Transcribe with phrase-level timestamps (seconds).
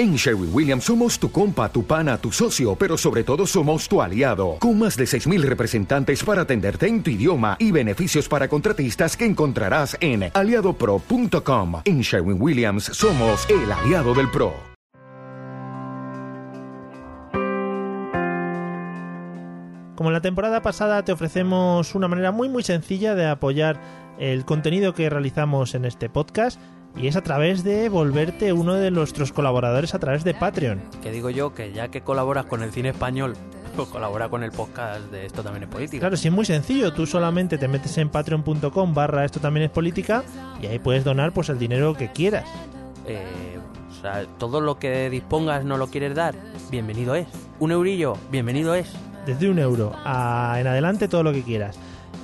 [0.00, 4.00] En Sherwin Williams somos tu compa, tu pana, tu socio, pero sobre todo somos tu
[4.00, 9.14] aliado, con más de 6.000 representantes para atenderte en tu idioma y beneficios para contratistas
[9.14, 11.82] que encontrarás en aliadopro.com.
[11.84, 14.54] En Sherwin Williams somos el aliado del PRO.
[19.96, 23.78] Como la temporada pasada te ofrecemos una manera muy muy sencilla de apoyar
[24.18, 26.58] el contenido que realizamos en este podcast
[26.96, 30.80] y es a través de volverte uno de nuestros colaboradores a través de Patreon.
[31.02, 33.34] Que digo yo que ya que colaboras con el cine español,
[33.76, 36.00] pues colabora con el podcast de Esto también es política.
[36.00, 39.70] Claro, sí es muy sencillo, tú solamente te metes en patreon.com barra esto también es
[39.70, 40.24] política
[40.60, 42.46] y ahí puedes donar pues el dinero que quieras.
[43.06, 43.58] Eh,
[43.90, 46.34] o sea, todo lo que dispongas no lo quieres dar,
[46.70, 47.26] bienvenido es.
[47.58, 48.90] Un eurillo, bienvenido es.
[49.26, 51.78] Desde un euro a en adelante todo lo que quieras.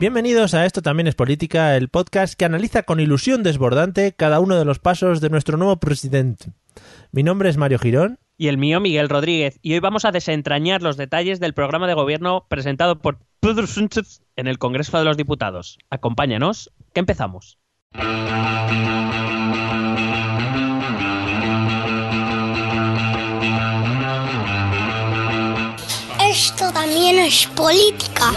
[0.00, 4.58] Bienvenidos a Esto también es política, el podcast que analiza con ilusión desbordante cada uno
[4.58, 6.54] de los pasos de nuestro nuevo presidente.
[7.12, 8.18] Mi nombre es Mario Girón.
[8.38, 9.58] y el mío Miguel Rodríguez.
[9.60, 14.22] Y hoy vamos a desentrañar los detalles del programa de gobierno presentado por Pedro Sánchez
[14.36, 15.76] en el Congreso de los Diputados.
[15.90, 17.58] Acompáñanos, que empezamos.
[26.26, 28.32] Esto también es política.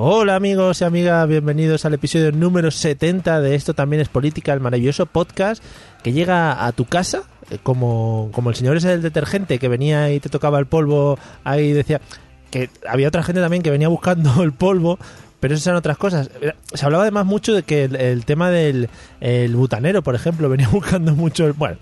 [0.00, 4.60] Hola amigos y amigas, bienvenidos al episodio número 70 de Esto también es política, el
[4.60, 5.60] maravilloso podcast
[6.04, 10.12] que llega a tu casa, eh, como, como el señor ese del detergente que venía
[10.12, 12.00] y te tocaba el polvo, ahí decía
[12.52, 15.00] que había otra gente también que venía buscando el polvo,
[15.40, 16.30] pero esas eran otras cosas.
[16.72, 20.68] Se hablaba además mucho de que el, el tema del el butanero, por ejemplo, venía
[20.68, 21.54] buscando mucho el...
[21.54, 21.76] Bueno,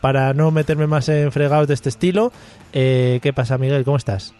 [0.00, 2.32] para no meterme más en fregados de este estilo,
[2.72, 3.84] eh, ¿qué pasa Miguel?
[3.84, 4.34] ¿Cómo estás?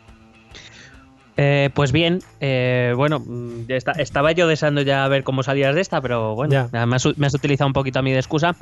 [1.43, 5.75] Eh, pues bien, eh, bueno, mm, ya está- estaba yo deseando ya ver cómo salías
[5.75, 6.87] de esta, pero bueno, Ya.
[6.87, 8.55] me, has, me has utilizado un poquito a mí de excusa.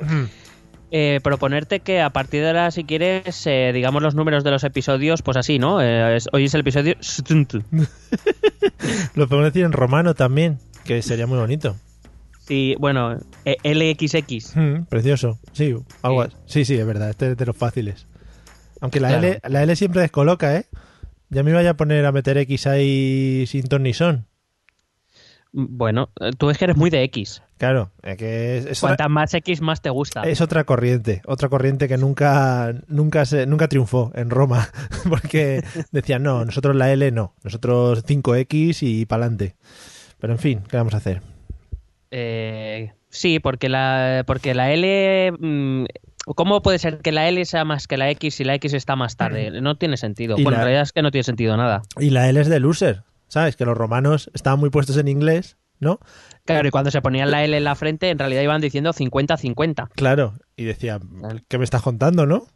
[0.91, 4.63] Eh, proponerte que a partir de ahora, si quieres, eh, digamos los números de los
[4.63, 5.81] episodios, pues así, ¿no?
[5.81, 6.95] Eh, es- hoy es el episodio...
[9.15, 11.75] Lo podemos decir en romano también, que sería muy bonito.
[12.47, 14.55] Sí, bueno, eh, LXX.
[14.55, 15.37] Mm, precioso.
[15.51, 16.31] Sí, algo Sí.
[16.45, 17.09] sí, sí, es verdad.
[17.09, 18.07] Este es de los fáciles.
[18.81, 19.27] Aunque la, Claro.
[19.27, 20.65] L, la L siempre descoloca, ¿eh?
[21.29, 24.25] Ya me iba a poner a meter X ahí sin ton ni son.
[25.51, 27.41] Bueno, eh, tú es que eres muy de X.
[27.57, 30.21] Claro, es que es, es otra, Cuanta más X, más te gusta.
[30.23, 31.21] es otra corriente.
[31.25, 34.69] Otra corriente que nunca, nunca, se, nunca triunfó en Roma.
[35.09, 37.33] Porque decían, no, nosotros la L no.
[37.43, 39.55] Nosotros 5X y pa'lante.
[40.19, 41.21] Pero en fin, ¿qué vamos a hacer?
[42.11, 45.31] Eh, sí, porque la, porque la L...
[45.31, 45.85] mm,
[46.35, 48.95] ¿Cómo puede ser que la L sea más que la X si la X está
[48.95, 49.51] más tarde?
[49.61, 50.35] No tiene sentido.
[50.37, 51.81] Y Bueno, la- en realidad es que no tiene sentido nada.
[51.99, 53.03] Y la L es de loser.
[53.27, 53.55] ¿Sabes?
[53.55, 55.99] Que los romanos estaban muy puestos en inglés, ¿no?
[56.45, 59.89] Claro, y cuando se ponían la L en la frente, en realidad iban diciendo 50-50.
[59.95, 60.33] Claro.
[60.55, 60.99] Y decía,
[61.47, 62.47] ¿qué me estás contando, no?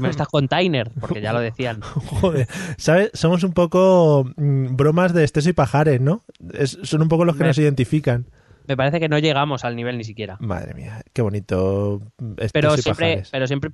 [0.00, 1.82] Me estás container, porque ya lo decían.
[2.20, 3.10] Joder, ¿sabes?
[3.12, 6.24] Somos un poco mm, bromas de Esteso y Pajares, ¿no?
[6.54, 8.24] Es- son un poco los que Me- nos identifican.
[8.70, 10.36] Me parece que no llegamos al nivel ni siquiera.
[10.38, 12.02] Madre mía, qué bonito
[12.36, 13.72] Esteso Pero siempre, pero siempre.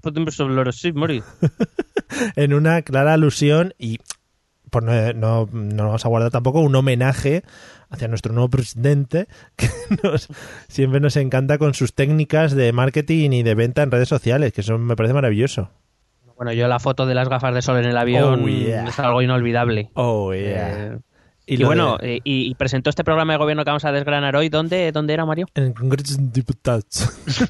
[2.35, 3.99] En una clara alusión y
[4.71, 7.43] pues no, no, no vamos a guardar tampoco un homenaje
[7.91, 9.69] hacia nuestro nuevo presidente que
[10.03, 10.29] nos,
[10.69, 14.63] siempre nos encanta con sus técnicas de marketing y de venta en redes sociales, que
[14.63, 15.69] eso me parece maravilloso.
[16.37, 18.89] Bueno, yo la foto de las gafas de sol en el avión Oh, yeah.
[18.89, 19.91] es algo inolvidable.
[19.93, 20.97] Oh, Eh,
[21.47, 24.35] y, bueno, de- eh, y, y presentó este programa de gobierno que vamos a desgranar
[24.37, 24.49] hoy.
[24.49, 25.47] ¿Dónde, dónde era, Mario?
[25.55, 26.85] En el Congreso de Diputados.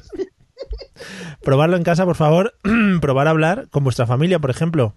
[1.43, 2.53] Probarlo en casa, por favor.
[3.01, 4.95] probar a hablar con vuestra familia, por ejemplo,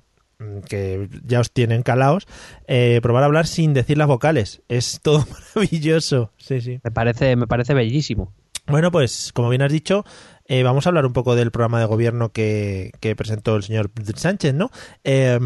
[0.69, 2.27] que ya os tienen calaos.
[2.67, 4.63] Eh, probar a hablar sin decir las vocales.
[4.69, 5.25] Es todo
[5.57, 6.33] maravilloso.
[6.39, 6.81] Sí, sí.
[6.83, 8.33] Me parece, me parece bellísimo.
[8.67, 10.05] Bueno, pues como bien has dicho,
[10.47, 13.91] eh, vamos a hablar un poco del programa de gobierno que, que presentó el señor
[14.15, 14.71] Sánchez, ¿no?
[15.03, 15.39] Eh,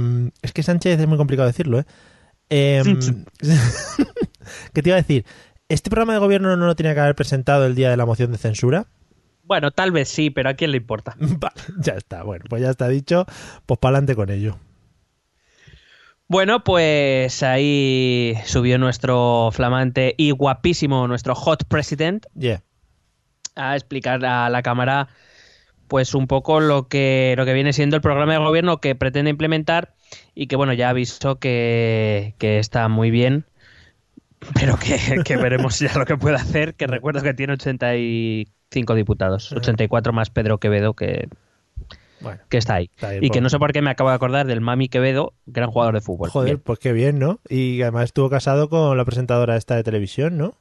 [0.43, 1.85] es que Sánchez es muy complicado decirlo, ¿eh?
[2.51, 2.83] Eh,
[4.73, 5.25] ¿Qué te iba a decir?
[5.69, 8.33] ¿Este programa de gobierno no lo tenía que haber presentado el día de la moción
[8.33, 8.87] de censura?
[9.43, 11.17] Bueno, tal vez sí, pero ¿a quién le importa?
[11.19, 13.27] Vale, ya está, bueno, pues ya está dicho,
[13.67, 14.59] pues para adelante con ello.
[16.27, 22.63] Bueno, pues ahí subió nuestro flamante y guapísimo, nuestro hot president, Yeah.
[23.55, 25.09] a explicar a la cámara
[25.87, 29.31] pues un poco lo que lo que viene siendo el programa de gobierno que pretende
[29.31, 29.95] implementar
[30.35, 33.45] y que bueno ya avisó que, que está muy bien
[34.55, 39.53] pero que, que veremos ya lo que puede hacer que recuerdo que tiene 85 diputados
[39.53, 41.29] 84 más Pedro Quevedo que,
[42.21, 44.17] Bueno, que está ahí Está ahí, y que no sé por qué me acabo de
[44.17, 46.63] acordar del Mami Quevedo gran jugador de fútbol joder, Bien.
[46.65, 47.41] pues qué bien, ¿no?
[47.49, 50.55] Y además estuvo casado con la presentadora esta de televisión, ¿no?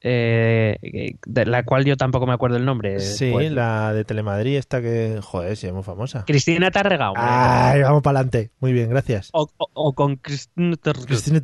[0.00, 3.50] Eh, de la cual yo tampoco me acuerdo el nombre Sí, pues.
[3.50, 6.24] la de Telemadrid, esta que, joder, sí, es muy famosa.
[6.24, 7.24] Cristina Tarrega hombre.
[7.26, 8.52] Ay, vamos para adelante.
[8.60, 9.30] Muy bien, gracias.
[9.32, 11.40] o, o- o con Cristina Tarrega Cristina.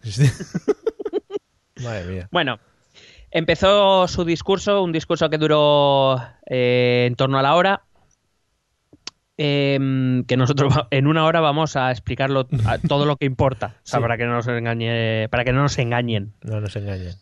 [0.00, 0.32] Cristina-
[1.84, 2.28] Madre mía.
[2.32, 2.58] Bueno,
[3.30, 6.16] empezó su discurso, un discurso que duró
[6.48, 7.82] eh, en torno a la hora.
[9.36, 13.80] em, que nosotros en una hora vamos a explicarlo a- todo lo que importa, o
[13.82, 14.02] sea, Sí.
[14.02, 16.32] para que no nos engañe, para que no nos engañen.
[16.42, 17.14] No nos engañen.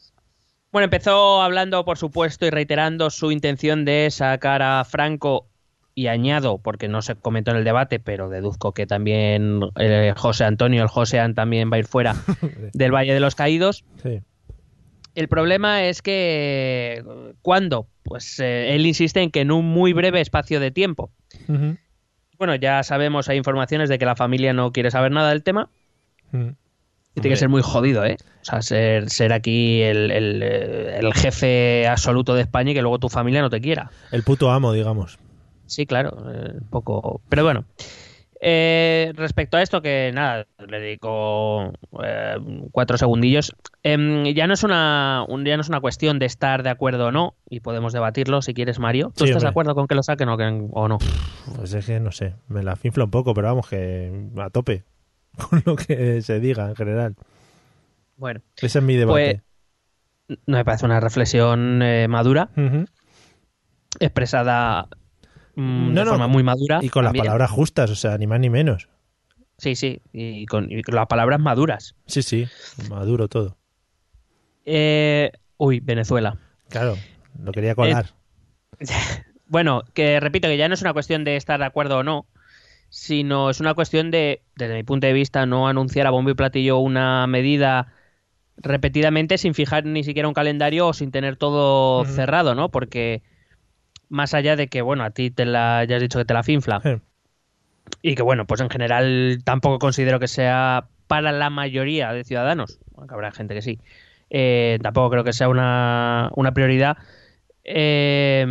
[0.72, 5.46] Bueno, empezó hablando, por supuesto, y reiterando su intención de sacar a Franco
[5.94, 10.44] y añado, porque no se comentó en el debate, pero deduzco que también eh, José
[10.44, 12.16] Antonio, el Josean también va a ir fuera
[12.72, 13.84] del Valle de los Caídos.
[14.02, 14.22] Sí.
[15.14, 17.04] El problema es que
[17.42, 17.86] ¿cuándo?
[18.02, 21.10] Pues eh, él insiste en que en un muy breve espacio de tiempo.
[22.38, 25.68] Bueno, ya sabemos, hay informaciones de que la familia no quiere saber nada del tema.
[26.30, 26.52] Mm.
[27.14, 28.16] Y tiene que ser muy jodido, ¿eh?
[28.40, 32.80] O sea, ser, ser aquí el, el, eh, el jefe absoluto de España y que
[32.82, 33.90] luego tu familia no te quiera.
[34.10, 35.18] El puto amo, digamos.
[35.66, 37.20] Sí, claro, eh, un poco.
[37.28, 37.64] Pero bueno.
[38.44, 41.72] Eh, respecto a esto, que nada, le dedico
[42.02, 42.34] eh,
[42.72, 43.54] cuatro segundillos.
[43.84, 47.06] Em, ya no es una un- ya no es una cuestión de estar de acuerdo
[47.06, 49.12] o no, y podemos debatirlo si quieres, Mario.
[49.16, 50.98] ¿Tú Sí, estás de acuerdo con que lo saquen o, que- o no?
[51.54, 54.82] Pues es que no sé, me la finfla un poco, pero vamos, que a tope
[55.50, 57.16] con lo que se diga en general.
[58.16, 59.42] Bueno, Ese es mi debate.
[60.28, 62.50] no me parece una reflexión eh, madura,
[63.98, 64.88] expresada
[65.54, 66.80] mm, No, de no, forma muy madura.
[66.82, 68.88] Y con las palabras justas, o sea, ni más ni menos.
[69.58, 71.94] Sí, sí, y con, y con las palabras maduras.
[72.06, 72.46] Sí, sí,
[72.88, 73.56] maduro todo.
[74.64, 76.38] Eh, uy, Venezuela.
[76.68, 76.96] Claro,
[77.42, 78.06] lo quería colar.
[79.46, 82.24] Bueno, que repito que ya no es una cuestión de estar de acuerdo o no,
[82.92, 86.34] sino es una cuestión de, desde mi punto de vista, no anunciar a bombo y
[86.34, 87.90] platillo una medida
[88.58, 92.68] repetidamente sin fijar ni siquiera un calendario o sin tener todo cerrado, ¿no?
[92.68, 93.22] Porque
[94.10, 96.42] más allá de que, bueno, a ti te la, ya has dicho que te la
[96.42, 96.82] finfla
[98.02, 102.78] y que, bueno, pues en general tampoco considero que sea para la mayoría de ciudadanos,
[102.94, 103.78] aunque habrá gente que sí,
[104.28, 106.98] eh, tampoco creo que sea una, una prioridad.
[107.64, 108.44] Eh,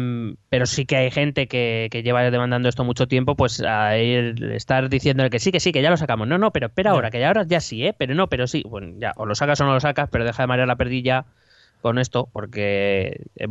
[0.49, 4.41] pero sí que hay gente que, que lleva demandando esto mucho tiempo, pues a ir-
[4.53, 6.27] estar diciéndole que sí, que sí, que ya lo sacamos.
[6.27, 7.93] No, no, pero espera ahora, que ya ahora ya sí, ¿eh?
[7.97, 8.63] Pero no, pero sí.
[8.67, 11.25] Bueno, ya, o lo sacas o no lo sacas, pero deja de marear la perdilla
[11.81, 13.47] con esto, porque, eh,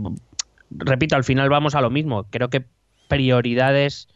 [0.71, 2.25] repito, al final vamos a lo mismo.
[2.31, 2.65] Creo que
[3.09, 4.09] prioridades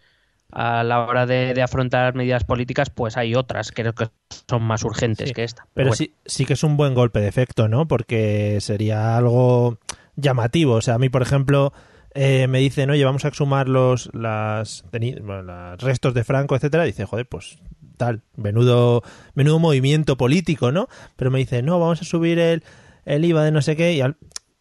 [0.53, 4.09] a la hora de, de afrontar medidas políticas, pues hay otras, creo que
[4.49, 5.67] son más urgentes Sí, que esta.
[5.75, 5.97] Pero bueno.
[5.97, 7.89] sí, sí que es un buen golpe de efecto, ¿no?
[7.89, 9.79] Porque sería algo
[10.17, 10.75] llamativo.
[10.75, 11.73] O sea, a mí, por ejemplo,
[12.15, 16.85] eh, me dicen, oye, vamos a exhumar los las, los restos de Franco, etcétera.
[16.85, 17.59] Dice, joder, pues
[17.97, 19.03] tal, menudo,
[19.35, 20.89] menudo movimiento político, ¿no?
[21.17, 22.63] Pero me dice, no, vamos a subir el,
[23.05, 24.17] el IVA de no sé qué y al-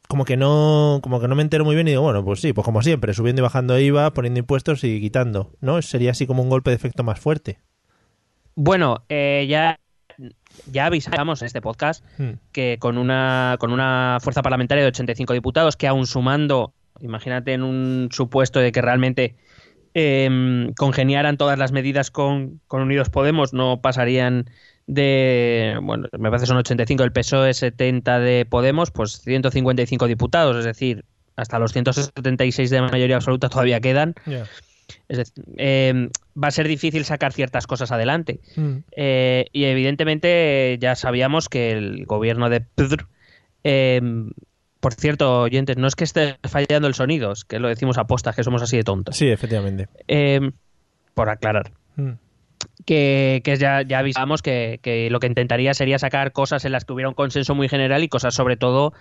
[0.07, 2.53] como que no como que no me entero muy bien y digo, bueno, pues sí,
[2.53, 5.81] pues como siempre, subiendo y bajando IVA, poniendo impuestos y quitando, ¿no?
[5.81, 7.59] Sería así como un golpe de efecto más fuerte.
[8.55, 9.79] Bueno, eh, ya,
[10.71, 12.33] ya avisamos en este podcast Hmm.
[12.51, 17.63] que con una, con una fuerza parlamentaria de 85 diputados, que aún sumando, imagínate en
[17.63, 19.35] un supuesto de que realmente
[19.93, 24.49] eh, congeniaran todas las medidas con, con Unidos Podemos, no pasarían
[24.87, 30.65] de, bueno, me parece son 85 del PSOE, 70 de Podemos, pues 155 diputados, es
[30.65, 31.05] decir,
[31.35, 34.13] hasta los 176 de mayoría absoluta todavía quedan.
[35.07, 36.09] Es decir, eh,
[36.41, 38.39] va a ser difícil sacar ciertas cosas adelante.
[38.55, 38.77] Hmm.
[38.95, 43.07] Eh, y evidentemente ya sabíamos que el gobierno de Pedro.
[43.63, 44.01] eh,
[44.83, 48.05] por cierto, oyentes, no es que esté fallando el sonido, es que lo decimos a
[48.05, 49.15] postas, que somos así de tontos.
[49.15, 49.87] Sí, efectivamente.
[50.09, 50.51] Eh,
[51.13, 51.71] por aclarar.
[51.95, 52.15] Hmm.
[52.85, 56.83] Que, que ya, ya avisamos que, que lo que intentaría sería sacar cosas en las
[56.83, 58.93] que hubiera un consenso muy general y cosas sobre todo,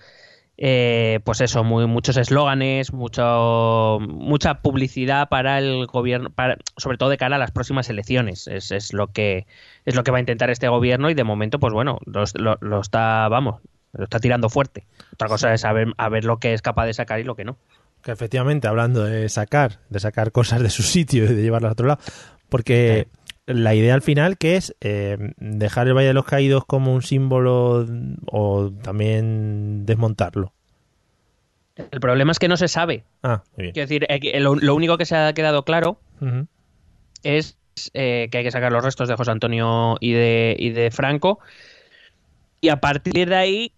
[0.57, 7.09] eh, pues eso, muy, muchos eslóganes, mucho, mucha publicidad para el gobierno, para, sobre todo
[7.09, 8.47] de cara a las próximas elecciones.
[8.47, 9.45] Es, es lo que
[9.85, 12.57] es lo que va a intentar este gobierno y de momento, pues bueno, lo, lo-
[12.61, 13.61] lo está, vamos,
[13.93, 14.85] lo está tirando fuerte.
[15.13, 17.45] Otra cosa es saber a ver lo que es capaz de sacar y lo que
[17.45, 17.57] no.
[18.03, 21.73] Que efectivamente, hablando de sacar, de sacar cosas de su sitio y de llevarlas a
[21.73, 22.01] otro lado,
[22.49, 23.07] porque
[23.45, 27.01] la idea al final que es eh, dejar el Valle de los Caídos como un
[27.01, 27.85] símbolo
[28.27, 30.53] o también desmontarlo.
[31.75, 33.03] El problema es que no se sabe.
[33.23, 33.73] Ah, muy bien.
[33.73, 35.99] Quiero decir, eh, lo, lo único que se ha quedado claro
[37.23, 37.57] es
[37.93, 41.39] eh, que hay que sacar los restos de José Antonio y de, y de Franco.
[42.61, 43.71] Y a partir de ahí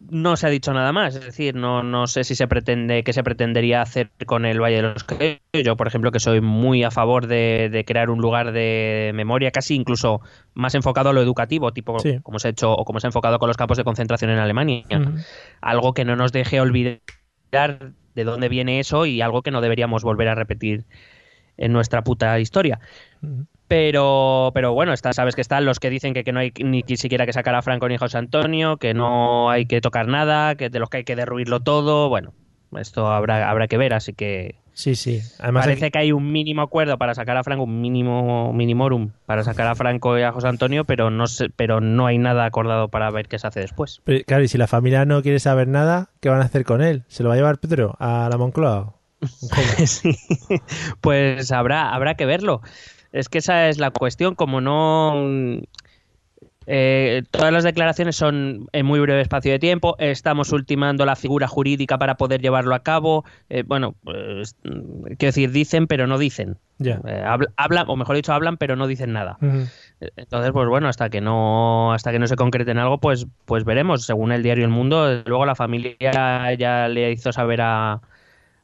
[0.00, 1.16] no se ha dicho nada más.
[1.16, 4.76] Es decir, no, no sé si se pretende, qué se pretendería hacer con el Valle
[4.76, 5.40] de los Caídos.
[5.52, 9.50] Yo, por ejemplo, que soy muy a favor de, de crear un lugar de memoria,
[9.50, 10.20] casi incluso
[10.54, 12.20] más enfocado a lo educativo, tipo Sí.
[12.22, 14.38] como se ha hecho o como se ha enfocado con los campos de concentración en
[14.38, 14.84] Alemania.
[15.60, 17.00] Algo que no nos deje olvidar
[18.14, 20.84] de dónde viene eso y algo que no deberíamos volver a repetir
[21.56, 22.78] en nuestra puta historia.
[23.68, 26.82] Pero, pero bueno, está, sabes que están los que dicen que, que no hay ni
[26.96, 30.54] siquiera que sacar a Franco ni a José Antonio, que no hay que tocar nada,
[30.54, 32.08] que de los que hay que derruirlo todo.
[32.08, 32.32] Bueno,
[32.78, 35.20] esto habrá, habrá que ver, así que Sí, sí.
[35.40, 39.10] Además, parece aquí- que hay un mínimo acuerdo para sacar a Franco, un mínimo minimorum
[39.26, 42.44] para sacar a Franco y a José Antonio, pero no sé, pero no hay nada
[42.46, 44.00] acordado para ver qué se hace después.
[44.04, 46.80] pero, claro, y si la familia no quiere saber nada, ¿qué van a hacer con
[46.80, 47.02] él?
[47.08, 48.94] ¿Se lo va a llevar Pedro a la Moncloa?
[51.00, 52.60] Pues habrá, habrá que verlo.
[53.12, 55.14] Es que esa es la cuestión, como no...
[56.66, 61.48] eh, todas las declaraciones son en muy breve espacio de tiempo, estamos ultimando la figura
[61.48, 63.24] jurídica para poder llevarlo a cabo.
[63.48, 66.58] eh, bueno, pues, mm, quiero decir, dicen pero no dicen.
[66.80, 69.38] Eh, habl- hablan, o mejor dicho, hablan pero no dicen nada.
[69.40, 69.64] Ujú.
[70.16, 73.64] Entonces, pues bueno, hasta que no, hasta que no se concrete en algo, pues, pues
[73.64, 74.04] veremos.
[74.04, 75.96] Según el diario El Mundo, luego la familia
[76.56, 78.00] ya le hizo saber a,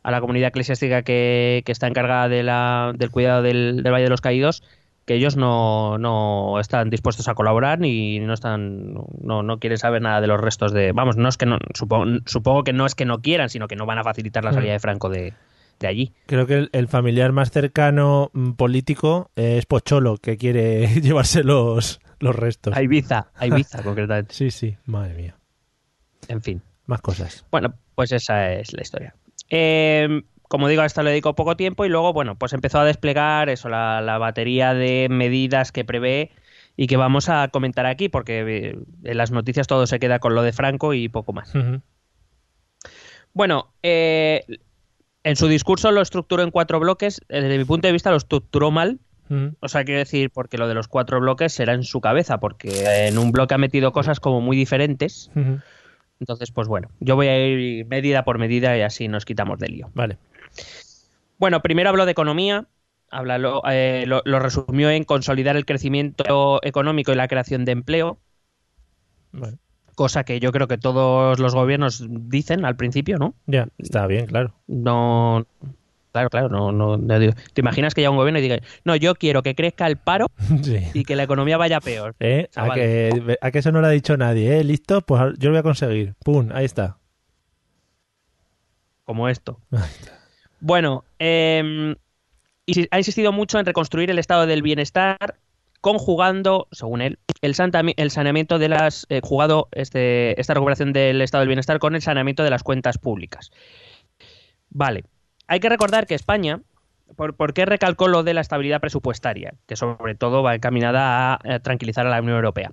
[0.04, 4.04] a la comunidad eclesiástica que, que está encargada de la, del cuidado del, del Valle
[4.04, 4.62] de los Caídos
[5.06, 10.00] que ellos no, no están dispuestos a colaborar ni no están no, no quieren saber
[10.02, 12.94] nada de los restos de vamos no es que no supongo, supongo que no es
[12.94, 15.34] que no quieran sino que no van a facilitar la salida de Franco de,
[15.80, 20.86] de allí Creo que el, el familiar más cercano mm, político es Pocholo, que quiere
[21.02, 22.76] llevarse los, los restos.
[22.76, 25.36] a Ibiza a Ibiza concretamente Sí, sí, madre mía.
[26.28, 27.44] en fin Más cosas.
[27.50, 29.14] Bueno, pues esa es la historia.
[29.50, 32.84] Eh, como digo, a esto le dedico poco tiempo y luego, bueno, pues empezó a
[32.84, 36.30] desplegar eso, la, la batería de medidas que prevé
[36.76, 40.34] y que vamos a comentar aquí, porque eh, en las noticias todo se queda con
[40.34, 41.52] lo de Franco y poco más.
[43.32, 44.44] Bueno, eh,
[45.24, 47.20] en su discurso lo estructuró en cuatro bloques.
[47.28, 49.00] Eh, Desde mi punto de vista lo estructuró mal.
[49.60, 53.08] O sea, quiero decir, porque lo de los cuatro bloques será en su cabeza, porque
[53.08, 55.30] en un bloque ha metido cosas como muy diferentes.
[56.24, 59.72] Entonces, pues bueno, yo voy a ir medida por medida y así nos quitamos del
[59.72, 59.90] lío.
[59.92, 60.16] Vale.
[61.36, 62.66] Bueno, primero habló de economía,
[63.10, 67.72] habla, lo, eh, lo- lo resumió en consolidar el crecimiento económico y la creación de
[67.72, 68.18] empleo,
[69.32, 69.58] Vale.
[69.96, 73.34] cosa que yo creo que todos los gobiernos dicen al principio, ¿no?
[73.46, 74.54] Ya, está bien, claro.
[74.66, 75.46] No,
[76.14, 78.94] claro, claro, no, no, no digo- ¿Te imaginas que haya un gobierno y diga, no,
[78.94, 80.28] yo quiero que crezca el paro
[80.62, 80.78] sí.
[80.94, 82.14] y que la economía vaya peor?
[82.20, 82.48] ¿Eh?
[82.54, 84.64] A, que, a que eso no lo ha dicho nadie, ¿eh?
[84.64, 85.00] ¿Listo?
[85.00, 86.14] Pues yo lo voy a conseguir.
[86.24, 86.50] ¡Pum!
[86.54, 86.98] Ahí está.
[89.04, 89.58] Como esto.
[89.72, 90.18] Ahí está.
[90.60, 91.94] Bueno, eh,
[92.64, 95.18] y ha insistido mucho en reconstruir el estado del bienestar,
[95.80, 97.54] conjugando, según él, el
[98.10, 99.04] saneamiento de las.
[99.10, 102.98] eh, jugado este, esta recuperación del estado del bienestar con el saneamiento de las cuentas
[102.98, 103.50] públicas.
[104.70, 105.04] Vale.
[105.46, 106.60] Hay que recordar que España.
[107.16, 109.54] ¿Por, por qué recalcó lo de la estabilidad presupuestaria?
[109.66, 112.72] Que sobre todo va encaminada a, eh, tranquilizar a la Unión Europea.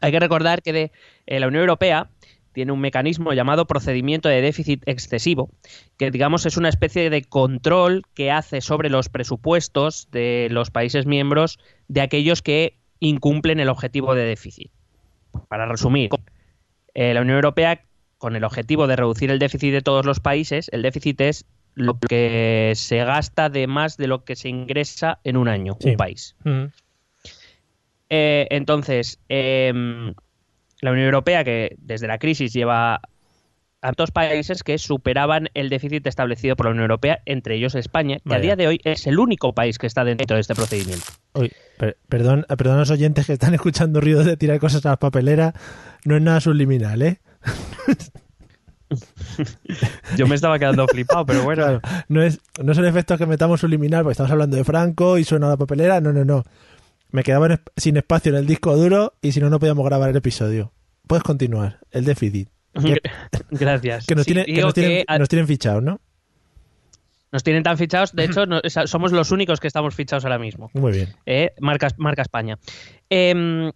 [0.00, 0.92] Hay que recordar que de,
[1.26, 2.08] eh, la Unión Europea
[2.56, 5.50] tiene un mecanismo llamado procedimiento de déficit excesivo,
[5.98, 11.04] que digamos es una especie de control que hace sobre los presupuestos de los países
[11.04, 14.70] miembros de aquellos que incumplen el objetivo de déficit.
[15.48, 16.08] Para resumir,
[16.94, 17.82] eh, la Unión Europea,
[18.16, 21.44] con el objetivo de reducir el déficit de todos los países, el déficit es
[21.76, 25.90] lo que se gasta de más de lo que se ingresa en un año, Sí.
[25.90, 26.34] un país.
[26.44, 26.70] Ujú.
[28.08, 30.14] Eh, entonces, em,
[30.80, 33.00] la Unión Europea, que desde la crisis lleva
[33.82, 38.16] a dos países que superaban el déficit establecido por la Unión Europea, entre ellos España,
[38.16, 38.38] que Vaya.
[38.38, 41.04] a día de hoy es el único país que está dentro de este procedimiento.
[41.34, 44.90] Uy, per- perdón, perdón a los oyentes que están escuchando ruidos de tirar cosas a
[44.90, 45.52] la papelera.
[46.04, 47.20] No es nada subliminal, ¿eh?
[50.16, 54.02] Yo me estaba quedando flipado, pero Claro, no, es, no son efectos que metamos subliminal
[54.02, 56.00] porque estamos hablando de Franco y suena la papelera.
[56.00, 56.44] No, no, no.
[57.10, 60.10] Me quedaba en sin espacio en el disco duro y si no, no podíamos grabar
[60.10, 60.72] el episodio.
[61.06, 61.78] Puedes continuar.
[61.90, 62.48] El déficit.
[62.74, 63.00] Que,
[63.50, 64.06] Gracias.
[64.06, 66.00] que nos, Sí, tiene- que nos tienen, que a- nos tienen fichados, ¿no?
[67.32, 70.70] nos tienen tan fichados, de hecho, no- somos los únicos que estamos fichados ahora mismo.
[70.74, 71.08] Muy bien.
[71.26, 72.56] Eh, marca, marca España.
[73.10, 73.70] Em,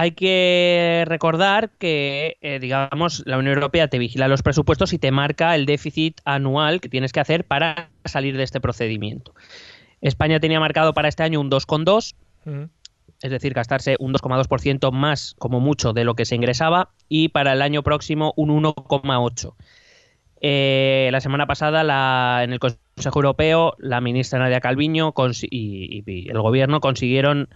[0.00, 5.10] hay que recordar que, eh, digamos, la Unión Europea te vigila los presupuestos y te
[5.10, 9.34] marca el déficit anual que tienes que hacer para salir de este procedimiento.
[10.00, 12.14] España tenía marcado para este año un 2,2,
[12.46, 12.68] Ujú.
[13.22, 17.52] es decir, gastarse un 2,2% más como mucho de lo que se ingresaba y para
[17.54, 19.56] el año próximo un 1,8%.
[20.40, 26.04] Eh, la semana pasada la- en el Consejo Europeo la ministra Nadia Calviño consi- y,
[26.06, 27.48] y- y el gobierno consiguieron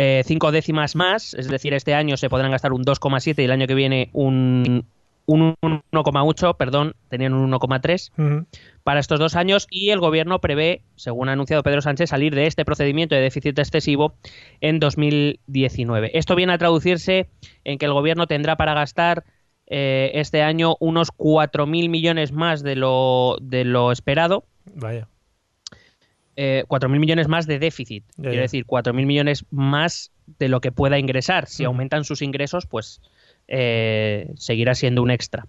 [0.00, 3.50] eh, cinco décimas más, es decir, este año se podrán gastar un 2,7 y el
[3.50, 4.86] año que viene un,
[5.26, 8.46] un 1,8, perdón, tenían un 1,3 Ujú.
[8.84, 12.46] para estos dos años y el gobierno prevé, según ha anunciado Pedro Sánchez, salir de
[12.46, 14.14] este procedimiento de déficit excesivo
[14.60, 16.16] en 2019.
[16.16, 17.28] Esto viene a traducirse
[17.64, 19.24] en que el gobierno tendrá para gastar
[19.66, 24.44] eh, este año unos 4.000 millones más de lo, de lo esperado.
[24.76, 25.08] Vaya.
[26.40, 28.04] Eh, 4.000 millones más de déficit.
[28.14, 31.48] Quiero decir, 4.000 millones más de lo que pueda ingresar.
[31.48, 33.00] Si aumentan sus ingresos, pues
[33.48, 35.48] eh, seguirá siendo un extra.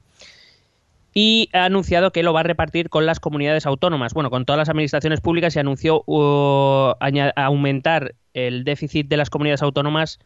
[1.14, 4.58] Y ha anunciado que lo va a repartir con las comunidades autónomas, bueno, con todas
[4.58, 6.94] las administraciones públicas y anunció uh,
[7.36, 10.18] aumentar el déficit de las comunidades autónomas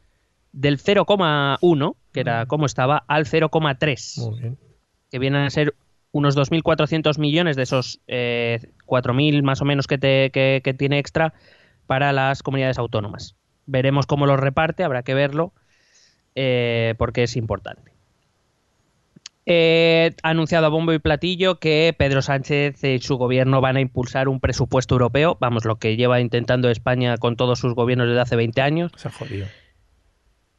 [0.54, 4.58] del 0,1, que era como estaba, al 0,3 Muy bien.
[5.12, 5.76] que vienen a ser
[6.14, 11.00] unos 2.400 millones de esos eh, 4.000 más o menos que, te- que- que tiene
[11.00, 11.34] extra
[11.88, 13.36] para las comunidades autónomas.
[13.66, 15.54] Veremos cómo los reparte, habrá que verlo,
[16.36, 17.92] eh, porque es importante.
[19.46, 23.82] Eh, ha anunciado a bombo y platillo que Pedro Sánchez y su gobierno van a
[23.82, 28.22] impulsar un presupuesto europeo, vamos, lo que lleva intentando España con todos sus gobiernos desde
[28.22, 28.92] hace 20 años.
[28.96, 29.48] Se ha jodido.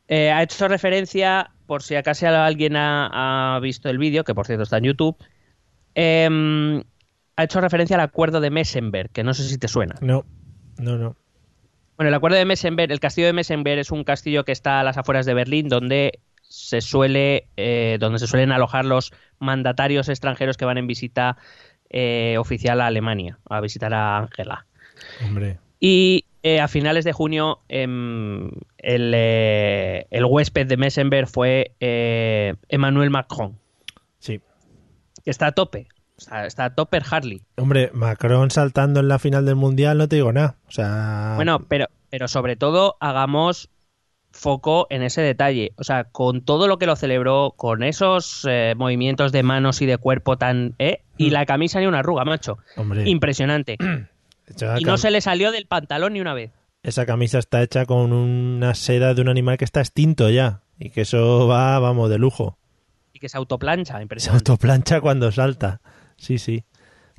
[0.08, 4.46] Eh, ha hecho referencia, por si acaso alguien ha, ha visto el vídeo, que por
[4.46, 5.16] cierto está en YouTube,
[5.94, 6.82] em,
[7.36, 9.94] ha hecho referencia al acuerdo de Messenberg, que no sé si te suena.
[10.00, 10.24] No,
[10.78, 11.16] no, no.
[11.96, 14.84] Bueno, el acuerdo de Messenberg, el castillo de Messenberg es un castillo que está a
[14.84, 20.56] las afueras de Berlín, donde se suele, eh, donde se suelen alojar los mandatarios extranjeros
[20.56, 21.36] que van en visita
[21.90, 24.66] eh, oficial a Alemania, a visitar a Angela.
[25.24, 25.58] Hombre.
[25.80, 31.72] Y eh, a finales de junio em, el, el huésped de Messenberg fue
[32.68, 33.58] Emmanuel Macron,
[34.18, 34.40] Sí.
[35.24, 35.86] que está a tope.
[36.16, 37.42] Está, tope Harley.
[37.56, 40.56] Hombre, Macron saltando en la final del Mundial, no te digo nada.
[40.68, 41.32] O sea...
[41.36, 43.68] Bueno, pero, pero sobre todo hagamos
[44.30, 45.72] foco en ese detalle.
[45.76, 49.86] O sea, con todo lo que lo celebró, con esos eh, movimientos de manos y
[49.86, 50.74] de cuerpo tan...
[50.78, 51.02] ¿eh?
[51.16, 51.32] Y Mm.
[51.32, 52.58] la camisa ni una arruga, macho.
[52.76, 53.76] Hombre, Impresionante.
[54.78, 56.50] Y no se le salió del pantalón ni una vez.
[56.82, 60.60] esa camisa está hecha con una seda de un animal que está extinto ya.
[60.78, 62.58] Y que eso va, vamos, de lujo.
[63.14, 64.50] Y que se autoplancha, Se impresionante.
[64.50, 65.80] autoplancha cuando salta.
[66.24, 66.64] Sí, sí.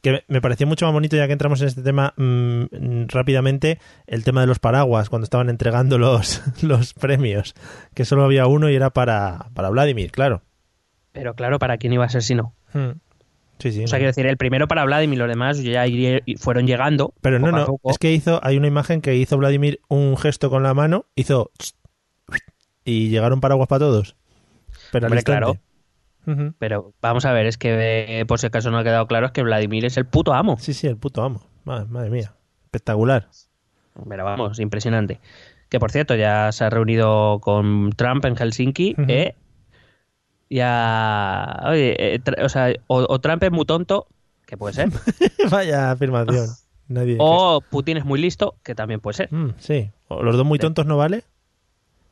[0.01, 4.23] Que me- pareció mucho más bonito, ya que entramos en este tema mm, rápidamente, el
[4.23, 7.53] tema de los paraguas, cuando estaban entregando los, los premios.
[7.93, 10.41] Que solo había uno y era para, para Vladimir, claro.
[11.11, 12.53] Pero claro, ¿para quién iba a ser si no?
[12.73, 12.99] Mm.
[13.59, 13.83] Sí, sí.
[13.85, 14.01] O sea, no.
[14.01, 15.85] quiero decir, el primero para Vladimir, los demás ya
[16.37, 17.13] fueron llegando.
[17.21, 20.61] Pero no, no, es que hizo, hay una imagen que hizo Vladimir un gesto con
[20.63, 21.51] la mano, hizo
[22.83, 24.15] y llegaron paraguas para todos.
[24.91, 25.59] Pero al Hombre,
[26.59, 29.31] Pero vamos a ver, es que eh, por si acaso no ha quedado claro, es
[29.31, 30.57] que Vladimir es el puto amo.
[30.59, 31.41] Sí, sí, el puto amo.
[31.63, 32.33] Madre, madre mía.
[32.65, 33.29] Espectacular.
[34.07, 35.19] Pero vamos, impresionante.
[35.69, 38.95] Que por cierto, ya se ha reunido con Trump en Helsinki.
[39.07, 39.35] ¿eh?
[40.49, 41.61] Ya.
[41.65, 44.07] Oye, eh, o sea, o, o Trump es muy tonto,
[44.45, 44.89] que puede ser.
[45.51, 46.47] Vaya afirmación.
[46.88, 47.17] Nadie.
[47.19, 49.33] o Putin es muy listo, que también puede ser.
[49.33, 49.89] Mm, sí.
[50.07, 51.23] O los dos muy tontos no vale.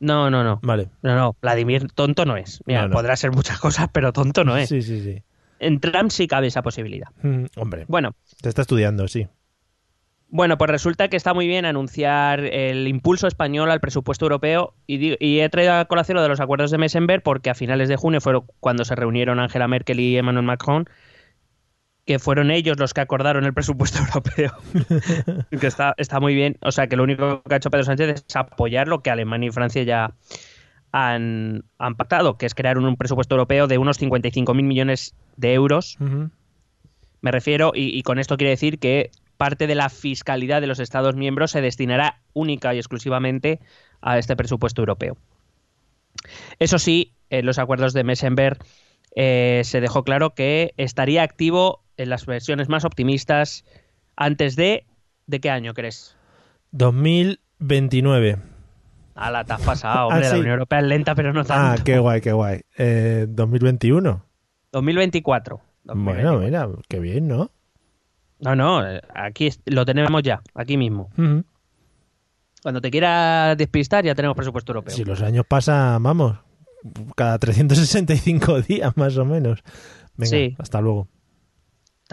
[0.00, 0.60] No, no, no.
[0.62, 0.88] Vale.
[1.02, 2.62] No, no, Vladimir tonto no es.
[2.66, 2.94] Mira, No, no.
[2.94, 4.68] podrá ser muchas cosas, pero tonto no es.
[4.68, 5.22] Sí, sí, sí.
[5.60, 7.08] En Trump sí cabe esa posibilidad.
[7.22, 9.28] Mm, hombre, Bueno, te está estudiando, sí.
[10.28, 15.14] Bueno, pues resulta que está muy bien anunciar el impulso español al presupuesto europeo y,
[15.24, 17.94] y he traído a colación lo de los acuerdos de Messenberg porque a finales de
[17.96, 20.86] junio fueron cuando se reunieron Angela Merkel y Emmanuel Macron,
[22.04, 24.52] que fueron ellos los que acordaron el presupuesto europeo.
[25.60, 26.56] que está, está muy bien.
[26.60, 29.48] O sea, que lo único que ha hecho Pedro Sánchez es apoyar lo que Alemania
[29.48, 30.14] y Francia ya
[30.92, 35.54] han, han pactado, que es crear un, un presupuesto europeo de unos 55.000 millones de
[35.54, 35.98] euros
[37.24, 40.78] me refiero, y, y con esto quiere decir que parte de la fiscalidad de los
[40.78, 43.60] Estados miembros se destinará única y exclusivamente
[44.02, 45.16] a este presupuesto europeo.
[46.58, 48.58] Eso sí, en los acuerdos de Messenberg
[49.16, 53.64] eh, se dejó claro que estaría activo en las versiones más optimistas
[54.16, 54.86] antes de...
[55.26, 56.16] ¿De qué año crees?
[56.72, 58.38] 2029.
[59.14, 60.34] A la te has pasado, hombre, Ah, sí.
[60.34, 61.84] la Unión Europea es lenta, pero no Ah, tanto.
[61.84, 62.60] qué guay, qué guay.
[62.76, 64.24] Eh, 2021.
[64.72, 65.60] 2024.
[65.84, 67.50] Bueno, mira, qué bien, ¿no?
[68.40, 71.10] No, no, eh, aquí lo tenemos ya, aquí mismo.
[72.62, 74.94] Cuando te quieras despistar ya tenemos presupuesto europeo.
[74.94, 76.38] Si los años pasan, vamos,
[77.14, 79.62] cada 365 días más o menos.
[80.16, 80.56] Venga, Sí.
[80.58, 81.08] hasta luego.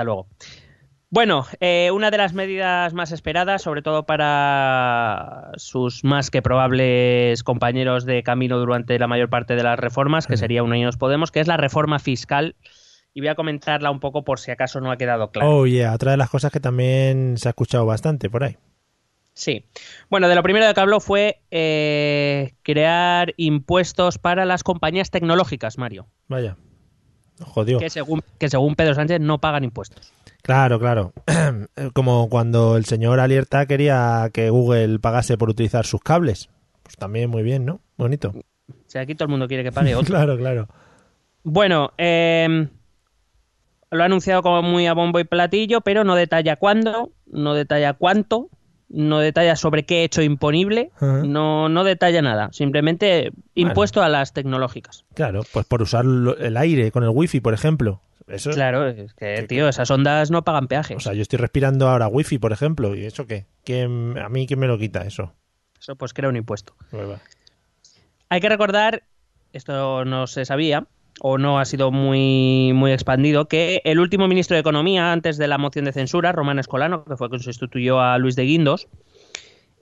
[0.02, 0.28] Hasta luego.
[1.12, 7.44] Bueno, eh, una de las medidas más esperadas, sobre todo para sus más que probables
[7.44, 11.42] compañeros de camino durante la mayor parte de las reformas, que sería Unidos Podemos, que
[11.42, 12.56] es la reforma fiscal.
[13.14, 15.50] Y voy a comentarla un poco por si acaso no ha quedado claro.
[15.50, 18.58] Oh, yeah, otra de las cosas que también se ha escuchado bastante por ahí.
[19.34, 19.66] Sí.
[20.10, 25.78] Bueno, de lo primero de que habló fue eh, crear impuestos para las compañías tecnológicas,
[25.78, 26.08] Mario.
[26.28, 26.58] Vaya.
[27.42, 27.80] Jodió.
[27.80, 30.14] Que según, que según Pedro Sánchez no pagan impuestos.
[30.42, 31.14] Claro, claro.
[31.94, 36.50] Como cuando el señor Alierta quería que Google pagase por utilizar sus cables.
[36.84, 37.82] Pues también muy bien, ¿no?
[37.98, 38.34] Bonito.
[38.36, 40.16] O sea, aquí todo el mundo quiere que pague otro.
[40.16, 40.68] Claro, claro.
[41.44, 42.68] Bueno, eh,
[43.92, 47.94] lo ha anunciado como muy a bombo y platillo, pero no detalla cuándo, no detalla
[47.94, 48.50] cuánto,
[48.94, 52.50] no detalla sobre qué hecho imponible, no, no detalla nada.
[52.52, 55.06] Simplemente impuesto a las tecnológicas.
[55.14, 58.02] Claro, pues por usar el aire con el wifi, por ejemplo.
[58.28, 60.96] Eso, Claro, es que, tío, esas ondas no pagan peajes.
[60.98, 63.46] O sea, yo estoy respirando ahora wifi, por ejemplo, ¿y eso qué?
[63.66, 65.34] ¿Quién- ¿A mí quién me lo quita eso?
[65.80, 66.76] Eso pues crea un impuesto.
[66.92, 67.20] Pues.
[68.30, 69.04] Hay que recordar,
[69.52, 70.86] esto no se sabía,
[71.24, 75.48] o no ha sido muy, muy expandido, que el último ministro de Economía, antes de
[75.48, 78.88] la moción de censura, Román Escolano, que fue quien sustituyó a Luis de Guindos,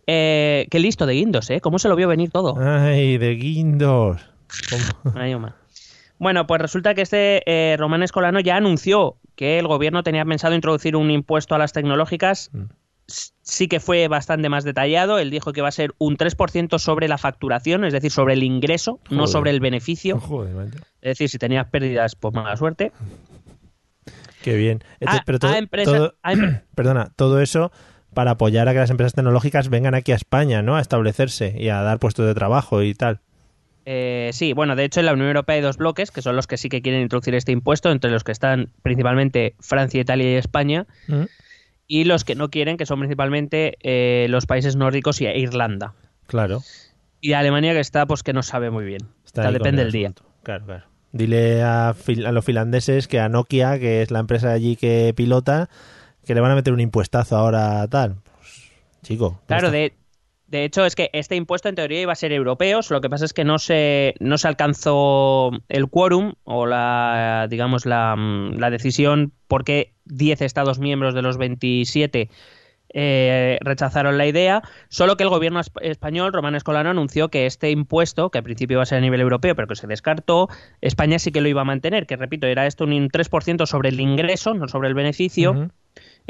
[0.06, 1.62] eh, qué listo de Guindos, ¿eh?
[1.62, 2.58] ¿Cómo se lo vio venir todo?
[2.60, 4.20] Ay, de guindos.
[6.18, 10.56] Bueno, pues resulta que este eh, Román Escolano ya anunció que el gobierno tenía pensado
[10.56, 12.50] introducir un impuesto a las tecnológicas.
[12.52, 12.64] Mm.
[13.42, 15.18] Sí que fue bastante más detallado.
[15.20, 18.44] Él dijo que va a ser un 3% sobre la facturación, es decir, sobre el
[18.44, 20.20] ingreso, no sobre el beneficio.
[20.20, 20.68] Joder.
[21.02, 22.92] Es decir, si tenías pérdidas, pues mala suerte.
[24.44, 24.84] Qué bien.
[25.06, 27.72] A- pero todo, a empresa- todo- a empre- perdona, todo eso
[28.14, 30.76] para apoyar a que las empresas tecnológicas vengan aquí a España, ¿no?
[30.78, 33.20] A establecerse y a dar puestos de trabajo y tal.
[33.86, 36.46] Eh, sí, bueno, de hecho en la Unión Europea hay dos bloques, que son los
[36.48, 40.36] que sí que quieren introducir este impuesto, entre los que están principalmente Francia, Italia y
[40.36, 41.24] España, ¿Mm?
[41.90, 45.96] Y los que no quieren, que son principalmente eh, los países nórdicos y Irlanda.
[46.28, 46.62] Claro.
[47.20, 49.10] Y Alemania que está, pues que no sabe muy bien.
[49.26, 50.14] Está O sea, depende el del día.
[50.44, 50.86] Claro, claro.
[51.12, 51.96] Dile a,
[52.32, 55.68] los finlandeses que a Nokia, que es la empresa allí que pilota,
[56.26, 58.18] que le van a meter un impuestazo ahora tal.
[58.36, 58.70] Pues,
[59.02, 59.42] chico.
[59.48, 59.94] Claro, de,
[60.50, 63.26] de hecho es que este impuesto en teoría iba a ser europeo, lo que pasa
[63.26, 69.32] es que no se, no se alcanzó el quórum o la, digamos, la, la decisión
[69.48, 72.30] porque 10 Estados miembros de los 27
[72.92, 77.70] eh, rechazaron la idea, solo que el gobierno esp- español, Román Escolano, anunció que este
[77.70, 80.48] impuesto, que al principio iba a ser a nivel europeo, pero que se descartó,
[80.82, 84.00] España sí que lo iba a mantener, que repito, era esto un 3% sobre el
[84.00, 85.54] ingreso, no sobre el beneficio.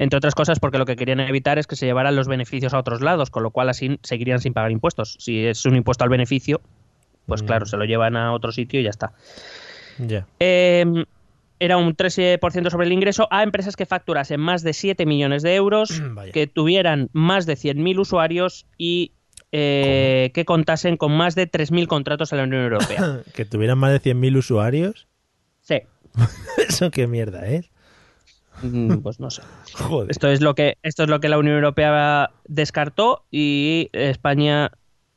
[0.02, 2.80] Entre otras cosas porque lo que querían evitar es que se llevaran los beneficios a
[2.80, 5.18] otros lados, con lo cual así seguirían sin pagar impuestos.
[5.20, 6.62] Si es un impuesto al beneficio,
[7.26, 7.46] pues Mm.
[7.46, 9.12] claro, se lo llevan a otro sitio y ya está.
[9.98, 10.26] Ya.
[10.40, 10.86] Eh,
[11.60, 15.56] era un 3% sobre el ingreso a empresas que facturasen más de 7 millones de
[15.56, 16.32] euros, Vaya.
[16.32, 19.12] que tuvieran más de 100.000 usuarios y
[19.52, 23.20] eh, que contasen con más de 3.000 contratos en la Unión Europea.
[23.36, 25.08] que tuvieran más de 100.000 usuarios.
[25.60, 25.82] Sí,
[26.70, 27.70] Eso qué mierda es.
[28.62, 29.42] Mm, pues no sé.
[29.74, 30.10] Joder.
[30.12, 34.72] Esto es lo que esto es lo que la Unión Europea descartó y España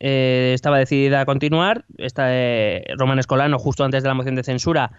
[0.05, 1.85] eh, estaba decidida a continuar.
[1.97, 4.91] Esta, eh, Román Escolano, justo antes de la moción de censura,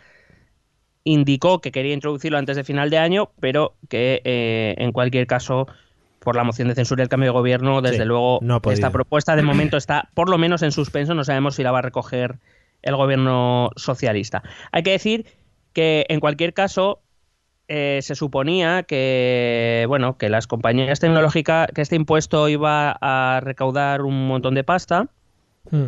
[1.04, 5.68] indicó que quería introducirlo antes de final de año, pero que eh, en cualquier caso,
[6.20, 8.92] por la moción de censura y el cambio de gobierno, desde Sí, luego, no esta
[8.92, 11.14] propuesta de momento está por lo menos en suspenso.
[11.14, 12.38] No sabemos si la va a recoger
[12.82, 14.42] el gobierno socialista.
[14.72, 15.26] Hay que decir
[15.74, 17.03] que en cualquier caso
[17.76, 24.04] eh, se suponía que bueno que las compañías tecnológicas que este impuesto iba a recaudar
[24.04, 25.08] un montón de pasta
[25.72, 25.88] Mm.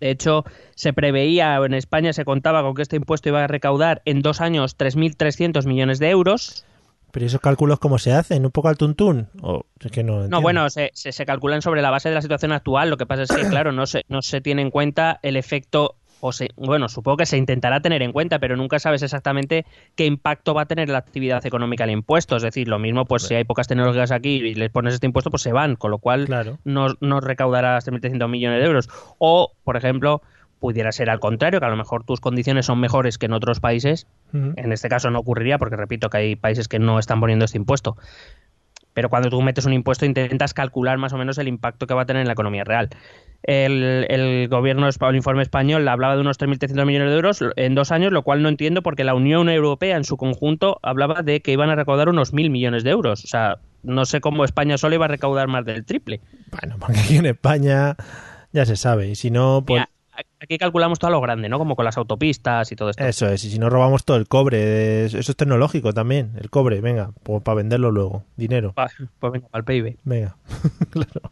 [0.00, 4.02] de hecho se preveía en España se contaba con que este impuesto iba a recaudar
[4.04, 6.66] en dos años 3.300 millones de euros
[7.10, 8.44] Pero ¿y esos cálculos cómo se hacen?
[8.44, 9.28] ¿Un poco al tuntún?
[9.40, 12.22] O es que no, no bueno se, se, se calculan sobre la base de la
[12.22, 15.20] situación actual lo que pasa es que claro no se no se tiene en cuenta
[15.22, 19.02] el efecto o se, bueno, supongo que se intentará tener en cuenta, pero nunca sabes
[19.02, 22.36] exactamente qué impacto va a tener la actividad económica el impuesto.
[22.36, 25.30] Es decir, lo mismo, pues si hay pocas tecnológicas aquí y les pones este impuesto,
[25.30, 26.58] pues se van, con lo cual Claro.
[26.64, 28.88] no, no recaudarás 3.300 millones de euros.
[29.18, 30.22] O, por ejemplo,
[30.60, 33.60] pudiera ser al contrario, que a lo mejor tus condiciones son mejores que en otros
[33.60, 34.06] países.
[34.32, 37.58] En este caso no ocurriría, porque repito que hay países que no están poniendo este
[37.58, 37.96] impuesto.
[38.94, 42.02] Pero cuando tú metes un impuesto intentas calcular más o menos el impacto que va
[42.02, 42.88] a tener en la economía real.
[43.46, 47.92] El, el gobierno, el informe español hablaba de unos 3.300 millones de euros en dos
[47.92, 51.52] años, lo cual no entiendo porque la Unión Europea en su conjunto hablaba de que
[51.52, 53.22] iban a recaudar unos 1.000 millones de euros.
[53.22, 56.20] O sea, no sé cómo España solo iba a recaudar más del triple.
[56.50, 57.96] Bueno, porque aquí en España
[58.52, 59.08] ya se sabe.
[59.10, 59.80] Y si no, pues...
[59.80, 59.90] Mira,
[60.40, 61.58] aquí calculamos todo a lo grande, ¿no?
[61.58, 63.04] Como con las autopistas y todo esto.
[63.04, 66.48] Eso es, y si no robamos todo el cobre, es- eso es tecnológico también, el
[66.48, 69.98] cobre, venga, pues para venderlo luego, dinero, Pa- Pues venga, para el PIB.
[70.04, 70.36] venga.
[70.90, 71.30] claro.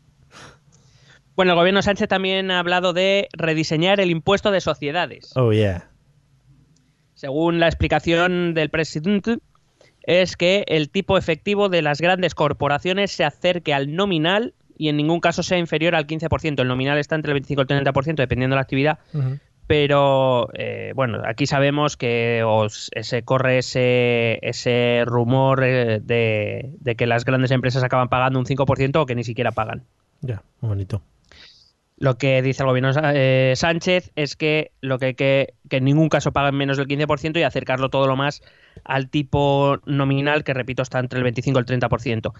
[1.37, 5.33] Bueno, el gobierno Sánchez también ha hablado de rediseñar el impuesto de sociedades.
[5.37, 5.89] Oh, yeah.
[7.15, 9.39] Según la explicación del presidente,
[10.03, 14.97] es que el tipo efectivo de las grandes corporaciones se acerque al nominal y en
[14.97, 16.61] ningún caso sea inferior al 15%.
[16.61, 18.99] El nominal está entre el 25 y el 30%, dependiendo de la actividad.
[19.69, 26.97] Pero eh, bueno, aquí sabemos que os- se corre ese, ese rumor eh, de, de
[26.97, 29.85] que las grandes empresas acaban pagando un 5% o que ni siquiera pagan.
[30.21, 31.03] Ya, bonito.
[31.99, 35.85] Lo que dice el gobierno eh, Sánchez es que lo que hay que, que en
[35.85, 38.43] ningún caso paguen menos del 15% y acercarlo todo lo más
[38.85, 42.33] al tipo nominal, que repito, está entre el 25 y el 30%.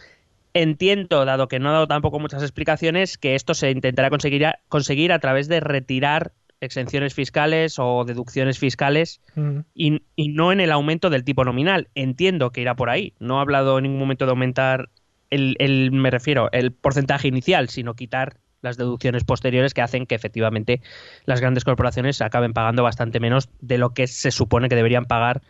[0.55, 4.59] Entiendo, dado que no ha dado tampoco muchas explicaciones, que esto se intentará conseguir a,
[4.69, 9.65] conseguir a través de retirar exenciones fiscales o deducciones fiscales Ujú.
[9.75, 11.89] y, y no en el aumento del tipo nominal.
[11.95, 13.15] Entiendo que irá por ahí.
[13.19, 14.91] No ha hablado en ningún momento de aumentar
[15.31, 20.15] el, el- me refiero, el porcentaje inicial, sino quitar las deducciones posteriores que hacen que
[20.15, 20.81] efectivamente
[21.27, 25.43] las grandes corporaciones acaben pagando bastante menos de lo que se supone que deberían pagar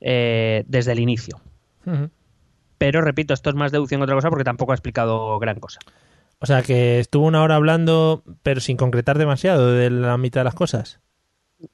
[0.00, 1.40] eh, desde el inicio.
[2.78, 5.80] Pero repito, esto es más deducción que otra cosa porque tampoco ha explicado gran cosa.
[6.38, 10.44] O sea que estuvo una hora hablando, pero sin concretar demasiado de la mitad de
[10.44, 11.00] las cosas.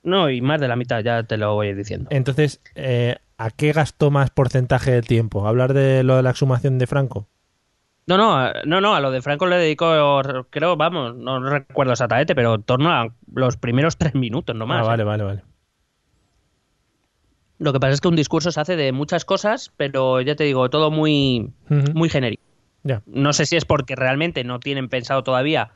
[0.02, 2.08] No, y más de la mitad, ya te lo voy diciendo.
[2.12, 5.46] Entonces, eh, ¿a qué gastó más porcentaje del tiempo?
[5.46, 7.28] ¿Hablar de lo de la exhumación de Franco?
[8.10, 10.20] No, no, a- no, no, a lo de Franco le dedicó,
[10.50, 14.80] creo, vamos, no recuerdo exactamente, pero en torno a los primeros tres minutos nomás.
[14.80, 14.88] ah, ¿eh?
[14.88, 15.42] vale, vale, vale.
[17.58, 20.42] Lo que pasa es que un discurso se hace de muchas cosas, pero ya te
[20.42, 21.52] digo, todo muy,
[21.94, 22.42] muy genérico.
[22.82, 23.02] Ya.
[23.06, 25.70] No sé si es porque realmente no tienen pensado todavía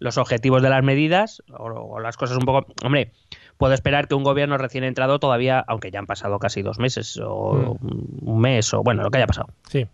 [0.00, 2.66] los objetivos de las medidas o, o las cosas un poco...
[2.84, 3.12] Hombre,
[3.56, 7.18] puedo esperar que un gobierno recién entrado todavía, aunque ya han pasado casi dos meses
[7.24, 9.86] o un mes o bueno, lo que haya pasado, Sí.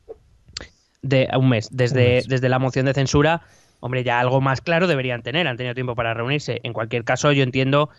[1.08, 2.28] De un mes, desde, Un mes.
[2.28, 3.42] desde la moción de censura,
[3.80, 6.60] hombre, ya algo más claro deberían tener, han tenido tiempo para reunirse.
[6.62, 7.90] En cualquier caso, yo entiendo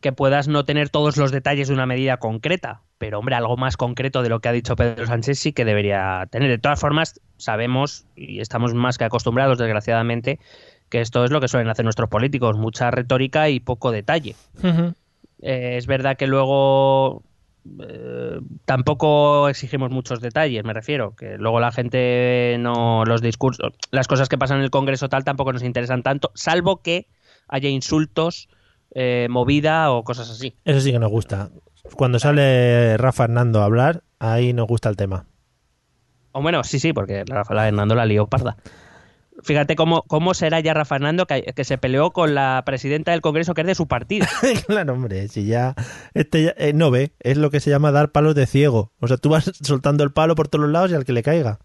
[0.00, 3.76] que puedas no tener todos los detalles de una medida concreta, pero hombre, algo más
[3.76, 6.48] concreto de lo que ha dicho Pedro Sánchez sí que debería tener.
[6.48, 10.38] De todas formas, sabemos y estamos más que acostumbrados, desgraciadamente,
[10.88, 14.36] que esto es lo que suelen hacer nuestros políticos, mucha retórica y poco detalle.
[15.42, 17.22] Eh, es verdad que luego
[17.80, 24.08] eh, tampoco exigimos muchos detalles, me refiero, que luego la gente no los discursos, las
[24.08, 27.06] cosas que pasan en el Congreso tal tampoco nos interesan tanto, salvo que
[27.48, 28.48] haya insultos,
[28.94, 30.56] eh, movida o cosas así.
[30.64, 31.50] Eso sí que nos gusta.
[31.96, 35.26] Cuando sale Rafa Hernando a hablar, ahí nos gusta el tema.
[36.32, 38.56] O bueno, sí, sí, porque Rafa Hernando la lió parda.
[39.42, 43.20] Fíjate cómo, cómo será ya Rafa Hernando que, que se peleó con la presidenta del
[43.20, 44.26] Congreso que es de su partido.
[44.66, 45.74] claro, hombre, si ya
[46.14, 48.92] este ya- eh, no ve, es lo que se llama dar palos de ciego.
[49.00, 51.22] O sea, tú vas soltando el palo por todos los lados y al que le
[51.22, 51.58] caiga.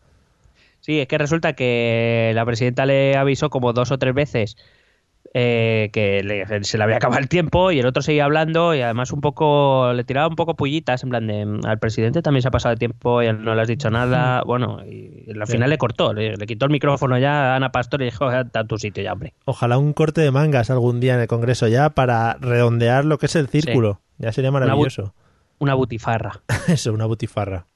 [0.79, 4.55] Sí, es que resulta que la presidenta le avisó como dos o tres veces
[5.38, 8.80] eh, que le- se le había acabado el tiempo y el otro seguía hablando y
[8.80, 12.48] además un poco le tiraba un poco pullitas en plan de al presidente también se
[12.48, 15.78] ha pasado el tiempo y no le has dicho nada bueno y al final le
[15.78, 18.78] cortó le, le quitó el micrófono ya a Ana Pastor y dijo está en tu
[18.78, 22.36] sitio ya hombre Ojalá un corte de mangas algún día en el Congreso ya para
[22.39, 24.00] redondear lo que es el círculo.
[24.17, 25.13] Ya sería maravilloso.
[25.60, 27.67] una butifarra Eso, una butifarra.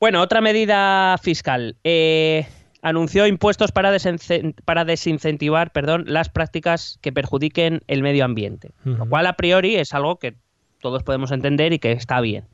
[0.00, 1.76] Bueno, otra medida fiscal.
[1.84, 2.46] Eh,
[2.82, 8.72] anunció impuestos para, desince- para desincentivar perdón, las prácticas que perjudiquen el medio ambiente.
[8.84, 10.34] Lo cual, a priori, es algo que
[10.80, 12.44] todos podemos entender y que está bien.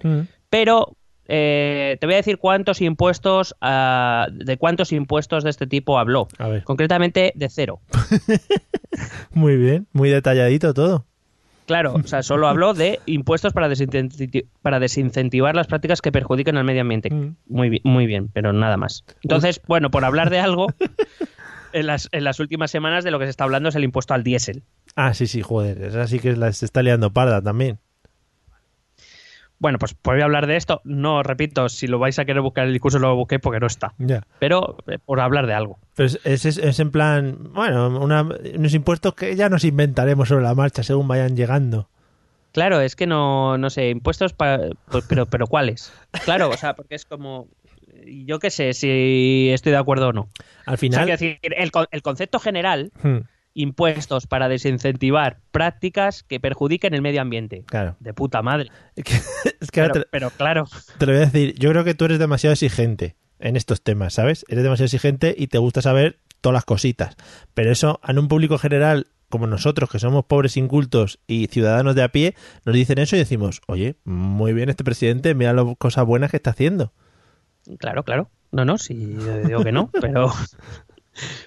[0.50, 0.96] Pero
[1.28, 6.28] eh, te voy a decir cuántos impuestos, ah, de cuántos impuestos de este tipo habló.
[6.38, 6.62] A ver.
[6.64, 7.80] Concretamente, de cero.
[9.32, 11.04] Muy bien, muy detalladito todo.
[11.68, 16.56] Claro, o sea, solo habló de impuestos para, desincenti- para desincentivar las prácticas que perjudican
[16.56, 17.10] al medio ambiente.
[17.14, 17.36] Mm.
[17.46, 19.04] Muy, bi- muy bien, pero nada más.
[19.22, 20.66] Entonces, bueno, por hablar de algo,
[21.72, 24.14] en las, en las últimas semanas de lo que se está hablando es el impuesto
[24.14, 24.62] al diésel.
[24.96, 25.82] Ah, sí, sí, joder.
[25.82, 27.78] Esa sí que la, se está liando parda también.
[29.60, 30.80] Bueno, pues voy a hablar de esto.
[30.84, 33.92] No, repito, si lo vais a querer buscar el discurso, lo busqué porque no está.
[34.38, 35.78] Pero eh, por hablar de algo.
[35.96, 38.22] Pero es, es, es- es en plan, bueno, una-
[38.54, 41.88] unos impuestos que ya nos inventaremos sobre la marcha según vayan llegando.
[42.52, 44.70] Claro, es que no, no sé, impuestos para...
[44.90, 45.92] pues, pero, pero ¿cuáles?
[46.24, 47.48] Claro, o sea, porque es como...
[48.06, 50.28] Yo qué sé si estoy de acuerdo o no.
[50.66, 51.06] Al O sea, final...
[51.06, 53.18] decir, el, el concepto general, Hmm,
[53.54, 57.64] impuestos para desincentivar prácticas que perjudiquen el medio ambiente.
[57.66, 57.96] claro.
[58.00, 58.70] De puta madre.
[58.96, 59.14] Es que,
[59.60, 60.64] es que ahora Pero, te, pero claro,
[60.98, 64.14] te lo voy a decir, yo creo que tú eres demasiado exigente en estos temas,
[64.14, 64.44] ¿sabes?
[64.48, 67.16] Eres demasiado exigente y te gusta saber todas las cositas.
[67.54, 72.02] Pero eso, en un público general como nosotros, que somos pobres incultos y ciudadanos de
[72.02, 72.34] a pie,
[72.64, 76.38] nos dicen eso y decimos, oye, muy bien este presidente, mira las cosas buenas que
[76.38, 76.92] está haciendo.
[77.78, 78.30] Claro, claro.
[78.50, 80.32] No, no, sí, yo digo que no, pero...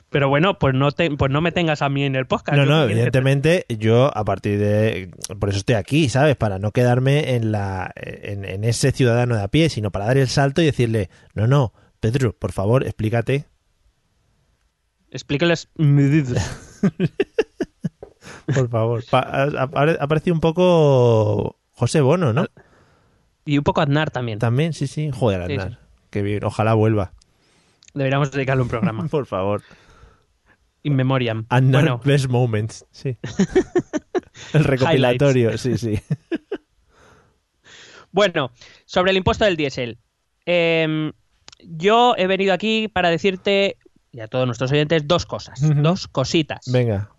[0.10, 2.58] Pero bueno, pues no, te, pues no me tengas a mí en el podcast.
[2.58, 5.12] No, no, te- evidentemente yo a partir de...
[5.40, 6.36] Por eso estoy aquí, ¿sabes?
[6.36, 10.18] Para no quedarme en, la, en, en ese ciudadano de a pie, sino para dar
[10.18, 13.46] el salto y decirle, no, no, Pedro, por favor, explícate.
[15.12, 16.80] Explícales medidas.
[18.54, 19.04] Por favor.
[19.10, 19.20] Pa-
[19.58, 22.46] ha, parecido un poco José Bono, ¿no?
[23.46, 24.40] Y un poco Aznar también.
[24.40, 25.10] También, sí, sí.
[25.12, 25.80] Joder, Sí, Aznar.
[26.10, 27.14] Qué bien, ojalá vuelva.
[27.94, 29.08] Deberíamos dedicarle un programa.
[29.10, 29.64] Por favor.
[30.84, 31.46] In memoriam.
[31.50, 33.18] Aznar Bueno, Best Moments, sí.
[34.54, 36.00] el recopilatorio, sí, sí.
[38.14, 38.52] Bueno,
[38.86, 39.98] sobre el impuesto del diésel.
[40.46, 41.14] Em,
[41.60, 43.78] yo he venido aquí para decirte,
[44.12, 46.70] y a todos nuestros oyentes, dos cosas, dos cositas.
[46.70, 47.12] Venga.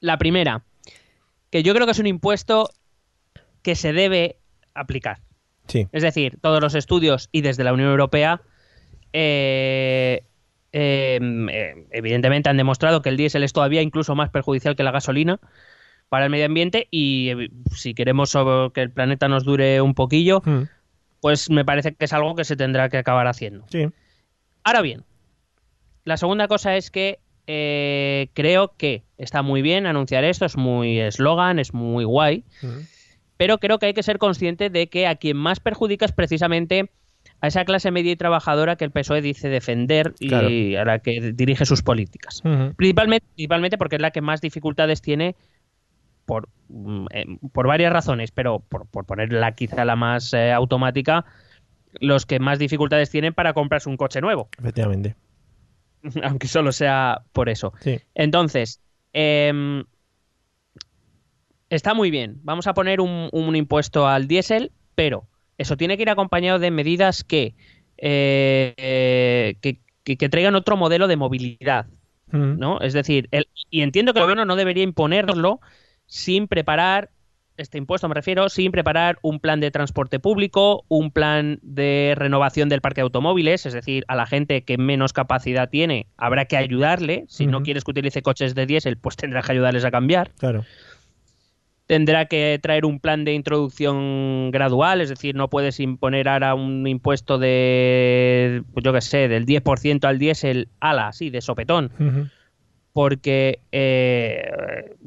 [0.00, 0.64] La primera,
[1.50, 2.70] que yo creo que es un impuesto
[3.62, 4.40] que se debe
[4.74, 5.20] aplicar.
[5.68, 5.86] Sí.
[5.92, 8.42] Es decir, todos los estudios y desde la Unión Europea,
[9.12, 10.24] eh,
[10.72, 14.90] em, eh, evidentemente han demostrado que el diésel es todavía incluso más perjudicial que la
[14.90, 15.38] gasolina
[16.08, 18.36] para el medio ambiente y eh, si queremos
[18.74, 20.62] que el planeta nos dure un poquillo, Mm,
[21.20, 23.64] pues me parece que es algo que se tendrá que acabar haciendo.
[23.70, 23.88] Sí.
[24.64, 25.04] Ahora bien,
[26.04, 30.98] la segunda cosa es que eh, creo que está muy bien anunciar esto, es muy
[31.00, 32.80] eslogan, es muy guay, Mm.
[33.36, 36.90] pero creo que hay que ser consciente de que a quien más perjudica es precisamente
[37.42, 40.48] a esa clase media y trabajadora que el PSOE dice defender y Claro.
[40.80, 42.40] a la que dirige sus políticas.
[42.76, 45.34] Principalmente, principalmente porque es la que más dificultades tiene
[46.24, 51.24] por, mm, eh, por varias razones, pero por, por ponerla quizá la más eh, automática,
[52.00, 55.16] los que más dificultades tienen para comprarse un coche nuevo, Efectivamente.
[56.22, 57.72] aunque solo sea por eso.
[57.80, 57.98] Sí.
[58.14, 58.80] Entonces,
[59.12, 59.82] em,
[61.70, 62.38] está muy bien.
[62.44, 65.26] Vamos a poner un, un impuesto al diésel, pero
[65.58, 67.54] eso tiene que ir acompañado de medidas que,
[68.36, 71.86] eh, que, que- que traigan otro modelo de movilidad.
[72.30, 72.58] Mm.
[72.58, 72.80] ¿no?
[72.80, 75.60] Es decir, el- y entiendo que el gobierno no debería imponerlo
[76.06, 77.10] sin preparar,
[77.58, 82.70] este impuesto me refiero, sin preparar un plan de transporte público, un plan de renovación
[82.70, 86.56] del parque de automóviles, es decir, a la gente que menos capacidad tiene habrá que
[86.56, 90.30] ayudarle, si no quieres que utilice coches de diésel, pues tendrás que ayudarles a cambiar.
[90.38, 90.64] Claro.
[91.86, 96.86] Tendrá que traer un plan de introducción gradual, es decir, no puedes imponer ahora un
[96.86, 102.30] impuesto de, pues yo qué sé, del 10% al diésel, ala, así, de sopetón
[102.92, 104.50] porque eh,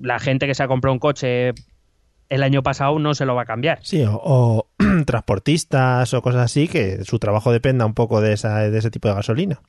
[0.01, 1.53] la gente que se ha comprado un coche
[2.29, 3.79] el año pasado no se lo va a cambiar.
[3.83, 4.67] Sí, o, o
[5.05, 9.07] transportistas o cosas así, que su trabajo dependa un poco de, esa, de ese tipo
[9.07, 9.61] de gasolina.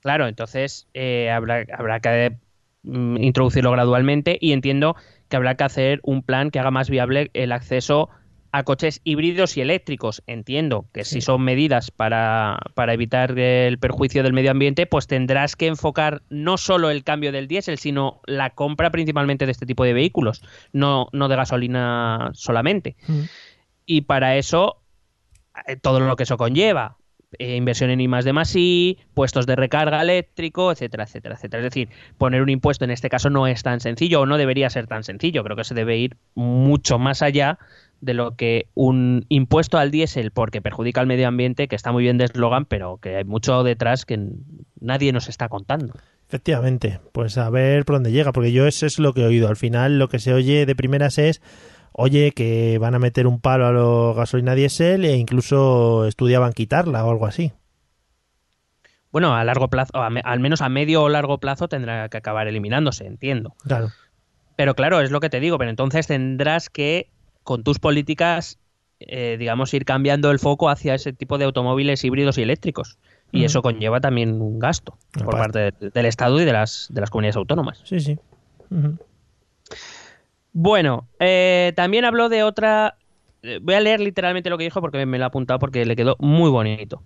[0.00, 2.36] Claro, entonces eh, habrá, habrá que
[2.82, 4.96] mm, introducirlo gradualmente y entiendo
[5.28, 8.10] que habrá que hacer un plan que haga más viable el acceso
[8.54, 10.22] a coches híbridos y eléctricos.
[10.28, 15.56] Entiendo que si son medidas para, para evitar el perjuicio del medio ambiente, pues tendrás
[15.56, 19.82] que enfocar no solo el cambio del diésel, sino la compra principalmente de este tipo
[19.82, 20.40] de vehículos,
[20.72, 22.94] no, no de gasolina solamente.
[23.86, 24.80] Y para eso,
[25.66, 26.96] eh, todo lo que eso conlleva.
[27.38, 31.62] Eh, inversión en I más de más I, puestos de recarga eléctrico, etcétera, etcétera, etcétera.
[31.62, 34.70] Es decir, poner un impuesto en este caso no es tan sencillo o no debería
[34.70, 35.44] ser tan sencillo.
[35.44, 37.58] Creo que se debe ir mucho más allá
[38.00, 42.02] de lo que un impuesto al diésel porque perjudica al medio ambiente, que está muy
[42.02, 44.18] bien de eslogan, pero que hay mucho detrás que
[44.80, 45.94] nadie nos está contando.
[46.28, 49.48] Efectivamente, pues a ver por dónde llega, porque yo eso es lo que he oído.
[49.48, 51.40] Al final lo que se oye de primeras es,
[51.96, 57.04] oye, que van a meter un palo a la gasolina diésel e incluso estudiaban quitarla
[57.04, 57.52] o algo así.
[59.12, 62.16] Bueno, a largo plazo, a me- al menos a medio o largo plazo tendrá que
[62.16, 63.54] acabar eliminándose, entiendo.
[63.64, 63.92] Claro.
[64.56, 67.10] Pero claro, es lo que te digo, pero entonces tendrás que,
[67.44, 68.58] con tus políticas,
[68.98, 72.98] eh, digamos, ir cambiando el foco hacia ese tipo de automóviles híbridos y eléctricos.
[73.32, 77.00] Y eso conlleva también un gasto por parte del, del Estado y de las, de
[77.00, 77.80] las comunidades autónomas.
[77.84, 78.16] Sí, sí.
[78.70, 78.96] Ujú.
[80.56, 82.96] Bueno, eh, también habló de otra...
[83.42, 85.96] eh, Voy a leer literalmente lo que dijo porque me lo ha apuntado porque le
[85.96, 87.02] quedó muy bonito.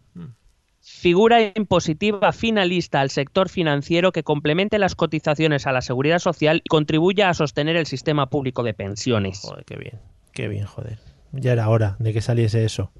[0.80, 6.68] Figura impositiva finalista al sector financiero que complemente las cotizaciones a la seguridad social y
[6.68, 9.40] contribuya a sostener el sistema público de pensiones.
[9.40, 9.98] Joder, qué bien.
[10.32, 10.98] Qué bien, joder.
[11.32, 12.92] Ya era hora de que saliese eso.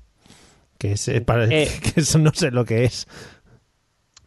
[0.79, 1.69] Que, se, para- Eh.
[1.95, 3.07] que eso no sé lo que es.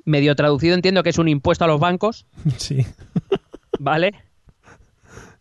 [0.05, 2.26] Medio traducido entiendo que es un impuesto a los bancos,
[2.57, 2.86] Sí.
[3.80, 4.13] ¿vale?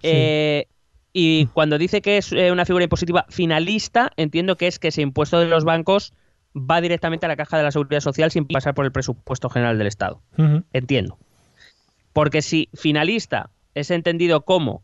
[0.03, 0.67] Eh,
[1.13, 5.03] y cuando dice que es eh, una figura impositiva finalista, entiendo que es que ese
[5.03, 6.13] impuesto de los bancos
[6.55, 9.79] va directamente a la caja de la seguridad social sin pasar por el presupuesto general
[9.79, 10.21] del Estado.
[10.73, 11.19] Entiendo.
[12.13, 14.83] Porque si finalista es entendido como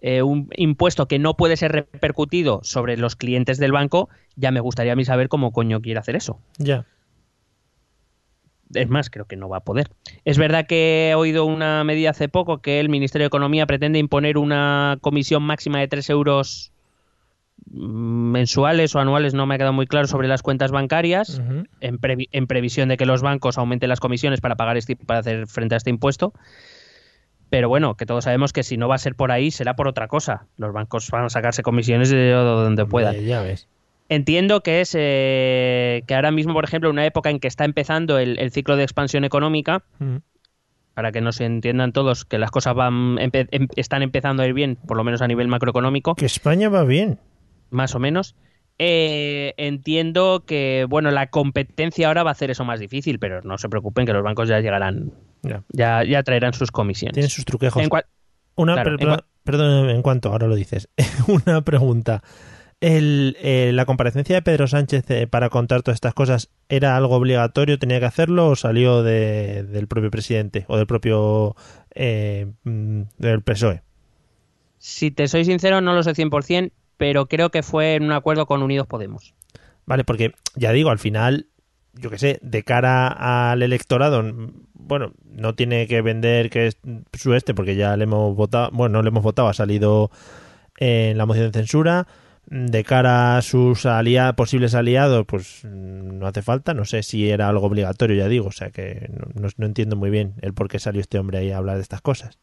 [0.00, 4.60] eh, un impuesto que no puede ser repercutido sobre los clientes del banco, ya me
[4.60, 6.38] gustaría a mí saber cómo coño quiere hacer eso.
[6.58, 6.84] Ya.
[8.74, 9.90] Es más, creo que no va a poder.
[10.24, 13.98] Es verdad que he oído una medida hace poco que el Ministerio de Economía pretende
[13.98, 16.72] imponer una comisión máxima de 3 euros
[17.70, 21.40] mm, mensuales o anuales, no me ha quedado muy claro, sobre las cuentas bancarias,
[21.80, 25.20] en, previ- en previsión de que los bancos aumenten las comisiones para pagar este, para
[25.20, 26.32] hacer frente a este impuesto.
[27.50, 29.86] Pero bueno, que todos sabemos que si no va a ser por ahí, será por
[29.86, 30.46] otra cosa.
[30.56, 33.14] Los bancos van a sacarse comisiones de donde puedan.
[33.24, 33.68] Ya ves.
[34.08, 37.64] Entiendo que es eh, que ahora mismo, por ejemplo, en una época en que está
[37.64, 40.16] empezando el, el ciclo de expansión económica, Mm.
[40.94, 44.52] para que nos entiendan todos que las cosas van empe- em- están empezando a ir
[44.52, 47.18] bien, por lo menos a nivel macroeconómico, Que España va bien.
[47.70, 48.36] más o menos.
[48.78, 53.56] eh, entiendo que bueno la competencia ahora va a hacer eso más difícil, pero no
[53.56, 55.12] se preocupen que los bancos ya llegarán,
[55.44, 55.62] Ya.
[55.68, 57.14] ya, ya traerán sus comisiones.
[57.14, 57.80] Tienen sus truquejos.
[57.82, 57.88] En
[58.56, 60.88] Una, Claro, per- en cua- perdón, en cuanto, ahora lo dices.
[61.46, 62.22] Una pregunta.
[62.86, 67.14] El, eh, ¿La comparecencia de Pedro Sánchez eh, para contar todas estas cosas era algo
[67.16, 67.78] obligatorio?
[67.78, 71.56] ¿Tenía que hacerlo o salió de- del propio presidente o del propio
[71.94, 73.80] eh, mm, del PSOE?
[74.76, 78.44] si te soy sincero, no lo sé 100%, pero creo que fue en un acuerdo
[78.44, 79.32] con Unidos Podemos.
[79.86, 81.46] Vale, porque ya digo, al final,
[81.94, 83.06] yo qué sé, de cara
[83.50, 84.22] al electorado,
[84.74, 86.76] bueno, no tiene que vender que es
[87.14, 90.10] su este, porque ya le hemos votado, bueno, no le hemos votado, ha salido
[90.76, 92.06] en la moción de censura.
[92.46, 96.74] De cara a sus alia- posibles aliados, pues mm, no hace falta.
[96.74, 98.48] No sé si era algo obligatorio, ya digo.
[98.48, 101.50] O sea que no, no- entiendo muy bien el por qué salió este hombre ahí
[101.50, 102.38] a hablar de estas cosas.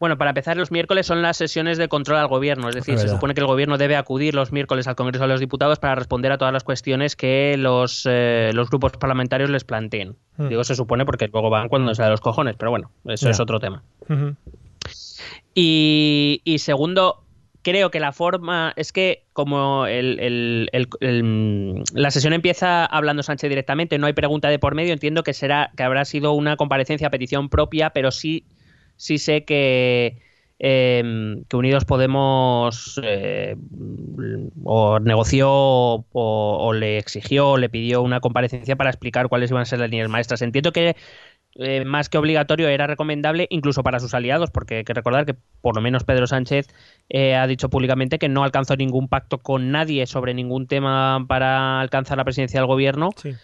[0.00, 3.02] Bueno, para empezar, los miércoles son las sesiones de control al gobierno, es decir, Es
[3.02, 5.94] se supone que el gobierno debe acudir los miércoles al Congreso de los Diputados para
[5.94, 10.16] responder a todas las cuestiones que los, eh, los grupos parlamentarios les planteen.
[10.36, 10.48] Hmm.
[10.48, 13.40] Digo se supone porque luego van cuando se da los cojones, pero bueno, eso es
[13.40, 13.82] otro tema.
[15.54, 17.23] Y segundo,
[17.64, 20.68] creo que la forma es que como el-
[21.94, 25.72] la sesión empieza hablando Sánchez directamente, no hay pregunta de por medio, entiendo que será
[25.76, 28.46] que habrá sido una comparecencia a petición propia, pero sí,
[28.96, 30.22] sí sé que,
[30.60, 31.02] eh,
[31.48, 33.56] que Unidos Podemos eh,
[34.64, 39.62] o negoció o, o le exigió o le pidió una comparecencia para explicar cuáles iban
[39.62, 40.42] a ser las líneas maestras.
[40.42, 40.96] Entiendo que
[41.56, 45.34] eh, más que obligatorio era recomendable incluso para sus aliados, porque hay que recordar que
[45.60, 46.66] por lo menos Pedro Sánchez
[47.08, 51.80] eh, ha dicho públicamente que no alcanzó ningún pacto con nadie sobre ningún tema para
[51.80, 53.34] alcanzar la presidencia del gobierno Sí.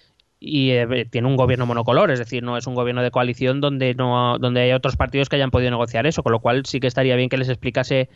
[0.41, 3.95] y eh, tiene un gobierno monocolor, es decir, no es un gobierno de coalición donde
[3.95, 6.87] no donde hay otros partidos que hayan podido negociar eso, con lo cual sí que
[6.89, 8.09] estaría bien que les explicase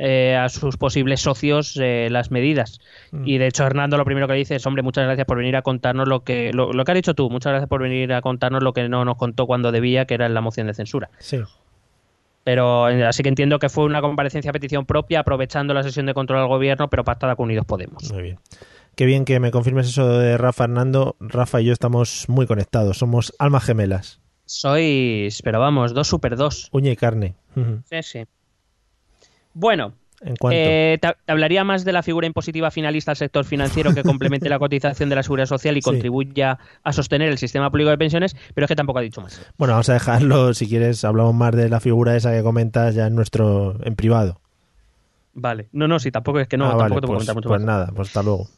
[0.00, 2.80] eh, a sus posibles socios eh, las medidas.
[3.10, 3.26] Mm.
[3.26, 5.62] Y de hecho, Hernando lo primero que dice es, hombre, muchas gracias por venir a
[5.62, 8.62] contarnos lo que lo, lo que has dicho tú, muchas gracias por venir a contarnos
[8.62, 11.10] lo que no nos contó cuando debía, que era en la moción de censura.
[11.18, 11.40] Sí.
[12.44, 16.06] Pero eh, así que entiendo que fue una comparecencia a petición propia, aprovechando la sesión
[16.06, 18.12] de control al gobierno, pero pactada con Unidos Podemos.
[18.12, 18.38] Muy bien.
[18.94, 21.16] Qué bien que me confirmes eso de Rafa Hernando.
[21.20, 22.98] Rafa y yo estamos muy conectados.
[22.98, 24.20] Somos almas gemelas.
[24.44, 26.68] Sois, pero vamos, dos super dos.
[26.72, 27.34] Uña y carne.
[27.90, 28.24] Sí, sí.
[29.60, 29.94] Bueno,
[30.50, 34.48] eh, te, te hablaría más de la figura impositiva finalista al sector financiero que complemente
[34.48, 35.82] la cotización de la seguridad social y Sí.
[35.82, 39.42] contribuya a sostener el sistema público de pensiones, pero es que tampoco ha dicho más.
[39.56, 40.54] Bueno, vamos a dejarlo.
[40.54, 44.40] Si quieres, hablamos más de la figura esa que comentas ya en nuestro en privado.
[45.32, 45.68] Vale.
[45.72, 47.48] No, no, sí, tampoco es que no, Ah, tampoco vale, te puedo pues, comentar mucho
[47.48, 47.66] pues más.
[47.66, 48.48] nada, pues hasta luego.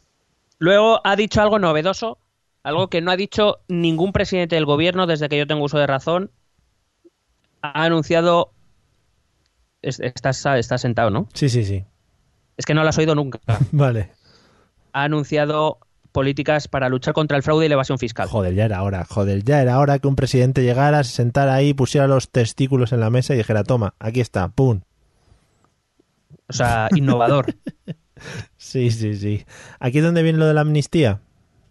[0.59, 2.17] Luego ha dicho algo novedoso,
[2.63, 5.87] algo que no ha dicho ningún presidente del gobierno desde que yo tengo uso de
[5.87, 6.31] razón.
[7.61, 8.51] Ha anunciado.
[9.81, 11.27] Es- Estás, estás sentado, ¿no?
[11.33, 11.85] Sí, sí, sí.
[12.57, 13.39] Es que no lo has oído nunca.
[13.71, 14.11] Vale.
[14.93, 15.79] Ha anunciado
[16.11, 18.27] políticas para luchar contra el fraude y la evasión fiscal.
[18.27, 19.05] Joder, ya era hora.
[19.05, 22.99] Joder, ya era hora que un presidente llegara, se sentara ahí, pusiera los testículos en
[22.99, 24.81] la mesa y dijera, toma, aquí está, pum.
[26.49, 27.55] O sea, innovador.
[28.55, 29.45] Sí, sí, sí.
[29.79, 31.21] ¿Aquí es donde viene lo de la amnistía?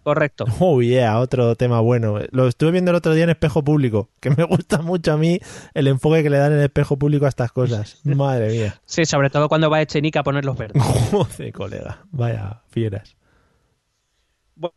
[0.02, 0.44] Correcto.
[0.60, 2.18] Oh, yeah, otro tema bueno.
[2.30, 5.40] Lo estuve viendo el otro día en Espejo Público, que me gusta mucho a mí
[5.74, 8.00] el enfoque que le dan en Espejo Público a estas cosas.
[8.04, 8.80] Madre mía.
[8.84, 10.82] Sí, sobre todo cuando va Echenique a poner los verdes.
[11.10, 12.04] Joder, colega.
[12.10, 13.16] Vaya fieras.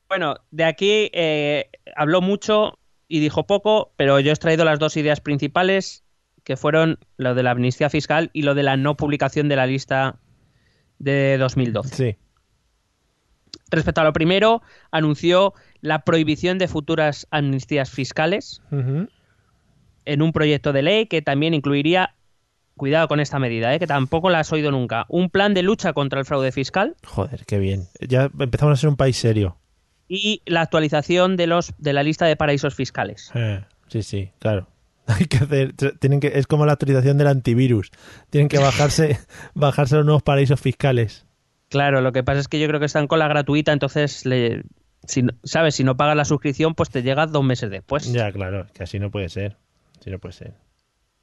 [0.07, 4.95] Bueno, de aquí eh, habló mucho y dijo poco, pero yo he extraído las dos
[4.95, 6.03] ideas principales,
[6.45, 9.67] que fueron lo de la amnistía fiscal y lo de la no publicación de la
[9.67, 10.19] lista
[10.99, 11.95] de 2012.
[11.95, 12.17] Sí.
[13.73, 14.61] Respecto a lo primero,
[14.91, 18.61] anunció la prohibición de futuras amnistías fiscales
[20.05, 22.13] en un proyecto de ley que también incluiría,
[22.77, 25.93] cuidado con esta medida, eh, que tampoco la has oído nunca, un plan de lucha
[25.93, 27.87] contra el fraude fiscal Joder, qué bien.
[27.99, 29.57] Ya empezamos a ser un país serio.
[30.07, 33.31] y la actualización de los de la lista de paraísos fiscales.
[33.33, 34.67] Eh, sí, sí, claro.
[35.07, 37.89] Hay que hacer, tienen que, es como la autorización del antivirus.
[38.29, 39.17] Tienen que bajarse,
[39.55, 41.25] bajarse los nuevos paraísos fiscales.
[41.73, 44.61] Claro, lo que pasa es que yo creo que están con la gratuita, entonces, le,
[45.07, 45.73] si, ¿sabes?
[45.73, 48.13] Si no pagas la suscripción, pues te llega dos meses después.
[48.13, 49.57] Ya, claro, que así no puede ser.
[49.99, 50.53] Así no puede ser.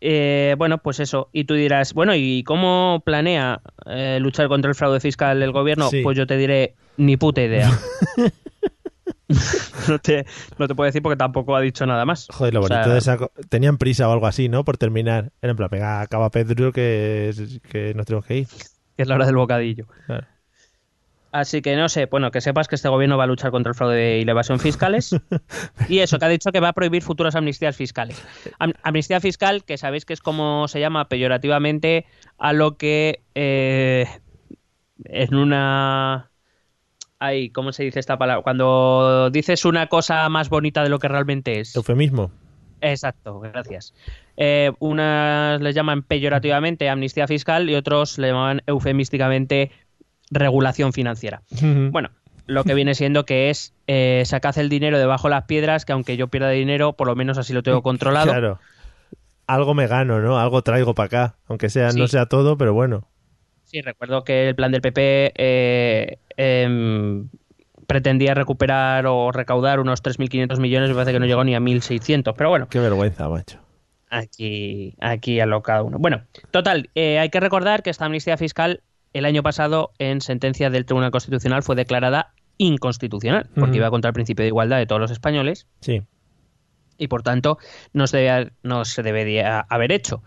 [0.00, 1.30] Eh, bueno, pues eso.
[1.32, 5.88] Y tú dirás, bueno, ¿y cómo planea eh, luchar contra el fraude fiscal el gobierno?
[5.88, 6.02] Sí.
[6.02, 7.68] Pues yo te diré, ni puta idea.
[9.88, 10.26] no, te,
[10.58, 12.26] no te puedo decir porque tampoco ha dicho nada más.
[12.28, 13.18] Joder, lo O sea, de esa...
[13.48, 14.64] Tenían prisa o algo así, ¿no?
[14.64, 15.30] Por terminar.
[15.42, 17.32] Era en plan, venga, acaba Pedro que,
[17.70, 18.48] que nos tenemos que ir.
[18.96, 19.86] que es la hora del bocadillo.
[20.06, 20.26] Claro.
[21.32, 23.76] Así que no sé, bueno, que sepas que este gobierno va a luchar contra el
[23.76, 25.14] fraude y la evasión fiscales.
[25.88, 28.20] y eso, que ha dicho que va a prohibir futuras amnistías fiscales.
[28.58, 32.04] Am- amnistía fiscal, que sabéis que es como se llama peyorativamente
[32.38, 34.06] a lo que eh,
[35.04, 36.30] en una...
[37.20, 38.42] Ay, ¿cómo se dice esta palabra?
[38.42, 41.76] Cuando dices una cosa más bonita de lo que realmente es.
[41.76, 42.32] Eufemismo.
[42.80, 43.94] Exacto, gracias.
[44.38, 49.70] Eh, unas les llaman peyorativamente amnistía fiscal y otros le llaman eufemísticamente
[50.30, 51.42] regulación financiera.
[51.90, 52.10] Bueno,
[52.46, 55.92] lo que viene siendo que es eh, sacad el dinero debajo de las piedras, que
[55.92, 58.30] aunque yo pierda dinero, por lo menos así lo tengo controlado.
[58.30, 58.58] Claro.
[59.46, 60.38] Algo me gano, ¿no?
[60.38, 61.36] Algo traigo para acá.
[61.48, 63.08] Aunque sea, no sea todo, pero bueno.
[63.64, 67.28] Sí, recuerdo que el plan del PP eh, em,
[67.86, 72.34] pretendía recuperar o recaudar unos 3.500 millones, me parece que no llegó ni a 1.600,
[72.36, 73.60] pero bueno, Qué vergüenza, macho.
[74.08, 75.98] aquí, aquí a lo cada uno.
[75.98, 78.82] Bueno, total, eh, hay que recordar que esta amnistía fiscal
[79.12, 84.14] el año pasado en sentencia del Tribunal Constitucional fue declarada inconstitucional, porque iba contra el
[84.14, 86.02] principio de igualdad de todos los españoles Sí.
[86.98, 87.56] y por tanto
[87.94, 90.22] no se, no se debería haber hecho.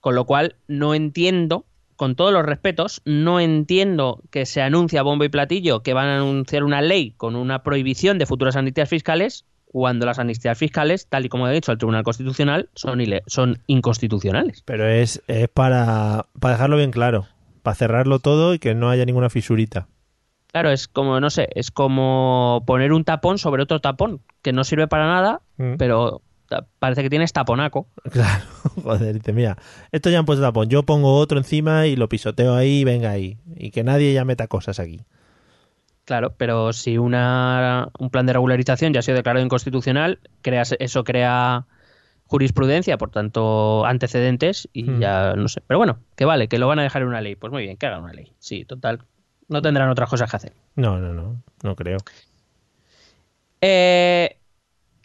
[0.00, 1.64] Con lo cual no entiendo,
[1.96, 6.08] con todos los respetos, no entiendo que se anuncia a bombo y platillo que van
[6.08, 11.06] a anunciar una ley con una prohibición de futuras amnistías fiscales cuando las amnistías fiscales,
[11.08, 13.00] tal y como ha dicho el Tribunal Constitucional, son
[13.66, 14.62] inconstitucionales.
[14.66, 17.26] Pero es, es para, para dejarlo bien claro.
[17.62, 19.86] Para cerrarlo todo y que no haya ninguna fisurita.
[20.48, 24.64] Claro, es como, no sé, es como poner un tapón sobre otro tapón, que no
[24.64, 25.74] sirve para nada, Mm.
[25.78, 26.20] pero
[26.78, 27.86] parece que tienes taponaco.
[28.10, 28.44] Claro,
[28.82, 29.56] joder, dice, mira,
[29.92, 33.10] esto ya han puesto tapón, yo pongo otro encima y lo pisoteo ahí y venga
[33.10, 33.38] ahí.
[33.56, 35.00] Y que nadie ya meta cosas aquí.
[36.04, 41.04] Claro, pero si una, un plan de regularización ya ha sido declarado inconstitucional, creas, eso
[41.04, 41.64] crea
[42.32, 45.00] jurisprudencia, por tanto, antecedentes y Hmm.
[45.00, 45.62] ya no sé.
[45.66, 47.36] Pero bueno, que vale, que lo van a dejar en una ley.
[47.36, 48.32] Pues muy bien, que hagan una ley.
[48.38, 49.02] Sí, total.
[49.48, 50.52] No tendrán otras cosas que hacer.
[50.76, 51.98] No, no, no, no creo.
[53.60, 54.36] Eh,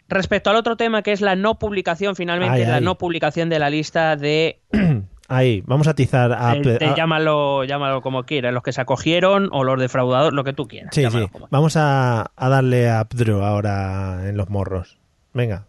[0.08, 2.84] respecto al otro tema, que es la no publicación, finalmente, Ay, la ay.
[2.84, 4.60] no publicación de la lista de
[5.30, 6.54] Ahí, vamos a atizar a...
[6.62, 10.54] Te a- llámalo, llámalo como quieras, los que se acogieron o los defraudadores, lo que
[10.54, 10.94] tú quieras.
[10.94, 11.26] Sí, sí.
[11.50, 14.96] Vamos a, a darle a Pedro ahora en los morros.
[15.34, 15.66] Venga,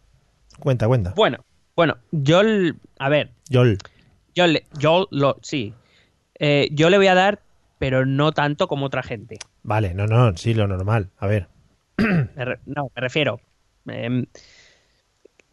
[0.61, 1.11] cuenta, cuenta.
[1.17, 1.39] Bueno,
[1.79, 5.73] bueno, yo, l- a ver, yo, le, yo lo, sí,
[6.37, 7.39] Eh, yo le voy a dar,
[7.77, 9.37] pero no tanto como otra gente.
[9.63, 11.09] Vale, no, no, sí, lo normal.
[11.17, 11.47] A ver.
[11.97, 13.39] Me re- no, me refiero.
[13.87, 14.25] em,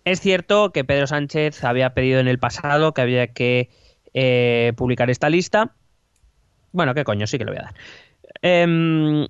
[0.04, 3.70] es cierto que Pedro Sánchez había pedido en el pasado que había que
[4.14, 5.74] eh, publicar esta lista.
[6.72, 7.74] Bueno, qué coño, sí que lo voy a dar.
[8.42, 9.28] Em,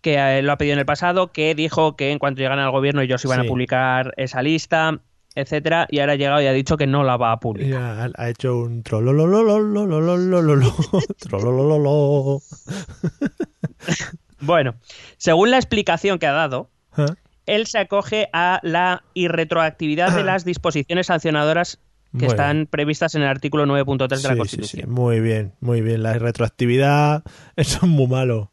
[0.00, 2.70] que eh, lo ha pedido en el pasado, que dijo que en cuanto llegan al
[2.70, 3.46] gobierno ellos iban Sí.
[3.46, 5.00] a publicar esa lista,
[5.34, 8.10] etcétera, y ahora ha llegado y ha dicho que no la va a publicar.
[8.16, 10.74] Ha- hecho un trolololololololololo.
[11.18, 12.40] Trololololo.
[14.40, 14.74] Bueno,
[15.18, 16.70] según la explicación que ha dado,
[17.46, 21.78] él se acoge a la irretroactividad de las disposiciones sancionadoras
[22.18, 24.90] que están previstas en el artículo 9.3 de la Constitución.
[24.90, 26.02] muy bien, muy bien.
[26.02, 27.22] La retroactividad,
[27.56, 28.50] eso es muy malo.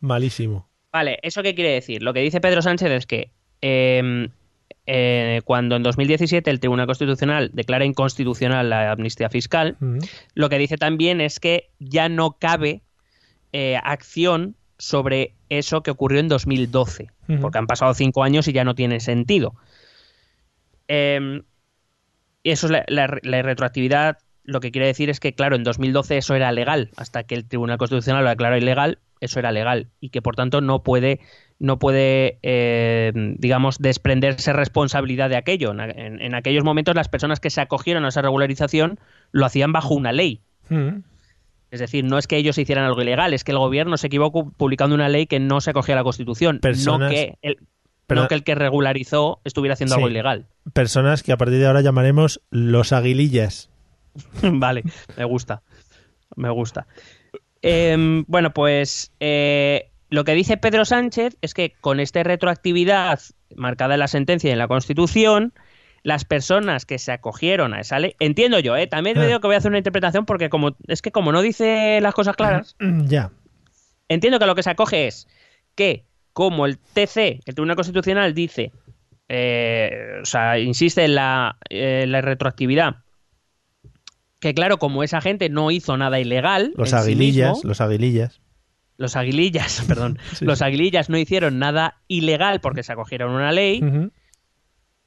[0.00, 0.68] Malísimo.
[0.92, 2.02] Vale, ¿eso qué quiere decir?
[2.02, 3.30] Lo que dice Pedro Sánchez es que
[4.86, 9.76] eh, cuando en 2017 el Tribunal Constitucional declara inconstitucional la amnistía fiscal,
[10.34, 12.82] lo que dice también es que ya no cabe
[13.52, 17.40] eh, acción sobre eso que ocurrió en 2012, Ujú.
[17.40, 19.54] porque han pasado cinco años y ya no tiene sentido.
[20.88, 21.42] Eh,
[22.42, 24.18] y eso es la, la- la retroactividad.
[24.44, 27.44] Lo que quiere decir es que, claro, en 2012 eso era legal, hasta que el
[27.48, 31.20] Tribunal Constitucional lo declaró ilegal, eso era legal y que por tanto no puede,
[31.58, 35.70] no puede, eh, digamos, desprenderse responsabilidad de aquello.
[35.72, 38.98] En, en- en aquellos momentos las personas que se acogieron a esa regularización
[39.32, 40.42] lo hacían bajo una ley.
[40.68, 40.98] Mm.
[41.70, 44.50] Es decir, no es que ellos hicieran algo ilegal, es que el gobierno se equivocó
[44.50, 47.56] publicando una ley que no se acogía a la Constitución, Personas- no, que el,
[48.06, 49.98] Pero- no que el que regularizó estuviera haciendo Sí.
[50.00, 50.46] algo ilegal.
[50.72, 53.70] Personas que a partir de ahora llamaremos los aguilillas.
[54.42, 54.84] vale,
[55.16, 55.62] me gusta.
[56.36, 56.86] Me gusta.
[57.62, 63.20] Em, bueno, pues eh, lo que dice Pedro Sánchez es que con esta retroactividad
[63.54, 65.52] marcada en la sentencia y en la Constitución,
[66.02, 68.86] las personas que se acogieron a esa ley, entiendo yo, ¿eh?
[68.86, 69.26] también me Ah.
[69.26, 72.14] digo que voy a hacer una interpretación porque como es que como no dice las
[72.14, 73.30] cosas claras, Ya.
[74.08, 75.26] entiendo que lo que se acoge es
[75.74, 78.70] que como el TC, el Tribunal Constitucional dice,
[79.28, 82.96] eh, o sea, insiste en la, eh, la retroactividad,
[84.38, 88.40] que claro, como esa gente no hizo nada ilegal, Los sí aguilillas, mismo, los aguilillas.
[88.98, 90.64] Los aguilillas, perdón, Sí, los sí.
[90.64, 93.80] aguilillas no hicieron nada ilegal porque se acogieron a una ley,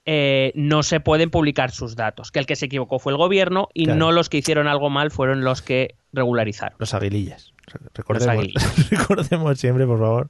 [0.06, 2.32] eh, no se pueden publicar sus datos.
[2.32, 4.00] Que el que se equivocó fue el gobierno y Claro.
[4.00, 6.76] no los que hicieron algo mal fueron los que regularizaron.
[6.80, 7.54] Los aguilillas.
[7.94, 8.90] Recordemos, aguilillas.
[8.92, 10.30] recordemos siempre, por favor.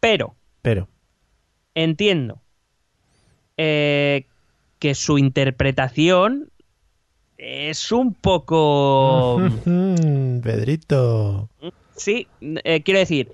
[0.00, 0.88] Pero Pero,
[1.74, 2.40] entiendo
[3.58, 4.26] eh,
[4.78, 6.50] que su interpretación
[7.38, 9.40] es un poco...
[10.42, 11.48] Pedrito.
[11.96, 13.30] Sí, eh, quiero decir,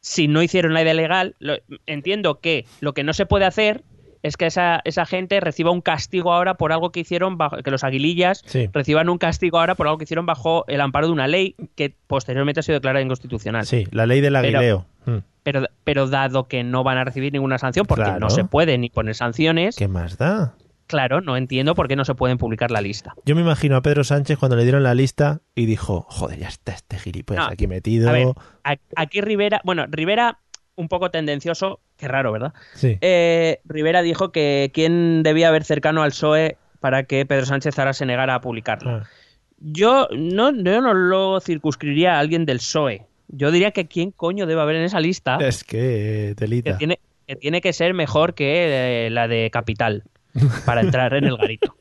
[0.00, 3.82] si no hicieron la idea legal, lo- entiendo que lo que no se puede hacer
[4.22, 7.70] es que esa, esa gente reciba un castigo ahora por algo que hicieron bajo, que
[7.70, 8.68] los aguilillas Sí.
[8.72, 11.94] reciban un castigo ahora por algo que hicieron bajo el amparo de una ley que
[12.06, 13.66] posteriormente ha sido declarada inconstitucional.
[13.66, 14.86] Sí, la ley del Pero- aguileo.
[15.04, 15.18] Mm.
[15.44, 18.18] Pero, pero dado que no van a recibir ninguna sanción, porque Claro.
[18.18, 20.54] no se puede ni poner sanciones, ¿Qué más da?
[20.86, 23.14] Claro, no entiendo por qué no se pueden publicar la lista.
[23.24, 26.48] Yo me imagino a Pedro Sánchez cuando le dieron la lista y dijo, joder, ya
[26.48, 28.08] está este gilipollas No, aquí metido.
[28.08, 28.28] A ver,
[28.64, 30.38] a- aquí Rivera, bueno, Rivera
[30.76, 32.52] un poco tendencioso, qué raro, ¿verdad?
[32.74, 32.98] Sí.
[33.00, 37.94] Eh, Rivera dijo que quién debía haber cercano al PSOE para que Pedro Sánchez ahora
[37.94, 38.90] se negara a publicarlo.
[38.90, 39.02] Ah,
[39.58, 43.06] Yo no, yo no lo circunscribiría a alguien del PSOE.
[43.28, 46.76] Yo diría que quién coño debe haber en esa lista es que, eh, que telita.
[46.78, 50.04] tiene, que tiene que ser mejor que eh, la de Capital
[50.64, 51.74] para entrar en el garito.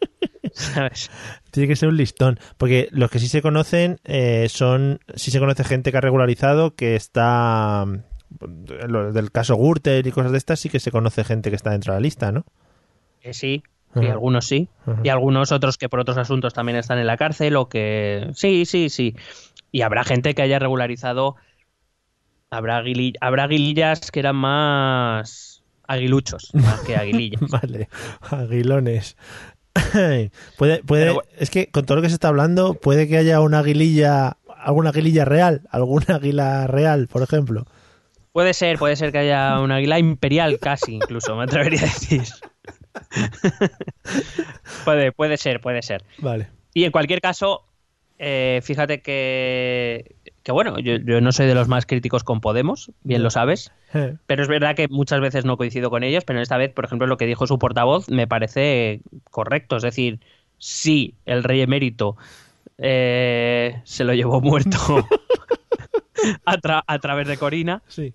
[0.53, 1.12] ¿Sabes?
[1.51, 2.39] Tiene que ser un listón.
[2.58, 4.99] Porque los que sí se conocen eh, son.
[5.16, 7.86] Sí se conoce gente que ha regularizado que está.
[7.86, 11.72] mm, del caso Gürtel y cosas de estas, sí que se conoce gente que está
[11.72, 12.45] dentro de la lista, ¿no?
[13.22, 14.12] Eh, sí, sí, Ajá.
[14.14, 14.70] algunos sí.
[15.03, 18.30] Y algunos otros que por otros asuntos también están en la cárcel o que...
[18.34, 19.16] Sí, sí, sí.
[19.72, 21.36] Y habrá gente que haya regularizado...
[22.51, 25.55] Habrá, aguili- habrá aguilillas que eran más
[25.88, 27.42] aguiluchos, más que aguilillas.
[27.50, 27.90] Vale,
[28.30, 29.18] aguilones.
[30.58, 33.60] puede, puede, es que con todo lo que se está hablando, puede que haya una
[33.60, 37.66] aguililla, alguna aguililla real, alguna águila real, por ejemplo.
[38.32, 42.24] Puede ser, puede ser que haya una águila imperial casi, incluso, me atrevería a decir.
[44.86, 46.04] puede, puede ser, puede ser.
[46.18, 46.48] Vale.
[46.74, 47.66] Y en cualquier caso,
[48.18, 50.16] eh, fíjate que,
[50.46, 53.72] que bueno, yo, yo no soy de los más críticos con Podemos, bien lo sabes,
[53.96, 56.86] Eh, pero es verdad que muchas veces no coincido con ellos, pero esta vez, por
[56.86, 59.76] ejemplo, lo que dijo su portavoz me parece correcto.
[59.78, 60.20] Es decir,
[60.60, 62.16] si el rey emérito
[62.78, 64.78] eh, se lo llevó muerto
[66.46, 68.14] a, tra- a través de Corina, Sí.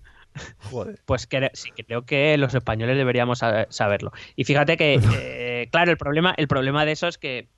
[0.71, 0.99] Joder.
[1.05, 4.13] pues cre- sí creo que los españoles deberíamos sa- saberlo.
[4.37, 7.49] Y fíjate que, eh, claro, el problema, el problema de eso es que,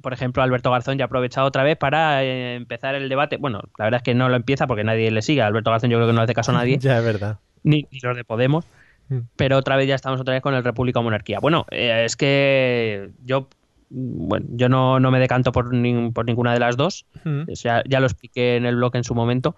[0.00, 3.36] por ejemplo, Alberto Garzón ya ha aprovechado otra vez para eh, empezar el debate.
[3.38, 5.42] Bueno, la verdad es que no lo empieza porque nadie le sigue.
[5.42, 7.38] Alberto Garzón yo creo que no hace caso a nadie, Ya es verdad.
[7.62, 8.66] ni, ni los de Podemos.
[9.08, 9.18] Mm.
[9.36, 11.38] Pero otra vez ya estamos otra vez con el República o Monarquía.
[11.40, 13.48] Bueno, eh, es que yo,
[13.90, 17.06] mm, bueno, yo no, no me decanto por, nin- por ninguna de las dos.
[17.24, 17.42] Mm.
[17.52, 19.56] O sea, ya lo expliqué en el blog en su momento.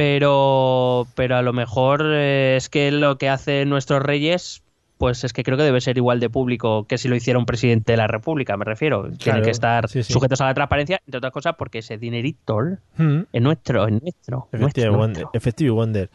[0.00, 4.62] Pero, pero a lo mejor eh, es que lo que hacen nuestros reyes,
[4.98, 7.46] pues es que creo que debe ser igual de público que si lo hiciera un
[7.46, 9.02] presidente de la República, me refiero.
[9.02, 10.12] Tienen Claro, que estar sí, sí.
[10.12, 12.56] sujetos a la transparencia, entre otras cosas, porque ese dinerito
[12.96, 13.20] Mm.
[13.32, 14.48] es nuestro, es nuestro.
[14.52, 15.22] Effective nuestro, Wonder.
[15.22, 15.30] nuestro.
[15.34, 16.10] Effective Wonder.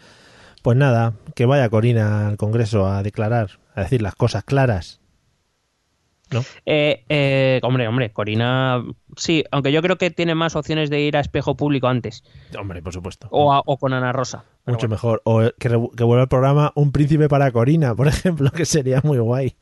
[0.64, 5.01] Pues nada, que vaya Corina al Congreso a declarar, a decir las cosas claras.
[6.32, 6.44] ¿No?
[6.66, 8.84] Eh, eh, hombre, hombre, Corina,
[9.18, 12.24] sí, aunque yo creo que tiene más opciones de ir a espejo público antes,
[12.58, 13.28] Hombre, por supuesto.
[13.32, 14.46] o, a- o con Ana Rosa.
[14.66, 14.90] Mucho bueno.
[14.96, 15.22] mejor.
[15.26, 19.18] O que, que vuelva al programa Un príncipe para Corina, por ejemplo, que sería muy
[19.20, 19.56] guay.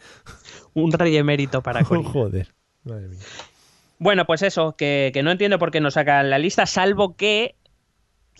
[0.73, 2.09] Un rey emérito para Corina.
[2.09, 2.53] Joder.
[2.83, 3.19] Madre mía.
[3.97, 7.55] Bueno, pues eso, que, que no entiendo por qué no sacan la lista, salvo que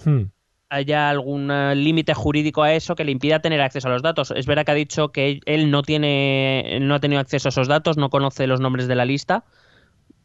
[0.06, 0.26] Hmm.
[0.70, 4.32] Haya algún eh, límite jurídico a eso que le impida tener acceso a los datos.
[4.32, 7.68] Es verdad que ha dicho que él no tiene, no ha tenido acceso a esos
[7.68, 9.44] datos, no conoce los nombres de la lista.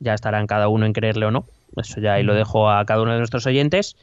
[0.00, 1.46] Ya estará en cada uno en creerle o no.
[1.76, 3.96] Eso ya ahí lo dejo a cada uno de nuestros oyentes.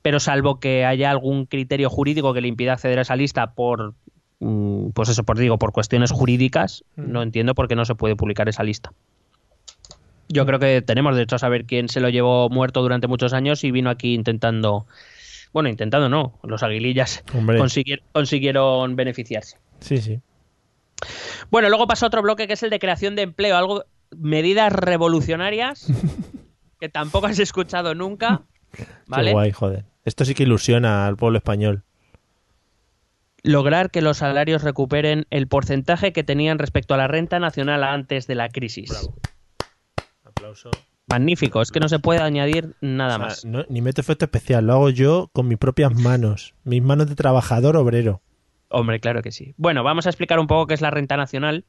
[0.00, 3.94] Pero salvo que haya algún criterio jurídico que le impida acceder a esa lista por,
[4.40, 8.16] mm, pues eso, por digo, por cuestiones jurídicas, no entiendo por qué no se puede
[8.16, 8.92] publicar esa lista.
[10.28, 13.62] Yo creo que tenemos derecho a saber quién se lo llevó muerto durante muchos años
[13.64, 14.86] y vino aquí intentando,
[15.52, 17.24] bueno, intentando no, los aguilillas
[17.58, 19.58] consiguieron, consiguieron beneficiarse.
[19.80, 20.20] Sí, sí.
[21.50, 23.84] Bueno, luego pasa otro bloque que es el de creación de empleo, algo
[24.16, 25.86] medidas revolucionarias
[26.80, 28.42] que tampoco has escuchado nunca,
[29.14, 29.84] Qué guay, joder.
[30.04, 31.84] Esto sí que ilusiona al pueblo español.
[33.44, 38.26] lograr que los salarios recuperen el porcentaje que tenían respecto a la renta nacional antes
[38.26, 38.90] de la crisis.
[38.90, 39.16] Bravo.
[40.24, 40.70] Aplauso.
[41.12, 43.44] Magnífico, es que no se puede añadir nada O sea, más.
[43.44, 47.14] no- ni meto efecto especial, lo hago yo con mis propias manos, mis manos de
[47.14, 48.20] trabajador obrero.
[48.68, 49.54] Hombre, claro que sí.
[49.58, 51.64] Bueno, vamos a explicar un poco qué es la renta nacional.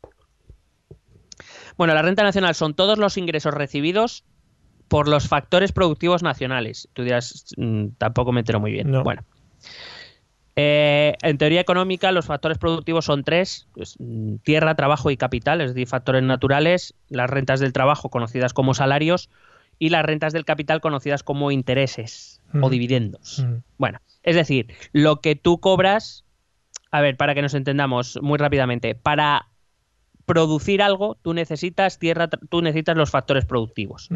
[1.77, 4.23] Bueno, la renta nacional son todos los ingresos recibidos
[4.87, 6.87] por los factores productivos nacionales.
[6.93, 8.91] Tú dirás, mm, tampoco me entero muy bien.
[8.91, 9.03] No.
[9.03, 9.23] Bueno.
[10.55, 15.61] Eh, en teoría económica, los factores productivos son tres: pues, mm, tierra, trabajo y capital,
[15.61, 19.29] es decir, factores naturales, las rentas del trabajo conocidas como salarios
[19.79, 23.45] y las rentas del capital conocidas como intereses o dividendos.
[23.79, 26.23] Bueno, es decir, lo que tú cobras,
[26.91, 29.47] a ver, para que nos entendamos muy rápidamente, para
[30.25, 34.09] producir algo, tú necesitas tierra, tú necesitas los factores productivos.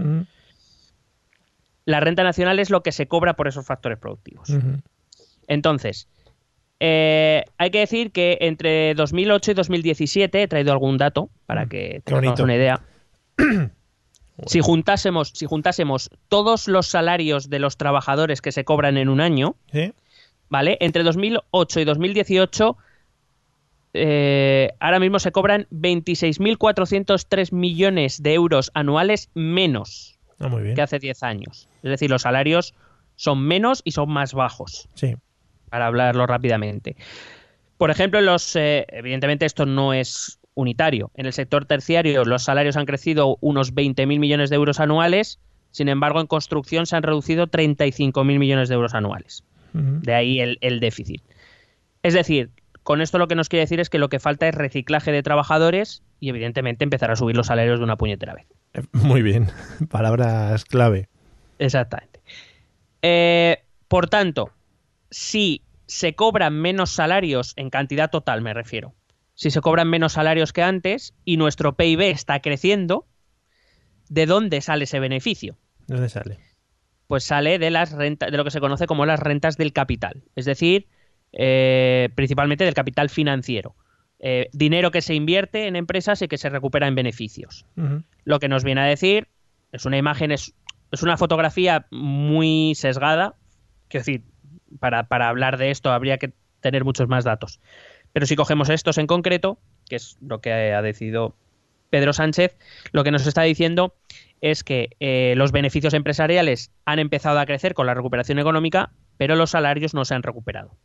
[1.86, 4.54] La renta nacional es lo que se cobra por esos factores productivos.
[5.48, 6.08] Entonces,
[6.80, 12.02] eh, hay que decir que entre 2008 y 2017, he traído algún dato para que
[12.04, 12.82] tengamos una idea.
[14.46, 19.22] si juntásemos, si juntásemos todos los salarios de los trabajadores que se cobran en un
[19.22, 19.94] año, ¿Sí?
[20.50, 20.78] ¿vale?
[20.80, 22.78] Entre 2008 y 2018,
[23.94, 30.76] eh, ahora mismo se cobran 26.403 millones de euros anuales menos Ah, muy bien.
[30.76, 31.68] que hace 10 años.
[31.82, 32.76] Es decir, los salarios
[33.16, 35.16] son menos y son más bajos, Sí.
[35.70, 36.96] Para hablarlo rápidamente.
[37.78, 41.12] Por ejemplo, los, eh, evidentemente esto no es unitario.
[41.16, 45.40] En el sector terciario los salarios han crecido unos 20.000 millones de euros anuales,
[45.72, 49.44] sin embargo en construcción se han reducido 35.000 millones de euros anuales.
[49.74, 51.22] De ahí el, el déficit.
[52.02, 52.50] Es decir,
[52.82, 55.22] con esto lo que nos quiere decir es que lo que falta es reciclaje de
[55.22, 58.48] trabajadores y evidentemente empezar a subir los salarios de una puñetera vez.
[58.74, 59.52] Eh, Muy bien.
[59.92, 61.10] Palabras clave.
[61.60, 62.22] Exactamente.
[63.02, 63.58] Eh,
[63.88, 64.52] por tanto,
[65.10, 68.94] si se cobran menos salarios en cantidad total, me refiero,
[69.36, 73.08] si se cobran menos salarios que antes y nuestro PIB está creciendo,
[74.10, 75.58] ¿de dónde sale ese beneficio?
[75.88, 76.40] ¿De dónde sale?
[77.08, 80.24] pues sale de las rentas, de lo que se conoce como las rentas del capital,
[80.36, 80.88] es decir,
[81.32, 83.76] eh, principalmente del capital financiero.
[84.20, 87.66] Eh, dinero que se invierte en empresas y que se recupera en beneficios.
[88.24, 89.28] Lo que nos viene a decir
[89.72, 90.54] es una imagen, es,
[90.92, 93.36] es una fotografía muy sesgada,
[93.88, 94.24] quiero decir,
[94.80, 97.60] para, para hablar de esto habría que tener muchos más datos.
[98.14, 101.36] Pero si cogemos estos en concreto, que es lo que ha decidido
[101.90, 102.58] Pedro Sánchez,
[102.92, 103.94] lo que nos está diciendo
[104.42, 109.36] es que eh, los beneficios empresariales han empezado a crecer con la recuperación económica, pero
[109.36, 110.76] los salarios no se han recuperado.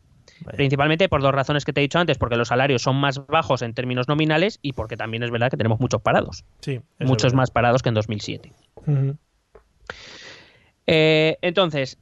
[0.57, 3.62] Principalmente por dos razones que te he dicho antes, porque los salarios son más bajos
[3.62, 6.80] en términos nominales y porque también es verdad que tenemos muchos parados, Sí.
[6.99, 8.53] muchos más parados que en 2007.
[8.87, 9.03] verdad.
[9.05, 9.18] Ujú.
[10.87, 11.99] Eh, entonces,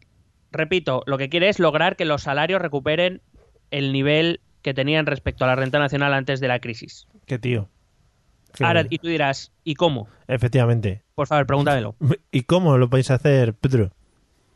[0.51, 3.23] repito, lo que quiere es lograr que los salarios recuperen
[3.71, 7.07] el nivel que tenían respecto a la renta nacional antes de la crisis.
[7.27, 7.69] Qué tío.
[8.55, 10.09] Qué Ahora, y tú dirás, ¿y cómo?
[10.27, 11.03] Efectivamente.
[11.15, 11.95] Por favor, pregúntamelo.
[12.33, 13.93] ¿Y cómo lo podéis hacer, Pedro?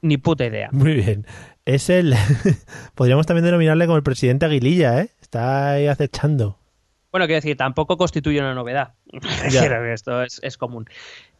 [0.02, 0.68] Ni puta idea.
[0.72, 1.26] Muy bien.
[1.64, 2.14] Es el.
[2.94, 5.10] Podríamos también denominarle como el presidente Aguililla, ¿eh?
[5.22, 6.58] Está ahí acechando.
[7.14, 8.94] Bueno, quiero decir, tampoco constituye una novedad.
[9.92, 10.86] Esto es, es común.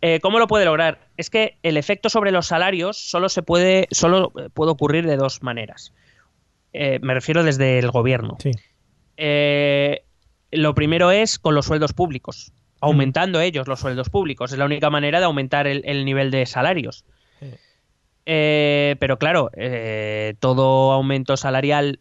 [0.01, 1.09] Eh, ¿Cómo lo puede lograr?
[1.17, 5.43] Es que el efecto sobre los salarios solo se puede, solo puede ocurrir de dos
[5.43, 5.93] maneras.
[6.73, 8.37] Eh, me refiero desde el gobierno.
[8.39, 8.53] Sí.
[9.17, 10.05] Eh,
[10.53, 14.53] lo primero es con los sueldos públicos, aumentando ellos los sueldos públicos.
[14.53, 17.05] Es la única manera de aumentar el, el nivel de salarios.
[17.41, 17.49] Sí.
[18.27, 21.99] Eh, pero claro, eh, todo aumento salarial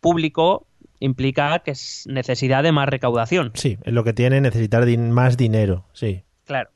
[0.00, 0.66] público
[1.00, 3.52] implica que es necesidad de más recaudación.
[3.54, 5.84] Sí, es lo que tiene necesitar din- más dinero.
[5.92, 6.24] Sí.
[6.44, 6.70] Claro.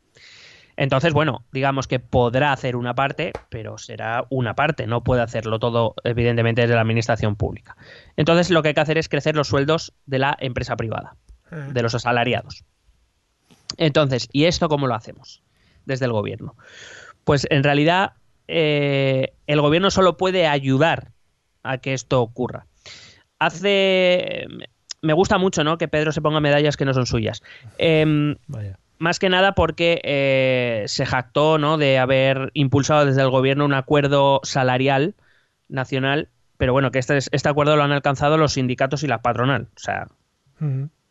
[0.76, 5.58] Entonces, bueno, digamos que podrá hacer una parte, pero será una parte, no puede hacerlo
[5.58, 7.76] todo, evidentemente, desde la administración pública.
[8.16, 11.16] Entonces, lo que hay que hacer es crecer los sueldos de la empresa privada,
[11.50, 12.64] de los asalariados.
[13.76, 15.42] Entonces, ¿y esto cómo lo hacemos
[15.84, 16.56] desde el gobierno?
[17.24, 18.12] Pues en realidad,
[18.48, 21.12] eh, el gobierno solo puede ayudar
[21.62, 22.66] a que esto ocurra.
[23.40, 24.46] Hace.
[25.02, 25.78] Me gusta mucho, ¿no?
[25.78, 27.42] Que Pedro se ponga medallas que no son suyas.
[27.78, 28.78] Em, Vaya.
[28.98, 31.78] más que nada porque eh, se jactó ¿no?
[31.78, 35.14] de haber impulsado desde el gobierno un acuerdo salarial
[35.70, 36.28] nacional,
[36.58, 39.68] pero bueno, que este, es- este acuerdo lo han alcanzado los sindicatos y la patronal.
[39.74, 40.06] O sea,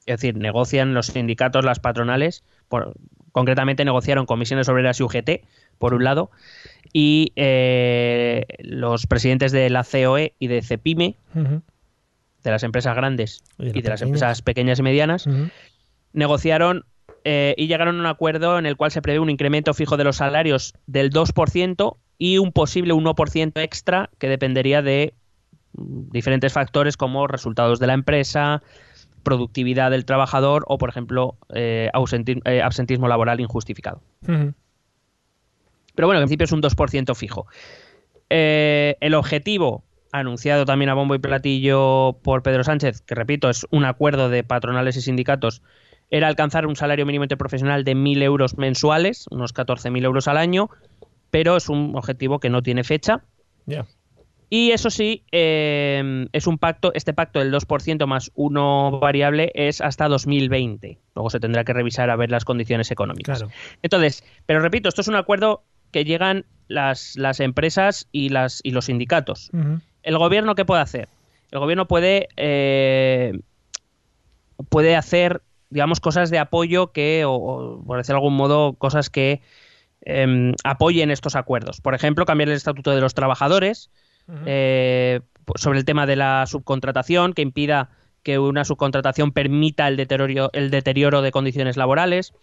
[0.05, 2.93] es decir, negocian los sindicatos, las patronales, por-
[3.31, 5.41] concretamente negociaron comisiones obreras y UGT,
[5.79, 6.29] por un lado,
[6.93, 11.15] y eh, los presidentes de la COE y de CEPIME.
[12.43, 15.27] De las empresas grandes Y de y de las empresas pequeñas y medianas,
[16.13, 16.85] negociaron
[17.23, 20.03] eh, y llegaron a un acuerdo en el cual se prevé un incremento fijo de
[20.03, 25.13] los salarios del 2% y un posible 1% extra que dependería de
[25.73, 28.61] mm, diferentes factores como resultados de la empresa,
[29.23, 31.89] productividad del trabajador o, por ejemplo, eh,
[32.45, 34.01] eh, absentismo laboral injustificado.
[34.21, 37.47] Pero bueno, en principio es un 2% fijo.
[38.29, 43.67] Eh, el objetivo, anunciado también a bombo y platillo por Pedro Sánchez, que repito, es
[43.71, 45.61] un acuerdo de patronales y sindicatos,
[46.09, 50.69] era alcanzar un salario mínimo interprofesional de 1.000 euros mensuales, unos 14.000 euros al año,
[51.29, 53.21] pero es un objetivo que no tiene fecha.
[53.65, 53.85] Ya.
[54.49, 59.79] Y eso sí, eh, es un pacto, este pacto del 2% más uno variable es
[59.79, 60.97] hasta 2020.
[61.13, 63.39] Luego se tendrá que revisar a ver las condiciones económicas.
[63.39, 63.53] Claro.
[63.83, 68.71] Entonces, pero repito, esto es un acuerdo que llegan las, las empresas y, las, y
[68.71, 69.51] los sindicatos.
[69.53, 69.81] Ujú.
[70.03, 71.09] ¿El gobierno qué puede hacer?
[71.51, 73.39] El gobierno puede, eh,
[74.69, 79.09] puede hacer, digamos, cosas de apoyo que, o, o, por decirlo de algún modo, cosas
[79.09, 79.41] que
[80.01, 81.81] em, apoyen estos acuerdos.
[81.81, 83.89] Por ejemplo, cambiar el estatuto de los trabajadores,
[84.45, 85.21] eh,
[85.55, 87.89] sobre el tema de la subcontratación, que impida
[88.23, 92.33] que una subcontratación permita el deterioro, el deterioro de condiciones laborales.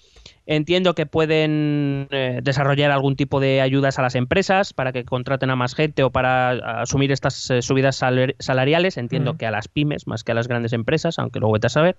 [0.46, 5.50] Entiendo que pueden eh, desarrollar algún tipo de ayudas a las empresas para que contraten
[5.50, 8.96] a más gente o para asumir estas eh, subidas salar- salariales.
[8.96, 11.70] Entiendo que a las pymes más que a las grandes empresas, aunque luego vete a
[11.70, 11.96] saber.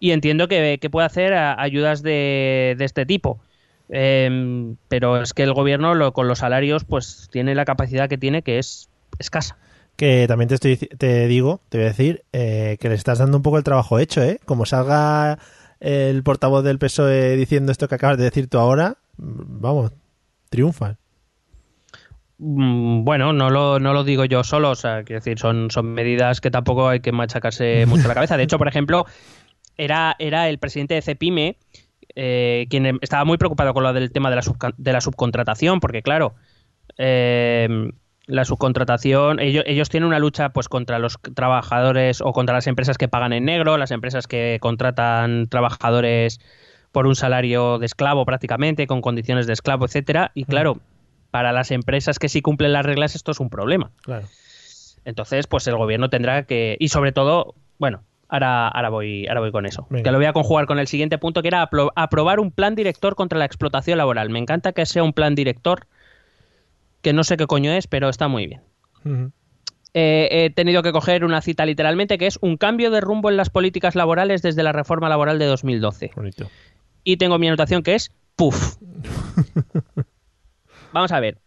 [0.00, 3.40] Y entiendo que, que puede hacer a- ayudas de, de este tipo.
[3.90, 8.16] Em, pero es que el gobierno lo- con los salarios pues tiene la capacidad que
[8.18, 8.88] tiene que es
[9.18, 9.56] escasa.
[9.96, 13.36] Que también te, estoy, te digo, te voy a decir, eh, que le estás dando
[13.36, 14.40] un poco el trabajo hecho, ¿eh?
[14.44, 15.38] Como salga
[15.80, 19.92] el portavoz del PSOE diciendo esto que acabas de decir tú ahora, mm, vamos,
[20.50, 20.98] triunfan.
[22.38, 25.86] Mm, Bueno, no lo, no lo digo yo solo, o sea, quiero decir, son, son
[25.94, 28.36] medidas que tampoco hay que machacarse mucho la cabeza.
[28.36, 29.06] De hecho, por ejemplo,
[29.76, 31.58] era, era el presidente de Cepime
[32.16, 34.42] eh, quien em- estaba muy preocupado con lo del tema de la,
[34.76, 36.34] de la subcontratación, porque claro,
[36.98, 37.92] eh,
[38.26, 42.96] la subcontratación, ellos, ellos tienen una lucha pues contra los trabajadores o contra las empresas
[42.98, 46.40] que pagan en negro, las empresas que contratan trabajadores
[46.92, 50.78] por un salario de esclavo prácticamente, con condiciones de esclavo, etcétera, y claro,
[51.30, 53.90] para las empresas que sí cumplen las reglas esto es un problema.
[54.02, 54.26] Claro.
[55.04, 56.76] Entonces, pues el gobierno tendrá que.
[56.78, 59.86] Y sobre todo, bueno, ahora, ahora, voy, ahora voy con eso.
[59.90, 60.04] Venga.
[60.04, 62.74] Que lo voy a conjugar con el siguiente punto, que era apro- aprobar un plan
[62.74, 64.30] director contra la explotación laboral.
[64.30, 65.86] Me encanta que sea un plan director,
[67.04, 68.62] que no sé qué coño es, pero está muy bien.
[69.96, 73.36] Eh, he tenido que coger una cita literalmente, que es un cambio de rumbo en
[73.36, 76.50] las políticas laborales desde la reforma laboral de 2012 Bonito.
[77.04, 78.76] y tengo mi anotación que es PUF.
[80.92, 81.38] Vamos a ver.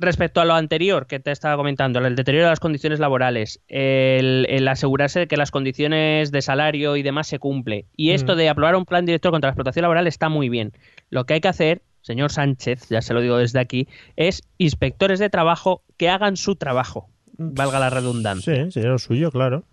[0.00, 4.46] Respecto a lo anterior que te estaba comentando, el deterioro de las condiciones laborales, el,
[4.48, 8.38] el asegurarse de que las condiciones de salario y demás se cumple, y esto Mm.
[8.38, 10.72] de aprobar un plan director contra la explotación laboral está muy bien.
[11.10, 13.86] Lo que hay que hacer, señor Sánchez, ya se lo digo desde aquí,
[14.16, 18.64] es inspectores de trabajo que hagan su trabajo, valga la redundancia.
[18.64, 19.64] Sí, sería lo suyo, claro.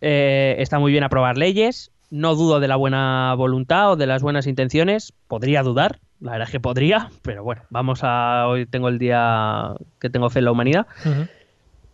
[0.00, 1.90] Eh, está muy bien aprobar leyes.
[2.10, 5.12] No dudo de la buena voluntad o de las buenas intenciones.
[5.26, 8.46] Podría dudar, la verdad es que podría, pero bueno, vamos a.
[8.46, 10.86] Hoy tengo el día que tengo fe en la humanidad.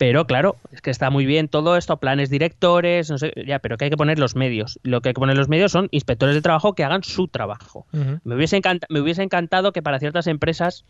[0.00, 3.76] Pero claro, es que está muy bien todo esto, planes directores, no sé, ya, pero
[3.76, 4.80] que hay que poner los medios.
[4.82, 7.86] Lo que hay que poner los medios son inspectores de trabajo que hagan su trabajo.
[8.24, 10.86] Me hubiese, me hubiese encantado que para ciertas empresas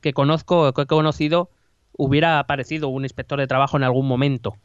[0.00, 1.50] que conozco que he conocido
[1.92, 4.56] hubiera aparecido un inspector de trabajo en algún momento.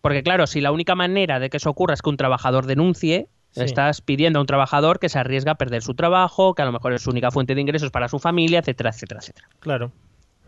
[0.00, 3.28] Porque claro, si la única manera de que eso ocurra es que un trabajador denuncie,
[3.50, 3.64] Sí.
[3.64, 6.72] estás pidiendo a un trabajador que se arriesga a perder su trabajo, que a lo
[6.72, 9.46] mejor es su única fuente de ingresos para su familia, etcétera, etcétera, etcétera.
[9.60, 9.92] Claro.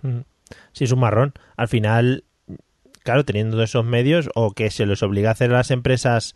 [0.03, 0.25] Ujú.
[0.73, 1.35] Sí, es un marrón.
[1.57, 2.25] Al final,
[3.03, 6.35] claro, teniendo esos medios, o que se les obliga a hacer a las empresas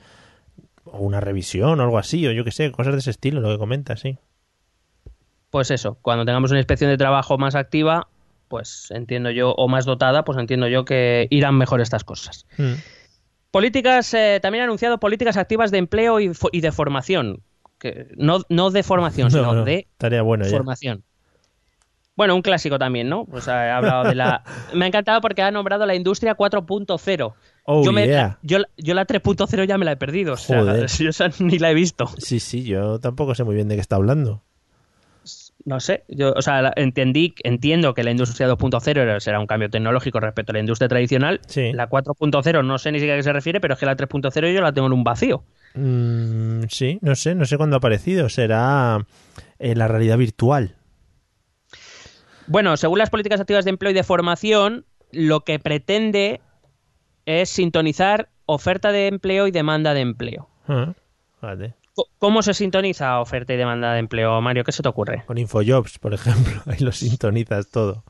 [0.84, 3.58] una revisión o algo así, o yo qué sé, cosas de ese estilo, lo que
[3.58, 4.18] comentas, sí.
[5.50, 8.08] Pues eso, cuando tengamos una inspección de trabajo más activa,
[8.48, 12.46] pues entiendo yo, o más dotada, pues entiendo yo que irán mejor estas cosas.
[12.56, 12.74] Mm.
[13.50, 17.42] Políticas, eh, también ha anunciado políticas activas de empleo y, de formación.
[17.78, 19.86] Que, no, no de formación, sino No, no, de
[20.22, 21.04] bueno formación.
[22.18, 23.26] Bueno, un clásico también, ¿no?
[23.26, 24.42] Pues ha hablado de la...
[24.74, 27.32] Me ha encantado porque ha nombrado la industria 4.0.
[27.62, 28.38] Oh, yo, me- yeah.
[28.42, 30.32] yo, yo la 3.0 ya me la he perdido.
[30.32, 30.86] O sea, Joder.
[30.98, 32.08] yo esa ni la he visto.
[32.18, 34.42] Sí, sí, yo tampoco sé muy bien de qué está hablando.
[35.64, 36.02] No sé.
[36.08, 40.50] Yo, o sea, entendí, entiendo que la industria 2.0 era- será un cambio tecnológico respecto
[40.50, 41.40] a la industria tradicional.
[41.46, 41.72] Sí.
[41.72, 44.52] La 4.0 no sé ni siquiera a qué se refiere, pero es que la 3.0
[44.52, 45.44] yo la tengo en un vacío.
[45.74, 48.28] Mm, sí, no sé, no sé cuándo ha aparecido.
[48.28, 49.06] Será
[49.60, 50.74] en la realidad virtual.
[52.48, 56.40] Bueno, según las políticas activas de empleo y de formación, lo que pretende
[57.26, 60.48] es sintonizar oferta de empleo y demanda de empleo.
[60.66, 60.94] Ah,
[61.40, 61.74] vale.
[62.18, 64.64] ¿Cómo se sintoniza oferta y demanda de empleo, Mario?
[64.64, 65.24] ¿Qué se te ocurre?
[65.26, 68.04] Con Infojobs, por ejemplo, ahí lo sintonizas todo.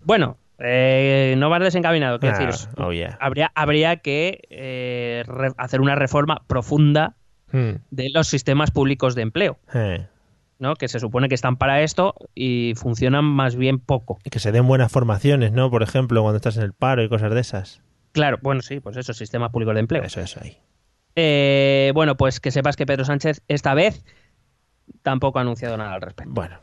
[0.00, 2.20] Bueno, eh, no vas desencaminado.
[2.20, 3.18] Quiero Ah, decir, oh, yeah.
[3.20, 5.24] habría, habría que eh,
[5.56, 7.16] hacer una reforma profunda
[7.52, 10.08] Hmm, de los sistemas públicos de empleo, eh.
[10.58, 10.74] ¿No?
[10.76, 14.18] Que se supone que están para esto y funcionan más bien poco.
[14.24, 15.70] Y que se den buenas formaciones, ¿no?
[15.70, 17.82] Por ejemplo, cuando estás en el paro y cosas de esas.
[18.12, 20.02] Claro, bueno, sí, pues eso, sistemas públicos de empleo.
[20.04, 20.58] Eso, eso ahí.
[21.16, 24.04] Eh, bueno, pues que sepas que Pedro Sánchez esta vez
[25.02, 26.32] tampoco ha anunciado nada al respecto.
[26.32, 26.58] Bueno,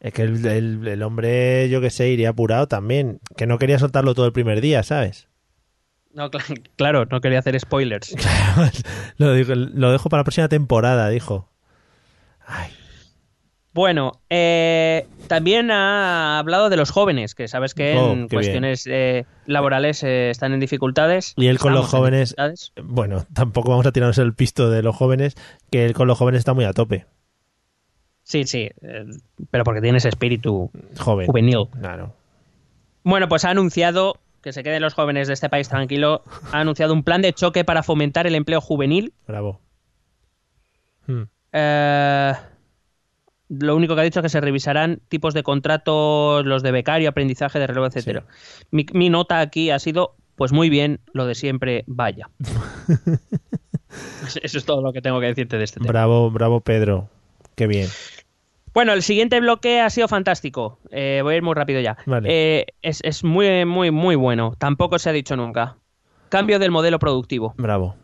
[0.00, 3.20] es que el, el- el hombre, yo que sé, iría apurado también.
[3.36, 5.28] Que no quería soltarlo todo el primer día, ¿sabes?
[6.12, 8.14] No, cl- claro, no quería hacer spoilers.
[9.18, 11.50] lo, digo- lo dejo para la próxima temporada, dijo.
[12.46, 12.70] Ay,
[13.76, 18.86] Bueno, eh, también ha hablado de los jóvenes, que sabes que Oh, en qué cuestiones
[18.86, 21.34] eh, laborales eh, están en dificultades.
[21.36, 22.34] Y él con los jóvenes-
[22.82, 25.34] bueno, tampoco vamos a tirarnos el pisto de los jóvenes,
[25.70, 27.04] que él con los jóvenes está muy a tope.
[28.22, 28.70] Sí, sí,
[29.50, 31.26] pero porque tiene ese espíritu Joven.
[31.26, 31.68] juvenil.
[31.78, 32.14] Claro.
[33.04, 36.22] Bueno, pues ha anunciado que se queden los jóvenes de este país tranquilo.
[36.50, 39.12] Ha anunciado un plan de choque para fomentar el empleo juvenil.
[39.28, 39.60] Bravo.
[41.06, 41.24] Hmm.
[41.52, 42.32] Eh,
[43.48, 47.08] lo único que ha dicho es que se revisarán tipos de contratos, los de becario,
[47.08, 48.24] aprendizaje, de relevo, etcétera.
[48.70, 52.30] Mi, mi nota aquí ha sido, pues muy bien, lo de siempre, vaya.
[54.42, 55.92] Eso es todo lo que tengo que decirte de este tema.
[55.92, 57.08] Bravo, bravo Pedro.
[57.54, 57.88] Qué bien.
[58.74, 60.78] Bueno, el siguiente bloque ha sido fantástico.
[60.90, 61.96] Eh, voy a ir muy rápido ya.
[62.04, 62.28] Vale.
[62.30, 64.54] Eh, es, es muy, muy, muy bueno.
[64.58, 65.78] Tampoco se ha dicho nunca.
[66.28, 67.54] Cambio del modelo productivo.
[67.56, 67.96] Bravo.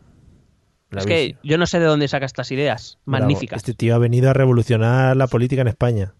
[1.01, 2.97] Es que yo no sé de dónde saca estas ideas.
[3.05, 3.23] Bravo.
[3.23, 3.57] Magníficas.
[3.57, 6.13] Este tío ha venido a revolucionar la política en España.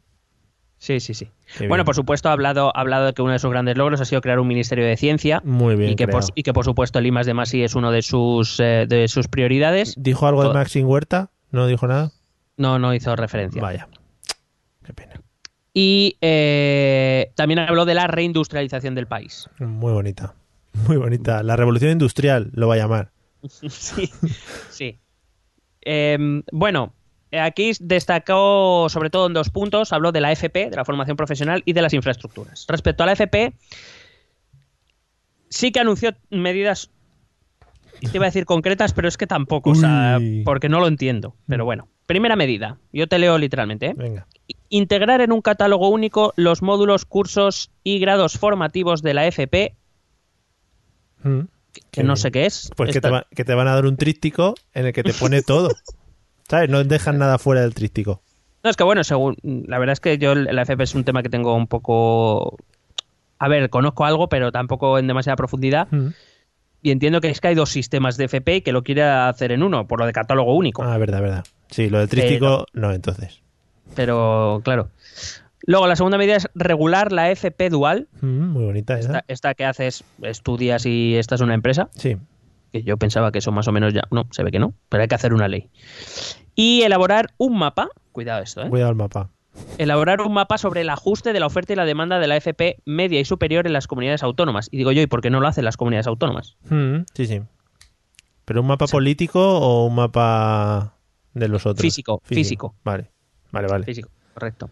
[0.77, 1.29] Sí, sí, sí.
[1.57, 1.85] Qué Bueno, bien.
[1.85, 4.19] por supuesto, ha hablado, ha hablado de que uno de sus grandes logros ha sido
[4.19, 5.41] crear un ministerio de ciencia.
[5.45, 5.91] Muy bien.
[5.91, 8.01] y, que por, y que por supuesto el I más de más es uno de
[8.01, 9.95] sus, eh, de sus prioridades.
[9.97, 11.29] ¿Dijo algo de Maxim Huerta?
[11.51, 12.11] ¿No dijo nada?
[12.57, 13.61] No, no hizo referencia.
[13.61, 13.87] Vaya.
[14.83, 15.13] Qué pena.
[15.73, 19.49] Y eh, también habló de la reindustrialización del país.
[19.59, 20.33] Muy bonita.
[20.87, 21.43] Muy bonita.
[21.43, 23.12] La revolución industrial lo va a llamar.
[23.69, 24.09] sí,
[24.69, 24.99] sí.
[25.81, 26.93] Em, bueno,
[27.31, 29.93] aquí destacó sobre todo en dos puntos.
[29.93, 32.65] Habló de la FP, de la formación profesional y de las infraestructuras.
[32.67, 33.53] Respecto a la FP,
[35.49, 36.89] sí que anunció medidas,
[37.99, 41.35] te iba a decir concretas, pero es que tampoco, o sea, porque no lo entiendo.
[41.47, 43.87] Pero bueno, primera medida, yo te leo literalmente.
[43.87, 43.93] ¿eh?
[43.95, 44.27] Venga.
[44.69, 49.75] Integrar en un catálogo único los módulos, cursos y grados formativos de la FP,
[51.23, 51.47] Mm.
[51.91, 52.17] Que no bien.
[52.17, 52.69] sé qué es.
[52.75, 55.13] Pues que te, va- que te van a dar un tríptico en el que te
[55.13, 55.69] pone todo.
[56.49, 56.69] ¿Sabes?
[56.69, 58.21] No dejan nada fuera del tríptico.
[58.63, 61.21] No, es que bueno, según la verdad es que yo la FP es un tema
[61.23, 62.57] que tengo un poco
[63.39, 65.87] a ver, conozco algo, pero tampoco en demasiada profundidad.
[65.91, 66.09] Mm.
[66.81, 69.51] Y entiendo que es que hay dos sistemas de FP y que lo quiere hacer
[69.51, 70.83] en uno, por lo de catálogo único.
[70.83, 71.43] Ah, verdad, verdad.
[71.69, 73.41] Sí, lo del tríptico, no, entonces.
[73.95, 74.89] Pero claro.
[75.65, 78.07] Luego, la segunda medida es regular la FP dual.
[78.21, 79.19] Mm, muy bonita esa.
[79.19, 81.89] Esta, esta que haces, estudias y esta es una empresa.
[81.95, 82.17] Sí.
[82.71, 84.01] Que yo pensaba que eso más o menos ya.
[84.11, 85.69] No, se ve que no, pero hay que hacer una ley.
[86.55, 87.89] Y elaborar un mapa.
[88.11, 88.69] Cuidado esto, ¿eh?
[88.69, 89.29] Cuidado el mapa.
[89.77, 92.77] elaborar un mapa sobre el ajuste de la oferta y la demanda de la FP
[92.85, 94.67] media y superior en las comunidades autónomas.
[94.71, 96.57] Y digo yo, ¿y por qué no lo hacen las comunidades autónomas?
[96.69, 97.41] Mm, sí, sí.
[98.45, 100.95] ¿Pero un mapa político o un mapa
[101.33, 101.81] de los otros?
[101.81, 102.75] Físico, físico.
[102.83, 103.11] Vale,
[103.51, 103.85] vale, vale.
[103.85, 104.69] Físico, correcto.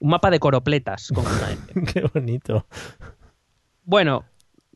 [0.00, 1.12] Un mapa de coropletas.
[1.92, 2.66] Qué bonito.
[3.84, 4.24] bueno,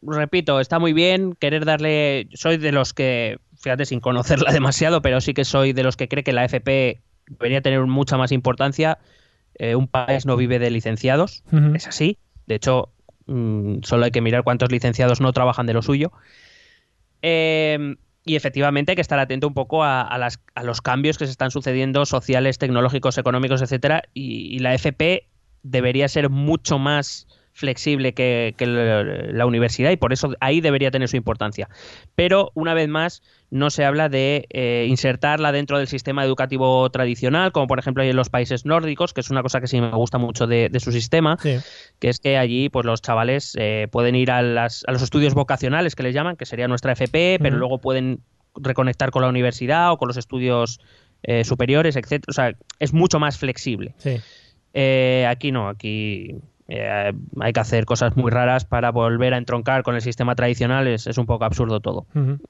[0.03, 2.29] repito, está muy bien querer darle...
[2.35, 6.09] Soy de los que, fíjate, sin conocerla demasiado, pero sí que soy de los que
[6.09, 8.99] cree que la FP debería tener mucha más importancia.
[9.55, 11.43] Eh, un país no vive de licenciados,
[11.75, 12.19] es así.
[12.47, 12.93] De hecho,
[13.27, 16.13] mm, solo hay que mirar cuántos licenciados no trabajan de lo suyo.
[17.23, 17.97] Eh,
[18.29, 21.33] y efectivamente hay que estar atento un poco a, las- a los cambios que se
[21.33, 24.03] están sucediendo sociales, tecnológicos, económicos, etcétera.
[24.13, 25.27] Y, y la FP
[25.63, 27.27] debería ser mucho más
[27.59, 31.69] flexible que, que la, universidad y por eso ahí debería tener su importancia.
[32.15, 37.51] Pero una vez más no se habla de eh, insertarla dentro del sistema educativo tradicional,
[37.51, 39.91] como por ejemplo hay en los países nórdicos, que es una cosa que sí me
[39.91, 41.57] gusta mucho de, de su sistema, Sí.
[41.99, 45.35] que es que allí pues los chavales eh, pueden ir a, las- a los estudios
[45.35, 48.21] vocacionales que les llaman, que sería nuestra FP, pero luego pueden
[48.55, 50.79] reconectar con la universidad o con los estudios
[51.25, 52.31] eh, superiores, etcétera.
[52.31, 53.95] O sea, es mucho más flexible.
[53.99, 54.21] Sí.
[55.27, 56.37] Aquí no, aquí
[56.69, 60.87] eh, hay que hacer cosas muy raras para volver a entroncar con el sistema tradicional,
[60.87, 62.07] es, es un poco absurdo todo.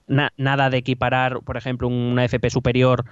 [0.06, 3.04] Na- nada de equiparar, por ejemplo, una FP superior,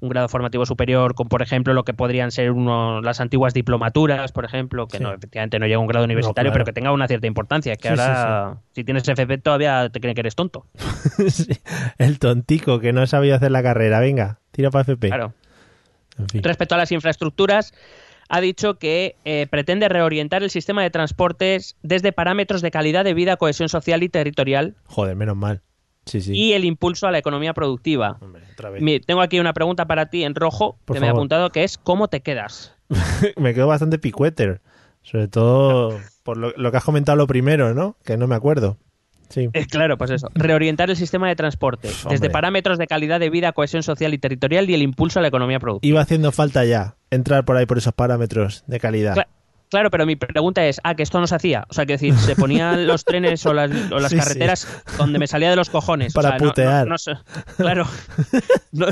[0.00, 4.32] un grado formativo superior, con, por ejemplo, lo que podrían ser uno, las antiguas diplomaturas,
[4.32, 5.02] por ejemplo, que Sí.
[5.04, 6.52] no, efectivamente no llega a un grado universitario, claro.
[6.52, 10.00] pero que tenga una cierta importancia, que Sí, sí, ahora, si tienes FP, todavía te
[10.00, 10.66] creen que eres tonto.
[11.98, 14.00] El tontico que no sabía hacer la carrera.
[14.00, 15.08] Venga, tira para FP.
[15.08, 15.34] Claro.
[16.18, 16.42] En fin.
[16.42, 17.72] Respecto a las infraestructuras,
[18.32, 23.12] ha dicho que eh, pretende reorientar el sistema de transportes desde parámetros de calidad de
[23.12, 25.60] vida, cohesión social y territorial Joder, menos mal.
[26.06, 26.32] Sí, sí.
[26.34, 28.16] y el impulso a la economía productiva.
[28.22, 28.82] Hombre, otra vez.
[29.06, 31.76] Tengo aquí una pregunta para ti en rojo Por que me he apuntado que es
[31.76, 32.74] ¿cómo te quedas?
[33.36, 34.62] me quedo bastante picueter.
[35.02, 37.96] Sobre todo por lo, lo que has comentado lo primero, ¿no?
[38.02, 38.78] Que no me acuerdo.
[39.32, 39.48] Sí.
[39.52, 40.28] Eh, claro, pues eso.
[40.34, 42.30] Reorientar el sistema de transporte desde hombre.
[42.30, 45.58] parámetros de calidad de vida, cohesión social y territorial y el impulso a la economía
[45.58, 45.88] productiva.
[45.88, 49.14] Iba haciendo falta ya entrar por ahí por esos parámetros de calidad.
[49.16, 49.26] Cla-
[49.70, 51.64] Claro, pero mi pregunta es, ah, que esto no se hacía.
[51.70, 54.22] O sea, que decir, se ponían los trenes o las, o las Sí, sí.
[54.22, 54.68] carreteras
[54.98, 56.14] donde me salía de los cojones.
[56.14, 56.86] O Para sea, no- no- putear.
[56.86, 57.12] no se-
[57.56, 57.86] claro.
[58.72, 58.86] No,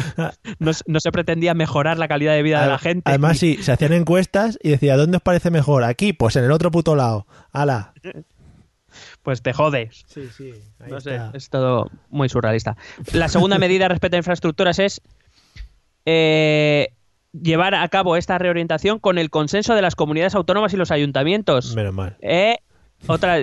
[0.59, 3.03] no se- no se pretendía mejorar la calidad de vida de la gente.
[3.11, 5.85] Además, sí, se hacían encuestas y decía, ¿dónde os parece mejor?
[5.85, 7.27] Aquí, pues en el otro puto lado.
[7.53, 7.93] ¡Hala!
[9.23, 10.05] Pues te jodes.
[10.07, 10.53] Sí, sí.
[10.79, 12.77] ahí No sé, es todo muy surrealista.
[13.13, 15.03] La segunda medida respecto a infraestructuras es
[16.07, 16.89] eh,
[17.33, 21.75] llevar a cabo esta reorientación con el consenso de las comunidades autónomas y los ayuntamientos.
[21.77, 22.17] Menos mal.
[22.23, 22.57] Eh,
[23.07, 23.37] otra,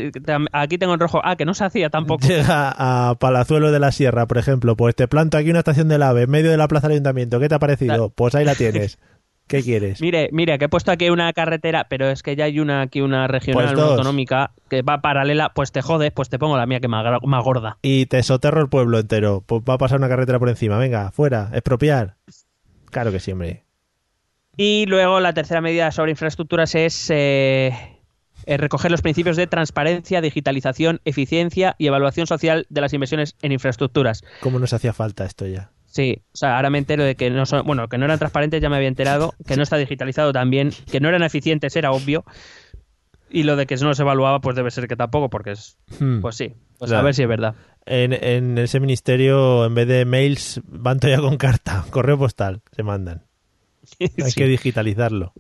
[0.51, 2.28] aquí tengo en rojo, ah, que no se hacía tampoco.
[2.28, 6.03] Llega a Palazuelo de la Sierra, por ejemplo, pues te planto aquí una estación del
[6.03, 7.39] AVE en medio de la plaza del ayuntamiento.
[7.39, 7.88] ¿Qué te ha parecido?
[7.88, 8.09] Claro.
[8.09, 8.99] Pues ahí la tienes.
[9.47, 10.01] ¿Qué quieres?
[10.01, 12.99] Mire, mire, que he puesto aquí una carretera, pero es que ya hay una aquí
[12.99, 16.65] una regional, Pues una autonómica que va paralela, pues te jodes, pues te pongo la
[16.65, 17.77] mía que más, más gorda.
[17.81, 19.43] Y te soterro el pueblo entero.
[19.45, 20.77] Pues va a pasar una carretera por encima.
[20.77, 22.15] Venga, fuera, expropiar.
[22.91, 23.63] Claro que sí, hombre.
[24.57, 27.71] Y luego la tercera medida sobre infraestructuras es eh,
[28.45, 33.51] eh, recoger los principios de transparencia, digitalización, eficiencia y evaluación social de las inversiones en
[33.53, 34.23] infraestructuras.
[34.41, 35.71] ¿Cómo nos hacía falta esto ya?
[35.97, 38.61] Sí, o sea, ahora me entero de que no son, bueno, que no eran transparentes,
[38.61, 42.23] ya me había enterado, que no está digitalizado también, que no eran eficientes, era obvio.
[43.31, 46.21] Y lo de que no se evaluaba, pues debe ser que tampoco, porque es, Hmm.
[46.21, 47.01] pues sí, pues Claro.
[47.01, 47.55] a ver si es verdad.
[47.87, 51.83] En, en ese ministerio, en vez de mails, van todavía con carta.
[51.89, 53.23] Correo postal se mandan.
[53.99, 55.33] Hay que digitalizarlo.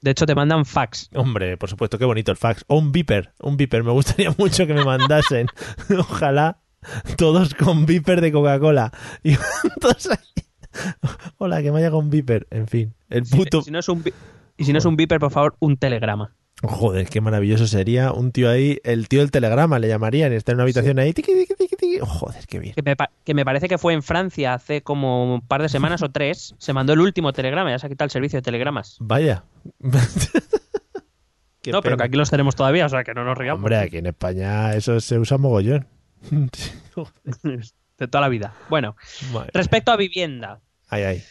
[0.00, 1.08] De hecho, te mandan fax.
[1.14, 2.64] Hombre, por supuesto, qué bonito el fax.
[2.66, 3.84] O un beeper, un beeper.
[3.84, 5.46] Me gustaría mucho que me mandasen.
[5.96, 6.58] Ojalá
[7.16, 8.92] todos con beeper de Coca-Cola.
[9.22, 9.36] Y
[9.80, 10.44] todos ahí.
[11.38, 12.46] Hola, que me haya con beeper.
[12.50, 13.62] En fin, el puto...
[13.62, 14.12] Si no es un, bi-
[14.56, 16.34] y si no es un beeper, por favor, un telegrama.
[16.62, 20.56] Joder, qué maravilloso sería un tío ahí, el tío del telegrama le llamarían, está en
[20.56, 21.12] una habitación ahí.
[21.12, 21.98] tiqui, tiqui, tiqui, tiqui.
[22.00, 22.74] Joder, qué bien.
[22.74, 26.02] Que me, que me parece que fue en Francia hace como un par de semanas
[26.02, 26.54] o tres.
[26.58, 28.96] Se mandó el último telegrama, ya se ha quitado el servicio de telegramas.
[29.00, 29.44] Vaya.
[31.72, 33.58] No, pero que aquí los tenemos todavía, o sea que no nos riamos.
[33.60, 35.86] Hombre, aquí en España eso se usa mogollón.
[37.98, 38.52] de toda la vida.
[38.68, 38.96] Bueno,
[39.32, 39.50] Madre.
[39.54, 40.60] respecto a vivienda.
[40.88, 41.22] Ay, ay.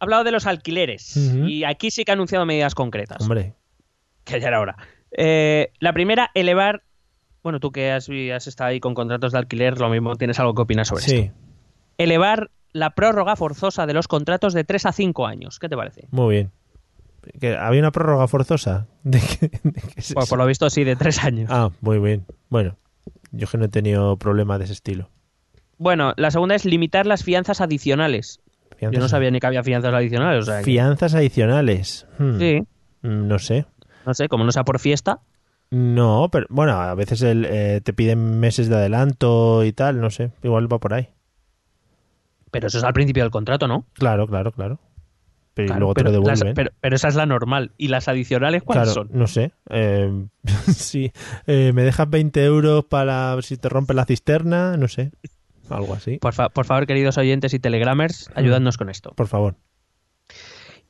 [0.00, 3.20] Ha hablado de los alquileres y aquí sí que ha anunciado medidas concretas.
[3.22, 3.54] Hombre.
[4.24, 4.76] Que ya era hora.
[5.10, 6.84] Eh, la primera, elevar.
[7.42, 10.54] Bueno, tú que has, has estado ahí con contratos de alquiler, lo mismo tienes algo
[10.54, 11.34] que opinar sobre Sí, esto.
[11.96, 15.58] Elevar la prórroga forzosa de los contratos de 3 a 5 años.
[15.58, 16.06] ¿Qué te parece?
[16.10, 16.52] muy bien.
[17.40, 18.86] ¿Que ¿Había una prórroga forzosa?
[19.02, 21.50] ¿De qué, de qué es Pues por lo visto sí, de 3 años.
[21.52, 22.24] Ah, muy bien.
[22.50, 22.76] Bueno,
[23.32, 25.10] yo que no he tenido problemas de ese estilo.
[25.78, 28.40] Bueno, la segunda es limitar las fianzas adicionales.
[28.80, 30.42] Yo no sabía ni que había fianzas adicionales.
[30.42, 32.06] O sea, que- Fianzas adicionales.
[32.18, 32.60] Hmm, Sí,
[33.02, 33.66] mm, No sé.
[34.06, 35.20] no sé, como no sea por fiesta.
[35.70, 40.10] No, pero bueno, a veces el, eh, te piden meses de adelanto y tal, no
[40.10, 40.30] sé.
[40.42, 41.08] Igual va por ahí.
[42.50, 43.84] Pero eso es al principio del contrato, ¿no?
[43.92, 44.78] Claro, claro, claro.
[45.58, 46.54] Pero y Claro, luego te pero, lo las- devuelven.
[46.54, 47.72] pero, pero esa es la normal.
[47.78, 49.18] ¿Y las adicionales cuáles Claro, son?
[49.18, 49.50] no sé.
[49.70, 50.24] Eh,
[50.72, 51.10] sí,
[51.48, 55.10] eh, me dejas 20 euros para si te rompe la cisterna, no sé.
[55.68, 56.18] Algo así.
[56.18, 58.38] Por, fa- por favor, queridos oyentes y telegramers, Mm.
[58.38, 59.10] ayudadnos con esto.
[59.16, 59.56] Por favor.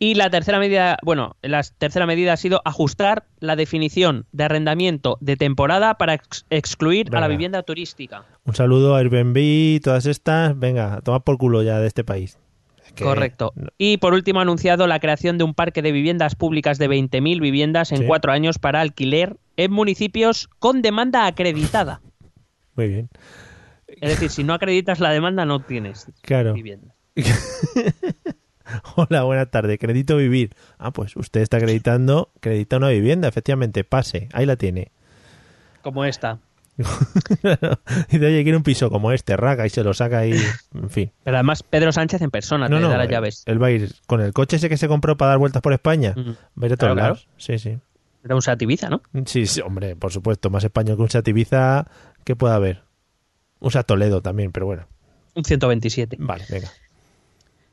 [0.00, 5.16] Y la tercera medida, bueno, la tercera medida ha sido ajustar la definición de arrendamiento
[5.20, 8.24] de temporada para ex- excluir a la vivienda turística.
[8.44, 10.56] Un saludo a Airbnb, todas estas.
[10.56, 12.38] Venga, a tomar por culo ya de este país.
[12.94, 13.52] Que- Correcto.
[13.78, 17.40] Y por último ha anunciado la creación de un parque de viviendas públicas de 20.000
[17.40, 18.04] viviendas en Sí.
[18.06, 22.00] cuatro años para alquiler en municipios con demanda acreditada.
[22.74, 23.08] Muy bien.
[23.86, 26.54] Es decir, si no acreditas la demanda no tienes Claro.
[26.54, 26.94] vivienda.
[28.96, 29.78] Hola, buenas tardes.
[29.78, 30.54] Crédito vivir.
[30.78, 33.82] Ah, pues usted está acreditando, acredita una vivienda, efectivamente.
[33.84, 34.92] Pase, ahí la tiene.
[35.82, 36.38] Como esta.
[38.10, 40.34] Dice, oye, quiere un piso como este, raga, y se lo saca ahí.
[40.74, 41.12] En fin.
[41.24, 43.42] Pero además Pedro Sánchez en persona No, te no, da las llaves.
[43.46, 45.72] Él va a ir con el coche ese que se compró para dar vueltas por
[45.72, 46.14] España.
[46.16, 47.28] Va a ir a todos Claro, lados.
[47.36, 47.78] Sí, sí.
[48.24, 49.02] Era un Seat Ibiza, ¿no?
[49.26, 50.50] Sí, sí, hombre, por supuesto.
[50.50, 51.86] Más español que un Seat Ibiza,
[52.24, 52.82] ¿qué puede haber?
[53.60, 54.86] Un Toledo también, pero bueno.
[55.34, 56.16] Un 127.
[56.20, 56.68] Vale, venga.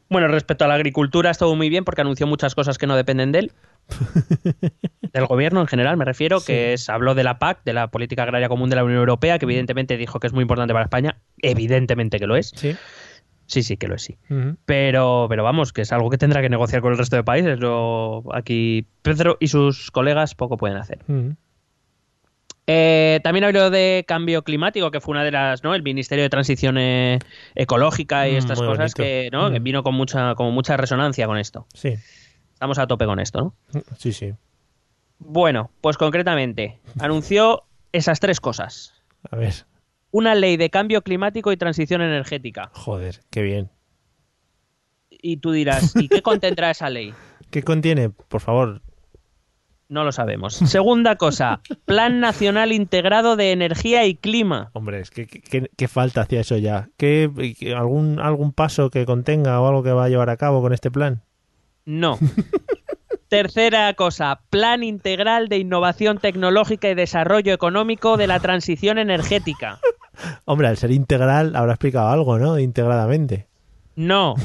[0.10, 3.32] Bueno, respecto a la agricultura, estuvo muy bien porque anunció muchas cosas que no dependen
[3.32, 3.52] de él.
[5.14, 8.24] Del gobierno en general, me refiero, que es, habló de la PAC, de la Política
[8.24, 11.18] Agraria Común de la Unión Europea, que evidentemente dijo que es muy importante para España.
[11.42, 12.52] Evidentemente que lo es.
[12.56, 12.76] Sí.
[13.48, 14.18] Sí, sí que lo es, sí.
[14.66, 17.60] Pero, pero vamos, que es algo que tendrá que negociar con el resto de países.
[17.60, 21.00] Lo, aquí Pedro y sus colegas poco pueden hacer.
[22.68, 25.76] Eh, también habló de cambio climático, que fue una de las, ¿no?
[25.76, 27.20] El Ministerio de Transición eh,
[27.54, 29.04] Ecológica y Mm, estas cosas bonito.
[29.04, 29.52] que, ¿no?
[29.52, 31.68] que vino con mucha, con mucha resonancia con esto.
[31.76, 31.94] Sí,
[32.66, 33.82] Estamos a tope con esto, ¿no?
[33.96, 34.34] sí, sí.
[35.20, 37.62] Bueno, pues concretamente, anunció
[37.92, 39.04] esas tres cosas.
[39.30, 39.54] A ver,
[40.10, 42.72] Una ley de cambio climático y transición energética.
[42.74, 43.70] joder, qué bien.
[45.12, 47.14] Y tú dirás, ¿y qué contendrá esa ley?
[47.52, 48.10] ¿Qué contiene?
[48.10, 48.82] Por favor.
[49.88, 50.56] No lo sabemos.
[50.56, 54.72] Segunda cosa, Plan Nacional Integrado de Energía y Clima.
[54.74, 56.90] Hombre, es que, qué falta hacia eso ya.
[56.98, 57.30] ¿Qué,
[57.78, 60.90] algún, ¿Algún paso que contenga o algo que va a llevar a cabo con este
[60.90, 61.22] plan?
[61.86, 62.20] No.
[63.30, 69.80] Tercera cosa, Plan Integral de Innovación Tecnológica y Desarrollo Económico de la Transición Energética.
[70.46, 72.60] Hombre, al ser integral habrá explicado algo, ¿no?
[72.60, 73.48] Integradamente.
[73.96, 74.36] No.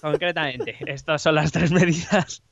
[0.00, 2.42] Concretamente, estas son las tres medidas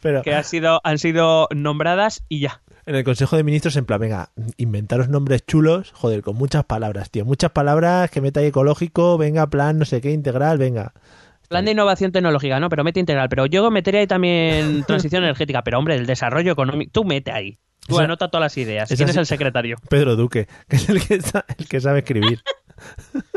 [0.00, 2.60] Pero que han sido, han sido nombradas y ya.
[2.84, 7.10] en el Consejo de Ministros, en plan, venga, inventaros nombres chulos, joder, con muchas palabras,
[7.10, 7.24] tío.
[7.24, 10.92] Muchas palabras que meta ecológico, venga, plan, no sé qué, integral, venga.
[11.48, 12.68] Plan de innovación tecnológica, ¿no?
[12.68, 13.28] Pero mete integral.
[13.28, 15.62] Pero yo metería ahí también transición energética.
[15.62, 16.90] Pero hombre, el desarrollo económico.
[16.92, 17.58] Tú mete ahí.
[17.86, 18.88] Tú Esa- anota todas las ideas.
[18.88, 19.76] ¿Quién es el secretario?
[19.88, 22.40] Pedro Duque, que es el que, sa- el que sabe escribir.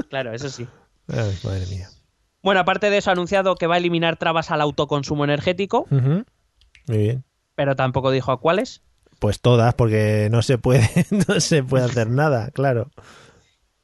[0.10, 0.68] Claro, eso sí.
[1.08, 1.88] Ay, madre mía.
[2.42, 5.86] Bueno, aparte de eso, ha anunciado que va a eliminar trabas al autoconsumo energético.
[5.90, 6.24] Muy
[6.98, 7.24] bien.
[7.56, 8.82] pero tampoco dijo a cuáles.
[9.20, 10.90] Pues todas, porque no se puede,
[11.28, 12.90] no se puede hacer nada, claro.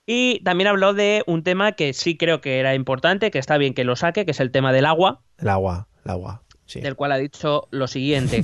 [0.05, 3.73] Y también habló de un tema que sí creo que era importante, que está bien
[3.73, 6.43] que lo saque, que es el tema del agua, El agua, el agua.
[6.65, 6.81] Sí.
[6.81, 8.43] del cual ha dicho lo siguiente.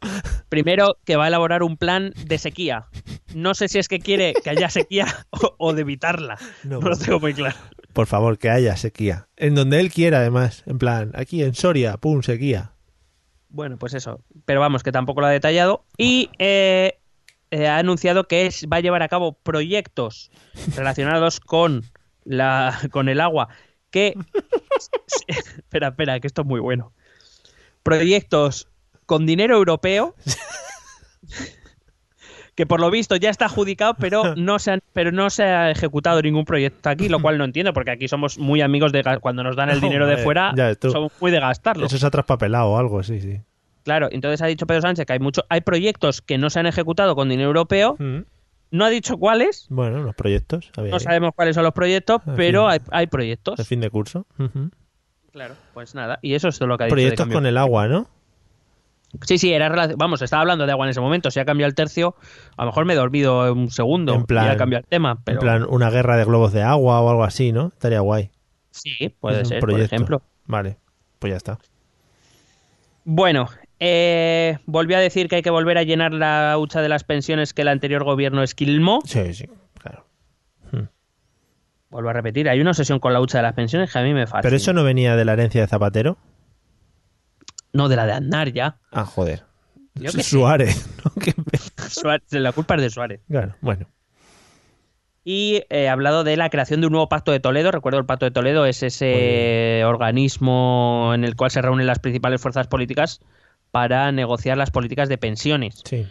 [0.48, 2.86] Primero, que va a elaborar un plan de sequía.
[3.34, 6.38] No sé si es que quiere que haya sequía o, o de evitarla.
[6.64, 6.80] No.
[6.80, 7.56] No lo tengo muy claro.
[7.92, 9.28] Por favor, que haya sequía.
[9.36, 10.62] En donde él quiera, además.
[10.66, 12.72] En plan, aquí en Soria, pum, sequía.
[13.48, 14.20] Bueno, pues eso.
[14.44, 15.84] Pero vamos, que tampoco lo ha detallado.
[15.96, 16.98] Y eh,
[17.50, 20.30] eh, ha anunciado que es- va a llevar a cabo proyectos
[20.76, 21.84] relacionados con,
[22.24, 23.48] la, con el agua.
[23.90, 24.14] Que.
[25.28, 26.92] espera, espera, que esto es muy bueno.
[27.82, 28.68] Proyectos
[29.06, 30.14] con dinero europeo.
[32.54, 35.70] Que por lo visto ya está adjudicado, pero no se han- pero no se ha
[35.70, 39.42] ejecutado ningún proyecto aquí, lo cual no entiendo, porque aquí somos muy amigos de cuando
[39.42, 40.52] nos dan el dinero de fuera,
[40.90, 41.84] somos muy de gastarlo.
[41.86, 43.40] Eso se ha traspapelado o algo, sí, sí.
[43.86, 46.66] Claro, entonces ha dicho Pedro Sánchez que hay mucho, hay proyectos que no se han
[46.66, 47.94] ejecutado con dinero europeo.
[48.00, 48.22] Mm.
[48.72, 50.72] No ha dicho cuáles, Bueno, los proyectos.
[50.76, 52.70] a no sabemos cuáles son los proyectos, pero fin.
[52.72, 53.56] hay, hay proyectos.
[53.56, 54.26] De fin de curso.
[55.30, 56.94] Claro, pues nada, y eso es todo lo que ha dicho.
[56.94, 58.08] Proyectos con el agua, ¿no?
[59.22, 61.30] Sí, sí, era vamos, estaba hablando de agua en ese momento.
[61.30, 62.16] Si ha cambiado el tercio,
[62.56, 65.20] a lo mejor me he dormido un segundo En plan- y ha cambiado el tema.
[65.24, 67.68] Pero En plan, una guerra de globos de agua o algo así, ¿no?
[67.68, 68.30] Estaría guay.
[68.72, 70.22] sí, puede Es ser, por ejemplo.
[70.46, 70.76] Vale,
[71.20, 71.58] pues ya está.
[73.04, 73.46] Bueno,
[73.80, 77.52] eh, volvió a decir que hay que volver a llenar la hucha de las pensiones
[77.54, 79.00] que el anterior gobierno esquilmó.
[79.04, 79.48] Sí, sí,
[79.78, 80.06] claro.
[81.88, 84.12] Vuelvo a repetir, hay una obsesión con la hucha de las pensiones que a mí
[84.12, 84.42] me fascina.
[84.42, 86.18] Pero eso no venía de la herencia de Zapatero.
[87.72, 88.78] No, de la de Aznar ya.
[88.90, 89.44] Ah, joder.
[89.94, 90.10] Yo.
[90.10, 90.88] Suárez.
[91.04, 91.12] ¿no?
[91.22, 91.32] Qué
[91.88, 93.20] Suárez- la culpa es de Suárez.
[93.28, 93.86] Claro, bueno.
[95.24, 97.70] Y eh, ha hablado de la creación de un nuevo pacto de Toledo.
[97.70, 102.40] Recuerdo, el pacto de Toledo es ese organismo en el cual se reúnen las principales
[102.40, 103.20] fuerzas políticas
[103.70, 106.06] para negociar las políticas de pensiones, Sí.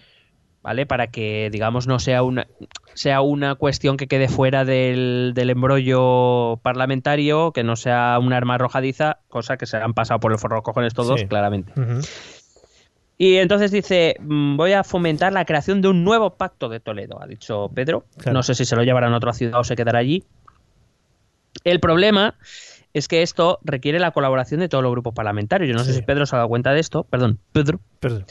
[0.62, 0.86] ¿vale?
[0.86, 2.48] Para que, digamos, no sea una,
[2.94, 8.56] sea una cuestión que quede fuera del, del embrollo parlamentario, que no sea un arma
[8.56, 11.28] arrojadiza, cosa que se han pasado por el forro cojones todos, Sí.
[11.28, 11.72] claramente.
[13.18, 17.22] Y entonces dice, mm, voy a fomentar la creación de un nuevo pacto de Toledo,
[17.22, 18.04] ha dicho Pedro.
[18.18, 18.34] Claro.
[18.34, 20.24] No sé si se lo llevarán a otra ciudad o se quedará allí.
[21.64, 22.36] El problema
[22.96, 25.68] es que esto requiere la colaboración de todos los grupos parlamentarios.
[25.68, 27.04] Yo no sé si Pedro se ha dado cuenta de esto.
[27.04, 27.82] Perdón, Pedro.
[28.00, 28.26] Perdón.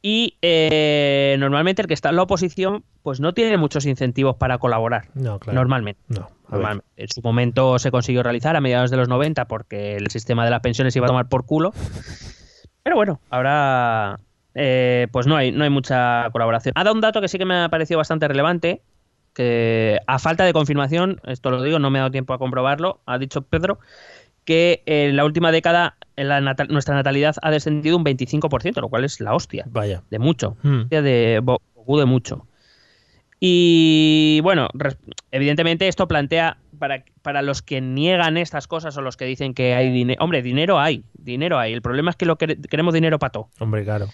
[0.00, 4.58] Y eh, normalmente el que está en la oposición pues no tiene muchos incentivos para
[4.58, 5.08] colaborar.
[5.14, 5.58] No, claro.
[5.58, 6.00] Normalmente.
[6.06, 6.30] No.
[6.48, 6.86] Normalmente.
[6.96, 10.52] En su momento se consiguió realizar a mediados de los 90 porque el sistema de
[10.52, 11.72] las pensiones iba a tomar por culo.
[12.84, 14.20] Pero bueno, ahora
[14.54, 16.74] eh, pues no hay, no hay mucha colaboración.
[16.76, 18.82] Ha dado un dato que sí que me ha parecido bastante relevante,
[19.44, 23.00] que a falta de confirmación, esto lo digo, no me ha dado tiempo a comprobarlo,
[23.06, 23.78] ha dicho Pedro,
[24.44, 28.88] que en la última década en la natal- nuestra natalidad ha descendido un 25%, lo
[28.90, 30.02] cual es la hostia, Vaya.
[30.10, 30.88] de mucho Mm.
[30.90, 31.40] de
[32.06, 32.46] mucho.
[33.42, 34.68] Y bueno,
[35.30, 39.72] evidentemente esto plantea para, para los que niegan estas cosas o los que dicen que
[39.74, 40.22] hay dinero.
[40.22, 41.72] Hombre, dinero hay, dinero hay.
[41.72, 43.48] El problema es que lo quere- queremos dinero pato.
[43.58, 44.08] Hombre, claro.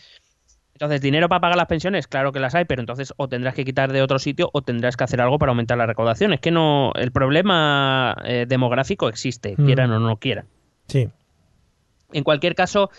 [0.77, 3.65] Entonces, dinero para pagar las pensiones, claro que las hay, pero entonces o tendrás que
[3.65, 6.35] quitar de otro sitio o tendrás que hacer algo para aumentar la recaudación.
[6.35, 9.65] Es que no, el problema eh, demográfico existe, Mm.
[9.65, 10.45] quieran o no quieran.
[10.87, 11.09] Sí.
[12.13, 12.91] En cualquier caso,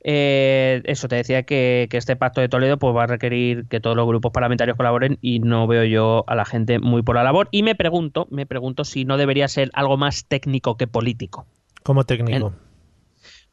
[0.00, 3.80] eh, eso te decía que, que este pacto de Toledo pues va a requerir que
[3.80, 7.22] todos los grupos parlamentarios colaboren y no veo yo a la gente muy por la
[7.24, 7.48] labor.
[7.52, 11.46] Y me pregunto, me pregunto si no debería ser algo más técnico que político.
[11.82, 12.52] Como técnico.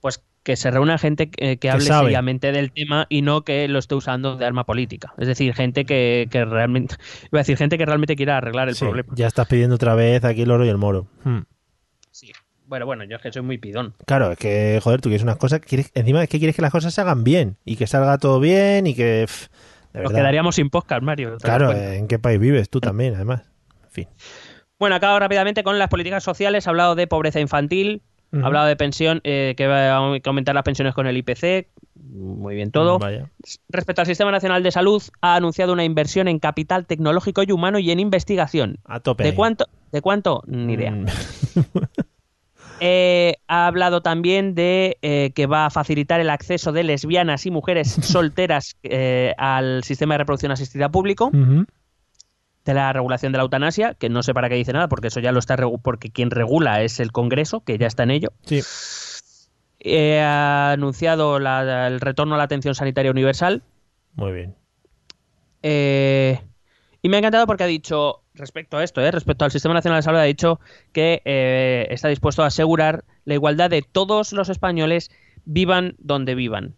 [0.02, 2.08] Pues que se reúna gente que, que hable sabe.
[2.10, 5.14] seriamente del tema y no que lo esté usando de arma política.
[5.18, 6.96] Es decir, gente que, que realmente,
[7.32, 9.14] iba a decir gente que realmente quiera arreglar el Sí, problema.
[9.16, 11.08] Ya estás pidiendo otra vez aquí el oro y el moro.
[11.24, 11.42] Hmm.
[12.10, 12.32] Sí.
[12.66, 13.94] Bueno, bueno, yo es que soy muy pidón.
[14.06, 16.72] Claro, es que, joder, tú quieres unas cosas, quieres, encima es que quieres que las
[16.72, 19.26] cosas se hagan bien y que salga todo bien y que...
[19.28, 19.48] pff,
[19.94, 21.32] de Nos quedaríamos sin podcast, Mario.
[21.32, 23.42] ¿te das Claro, eh, ¿en qué país vives tú también, además?
[23.84, 24.08] En fin.
[24.80, 26.66] Bueno, acabo rápidamente con las políticas sociales.
[26.66, 28.02] He hablado de pobreza infantil,
[28.32, 28.42] Ujú.
[28.42, 31.68] he hablado de pensión, eh, que va a aumentar las pensiones con el IPC.
[31.96, 33.00] Muy bien todo.
[33.00, 33.30] Vaya.
[33.70, 37.80] Respecto al Sistema Nacional de Salud, ha anunciado una inversión en capital tecnológico y humano
[37.80, 38.78] y en investigación.
[38.86, 39.24] A tope.
[39.24, 39.66] ¿De cuánto?
[39.92, 40.44] ¿De cuánto?
[40.48, 40.92] Ni idea.
[40.92, 41.06] Mm,
[42.84, 47.52] Eh, ha hablado también de eh, que va a facilitar el acceso de lesbianas y
[47.52, 51.66] mujeres solteras eh, al sistema de reproducción asistida público, ujú.
[52.66, 55.20] De la regulación de la eutanasia, que no sé para qué dice nada, porque eso
[55.20, 58.34] ya lo está porque quien regula es el Congreso, que ya está en ello.
[58.46, 58.62] Sí.
[59.80, 63.64] Eh, ha anunciado la- el retorno a la atención sanitaria universal.
[64.14, 64.56] Muy bien.
[65.64, 66.40] Eh,
[67.02, 70.00] y me ha encantado porque ha dicho, respecto a esto, eh, respecto al Sistema Nacional
[70.00, 70.60] de Salud, ha dicho
[70.94, 75.10] que eh, está dispuesto a asegurar la igualdad de todos los españoles,
[75.46, 76.76] vivan donde vivan.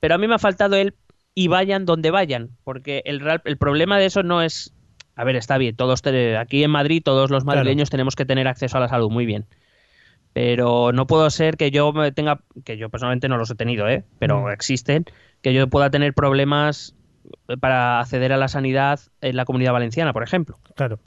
[0.00, 0.94] Pero a mí me ha faltado el
[1.34, 4.74] y vayan donde vayan, porque el, el problema de eso no es...
[5.16, 7.58] A ver, está bien, todos te- aquí en Madrid todos los Claro.
[7.58, 9.46] madrileños tenemos que tener acceso a la salud, muy bien.
[10.32, 13.88] Pero no puedo ser que yo me tenga, que yo personalmente no los he tenido,
[13.88, 14.04] ¿eh?
[14.18, 14.50] pero Mm.
[14.50, 15.04] existen,
[15.42, 16.94] que yo pueda tener problemas
[17.60, 20.58] para acceder a la sanidad en la comunidad valenciana, por ejemplo.
[20.74, 20.98] Claro.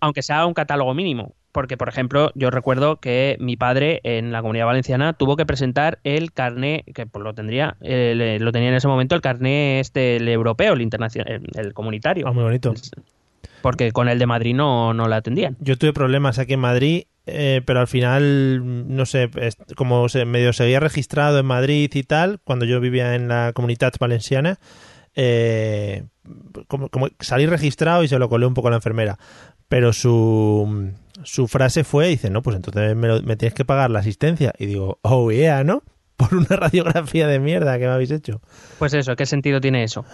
[0.00, 1.34] Aunque sea un catálogo mínimo.
[1.58, 5.98] Porque, por ejemplo, yo recuerdo que mi padre en la comunidad valenciana tuvo que presentar
[6.04, 9.80] el carné, que pues lo tendría, eh, le- lo tenía en ese momento, el carné
[9.80, 12.28] este, el europeo, el internacional, el, el comunitario.
[12.28, 12.74] Ah, muy bonito.
[13.60, 15.56] Porque con el de Madrid no, no la atendían.
[15.58, 19.28] Yo tuve problemas aquí en Madrid, eh, pero al final, no sé,
[19.74, 23.92] como se, medio seguía registrado en Madrid y tal, cuando yo vivía en la comunidad
[23.98, 24.60] valenciana,
[25.16, 26.04] eh,
[26.68, 29.18] como, como salí registrado y se lo colé un poco a la enfermera.
[29.68, 30.92] Pero su,
[31.24, 34.52] su frase fue, dice, no, pues entonces me, lo- me tienes que pagar la asistencia.
[34.58, 35.82] Y digo, oh yeah, ¿no?
[36.16, 38.40] Por una radiografía de mierda que me habéis hecho.
[38.78, 40.04] Pues eso, ¿qué sentido tiene eso?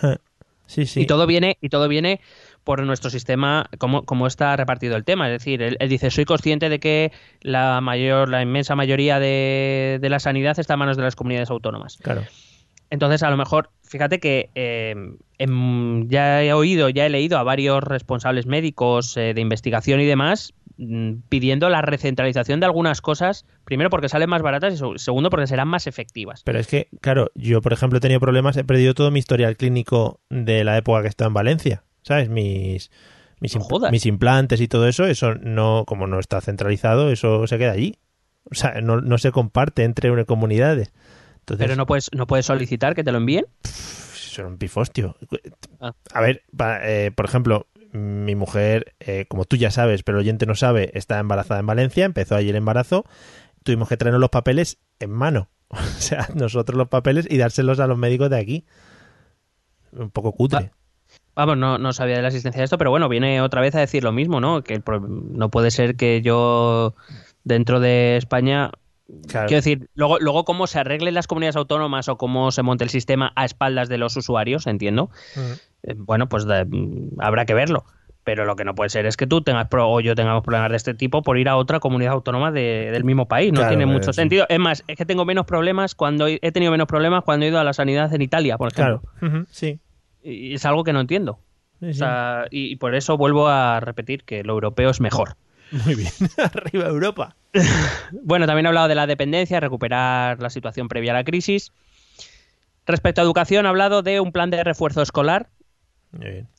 [0.67, 1.01] Sí, sí.
[1.03, 2.21] Y todo viene, y todo viene
[2.63, 5.31] por nuestro sistema, cómo, cómo está repartido el tema.
[5.31, 7.13] Es decir, él, él dice, soy consciente de que
[7.43, 11.51] la mayor, la inmensa mayoría de, de la sanidad está en manos de las comunidades
[11.51, 11.99] autónomas.
[12.03, 12.23] Claro.
[12.91, 14.95] Entonces, a lo mejor, fíjate que eh,
[15.39, 20.05] em, ya he oído, ya he leído a varios responsables médicos eh, de investigación y
[20.07, 20.53] demás
[21.29, 25.47] pidiendo la recentralización de algunas cosas, primero porque salen más baratas y seg- segundo porque
[25.47, 26.43] serán más efectivas.
[26.45, 29.57] Pero es que, claro, yo, por ejemplo, he tenido problemas, he perdido todo mi historial
[29.57, 32.29] clínico de la época que estaba en Valencia, ¿sabes?
[32.29, 32.91] Mis,
[33.41, 33.93] mis, No impl- jodas.
[33.93, 37.97] mis implantes y todo eso, eso no, como no está centralizado, eso se queda allí.
[38.51, 40.93] O sea, no, no se comparte entre comunidades.
[41.41, 43.47] Entonces, Pero no puedes, no puedes solicitar que te lo envíen.
[43.65, 45.17] eso era un pifostio.
[45.81, 45.93] Ah.
[46.13, 46.43] A ver,
[46.83, 50.91] eh, por ejemplo, mi mujer, eh, como tú ya sabes, pero el oyente no sabe,
[50.95, 53.05] está embarazada en Valencia, empezó ayer el embarazo,
[53.63, 55.49] tuvimos que traernos los papeles en mano.
[55.71, 58.65] O sea, nosotros los papeles y dárselos a los médicos de aquí.
[59.93, 60.71] Un poco cutre.
[61.35, 63.81] Vamos, no, no sabía de la existencia de esto, pero bueno, viene otra vez a
[63.81, 64.63] decir lo mismo, ¿no?
[64.63, 66.95] Que el no puede ser que yo
[67.43, 68.71] dentro de España
[69.29, 69.49] Claro.
[69.49, 72.91] Quiero decir, luego, luego cómo se arreglen las comunidades autónomas o cómo se monte el
[72.91, 75.11] sistema a espaldas de los usuarios, entiendo.
[75.37, 75.53] Mm.
[75.85, 77.85] Eh, bueno, pues de- mm, habrá que verlo.
[78.25, 80.71] Pero lo que no puede ser es que tú tengas pro o yo tengamos problemas
[80.71, 83.53] de este tipo por ir a otra comunidad autónoma de- del mismo país.
[83.53, 84.47] No Claro, tiene mucho sentido.
[84.49, 87.51] Es más, es que tengo menos problemas cuando he he tenido menos problemas cuando he
[87.51, 89.03] ido a la sanidad en Italia, por ejemplo.
[89.21, 89.47] Claro.
[89.51, 89.79] Sí.
[90.23, 91.39] Y es algo que no entiendo.
[91.81, 91.99] Sí, O sí.
[91.99, 95.37] sea, y, y por eso vuelvo a repetir que lo europeo es mejor.
[95.85, 96.11] Muy bien.
[96.55, 97.37] Arriba Europa.
[98.23, 101.73] Bueno, también he hablado de la dependencia, recuperar la situación previa a la crisis.
[102.87, 105.49] Respecto a educación, he hablado de un plan de refuerzo escolar.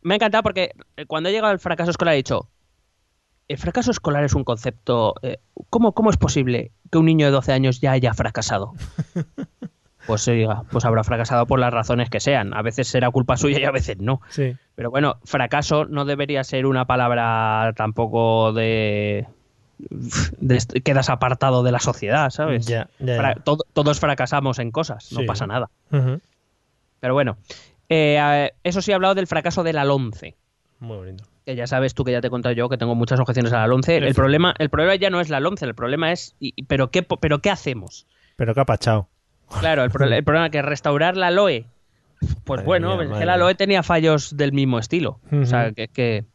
[0.03, 2.49] Me ha encantado porque eh, cuando he llegado al fracaso escolar he dicho,
[3.48, 5.15] el fracaso escolar es un concepto...
[5.22, 5.38] eh,
[5.69, 8.73] ¿cómo, ¿Cómo es posible que un niño de 12 años ya haya fracasado?
[10.07, 12.53] Pues oiga, pues habrá fracasado por las razones que sean.
[12.53, 14.22] A veces será culpa suya y a veces no.
[14.30, 14.56] Sí.
[14.76, 19.26] Pero bueno, fracaso no debería ser una palabra tampoco de...
[20.84, 22.68] quedas apartado de la sociedad, ¿sabes?
[22.68, 23.41] Ya, ya, Fra- ya.
[23.44, 25.26] to- todos fracasamos en cosas, no Sí.
[25.26, 25.72] pasa nada.
[26.99, 27.38] Pero bueno,
[27.89, 30.35] eh, eso sí he hablado del fracaso de la LONCE.
[30.79, 31.23] Muy bonito.
[31.45, 33.59] Que ya sabes tú que ya te he contado yo que tengo muchas objeciones a
[33.59, 33.97] la LONCE.
[33.97, 37.03] El problema, el problema ya no es la LONCE, el problema es, y- ¿pero qué,
[37.03, 38.07] pero qué hacemos?
[38.35, 39.07] Pero qué apachado.
[39.59, 41.65] Claro, el, pro- el problema es que restaurar la LOE.
[42.45, 43.43] Pues Madre bueno, mía, es madre que la mía.
[43.43, 45.19] LOE tenía fallos del mismo estilo.
[45.31, 46.25] O sea, que,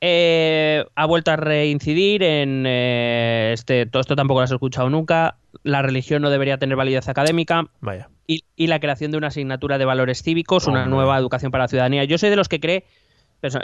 [0.00, 3.86] eh, ha vuelto a reincidir en eh, este.
[3.86, 5.36] Todo esto tampoco lo has escuchado nunca.
[5.62, 7.64] La religión no debería tener validez académica.
[7.80, 8.08] Vaya.
[8.26, 10.94] Y, y la creación de una asignatura de valores cívicos, una Hombre.
[10.96, 12.04] nueva educación para la ciudadanía.
[12.04, 12.84] Yo soy de los que cree,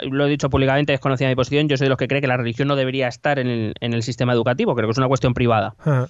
[0.09, 2.35] lo he dicho públicamente, desconocida mi posición, yo soy de los que cree que la
[2.37, 5.33] religión no debería estar en el, en el sistema educativo, creo que es una cuestión
[5.33, 6.07] privada Ah,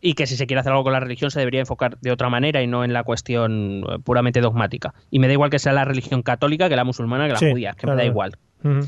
[0.00, 2.28] y que si se quiere hacer algo con la religión se debería enfocar de otra
[2.28, 4.94] manera y no en la cuestión eh, puramente dogmática.
[5.10, 7.50] Y me da igual que sea la religión católica, que la musulmana, que la Sí,
[7.50, 7.96] judía, que claro.
[7.96, 8.36] me da igual.
[8.62, 8.86] ujú.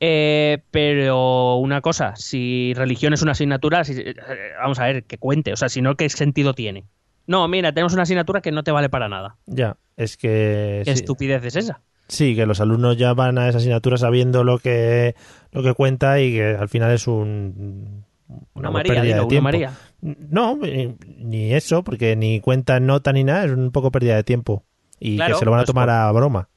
[0.00, 4.14] Eh, pero una cosa, si religión es una asignatura, si- eh,
[4.58, 6.84] vamos a ver, que cuente, o sea, si no, ¿qué sentido tiene?
[7.26, 9.36] No, mira, tenemos una asignatura que no te vale para nada.
[9.46, 10.82] Ya, es que...
[10.84, 11.00] ¿Qué sí.
[11.00, 11.82] estupidez es esa?
[12.08, 15.14] Sí, que los alumnos ya van a esa asignatura sabiendo lo que
[15.52, 19.20] lo que cuenta y que al final es un Una una María, pérdida dilo, de
[19.22, 19.44] una tiempo.
[19.44, 19.72] María.
[20.00, 24.24] No, ni, ni eso, porque ni cuenta nota ni nada, es un poco pérdida de
[24.24, 24.64] tiempo
[24.98, 26.48] y Claro, que se lo van a pues tomar a broma.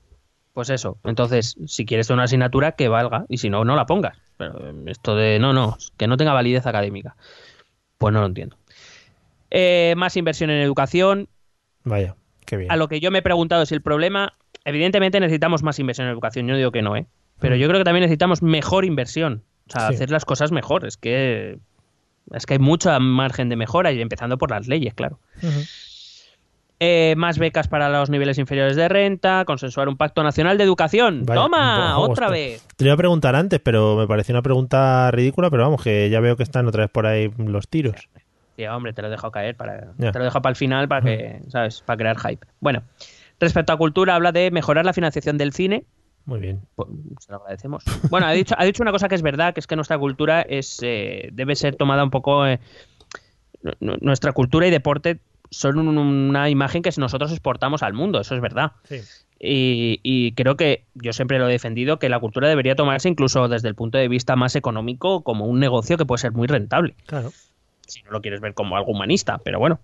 [0.53, 4.17] Pues eso, entonces, si quieres una asignatura, que valga, y si no, no la pongas.
[4.37, 7.15] Pero eh, esto de, no, no, que no tenga validez académica,
[7.97, 8.55] pues no lo entiendo.
[9.49, 11.27] Eh, más inversión en educación.
[11.83, 12.15] Vaya,
[12.45, 12.71] qué bien.
[12.71, 16.13] A lo que yo me he preguntado si el problema, evidentemente necesitamos más inversión en
[16.13, 17.07] educación, yo no digo que no, ¿eh?
[17.39, 19.95] Pero yo creo que también necesitamos mejor inversión, o sea, Sí.
[19.95, 21.57] hacer las cosas mejor, es que...
[22.31, 25.19] Es que hay mucho margen de mejora, y empezando por las leyes, claro.
[26.85, 31.23] Eh, más becas para los niveles inferiores de renta, consensuar un pacto nacional de educación.
[31.25, 31.97] Vaya, ¡Toma!
[31.97, 32.67] ¡Otra vez!
[32.75, 36.19] Te iba a preguntar antes, pero me pareció una pregunta ridícula, pero vamos, que ya
[36.19, 38.09] veo que están otra vez por ahí los tiros.
[38.57, 41.01] Sí, hombre, te lo he dejado caer para, te lo dejo para el final para
[41.05, 41.81] que, ¿sabes?
[41.81, 42.45] Para crear hype.
[42.59, 42.83] Bueno,
[43.39, 45.85] respecto a cultura, habla de mejorar la financiación del cine.
[46.25, 46.61] Muy bien.
[46.75, 46.89] Pues,
[47.19, 47.85] se lo agradecemos.
[48.09, 50.41] Bueno, ha dicho, ha dicho una cosa que es verdad, que es que nuestra cultura
[50.41, 52.45] es eh, debe ser tomada un poco.
[52.45, 52.59] eh,
[53.61, 55.19] nu- nu- nuestra cultura y deporte
[55.53, 58.73] son un- una imagen que nosotros exportamos al mundo, eso es verdad.
[58.83, 59.01] Sí.
[59.45, 63.47] Y, y creo que yo siempre lo he defendido que la cultura debería tomarse incluso
[63.49, 66.95] desde el punto de vista más económico como un negocio que puede ser muy rentable
[67.07, 67.31] Claro.
[67.85, 69.79] si no lo quieres ver como algo humanista, pero bueno.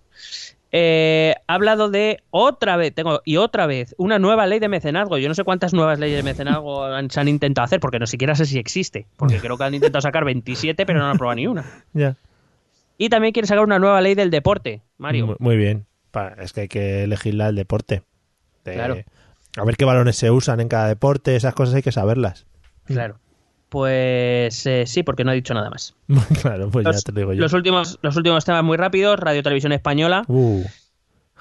[0.72, 5.18] Eh, ha hablado de otra vez, tengo, y otra vez, una nueva ley de mecenazgo.
[5.18, 8.06] Yo no sé cuántas nuevas leyes de mecenazgo han- se han intentado hacer, porque no
[8.06, 9.06] siquiera sé si existe.
[9.16, 11.64] Porque creo que han intentado sacar 27, pero no han aprobado ni una.
[11.92, 12.16] Ya.
[13.02, 15.26] Y también quiere sacar una nueva ley del deporte, Mario.
[15.28, 15.86] Muy, muy bien.
[16.38, 18.02] Es que hay que elegirla el deporte.
[18.62, 18.96] De- Claro.
[19.56, 22.44] A ver qué balones se usan en cada deporte, esas cosas hay que saberlas.
[22.84, 23.18] Claro.
[23.70, 25.94] Pues eh, sí, porque no he dicho nada más.
[26.42, 27.40] claro, pues ya Los, te lo digo yo.
[27.40, 29.18] los últimos, los últimos temas muy rápidos.
[29.18, 30.24] Radio Televisión Española.
[30.28, 30.62] Uh.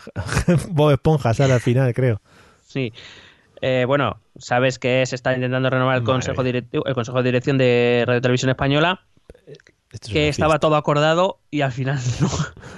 [0.69, 2.21] Bob Esponja sale al final, creo.
[2.65, 2.93] Sí.
[3.61, 7.23] Eh, bueno, sabes que se está intentando renovar el Madre consejo, directivo, el consejo de
[7.25, 9.01] dirección de Radio Televisión Española.
[9.91, 12.29] Esto es que estaba todo acordado y al final no.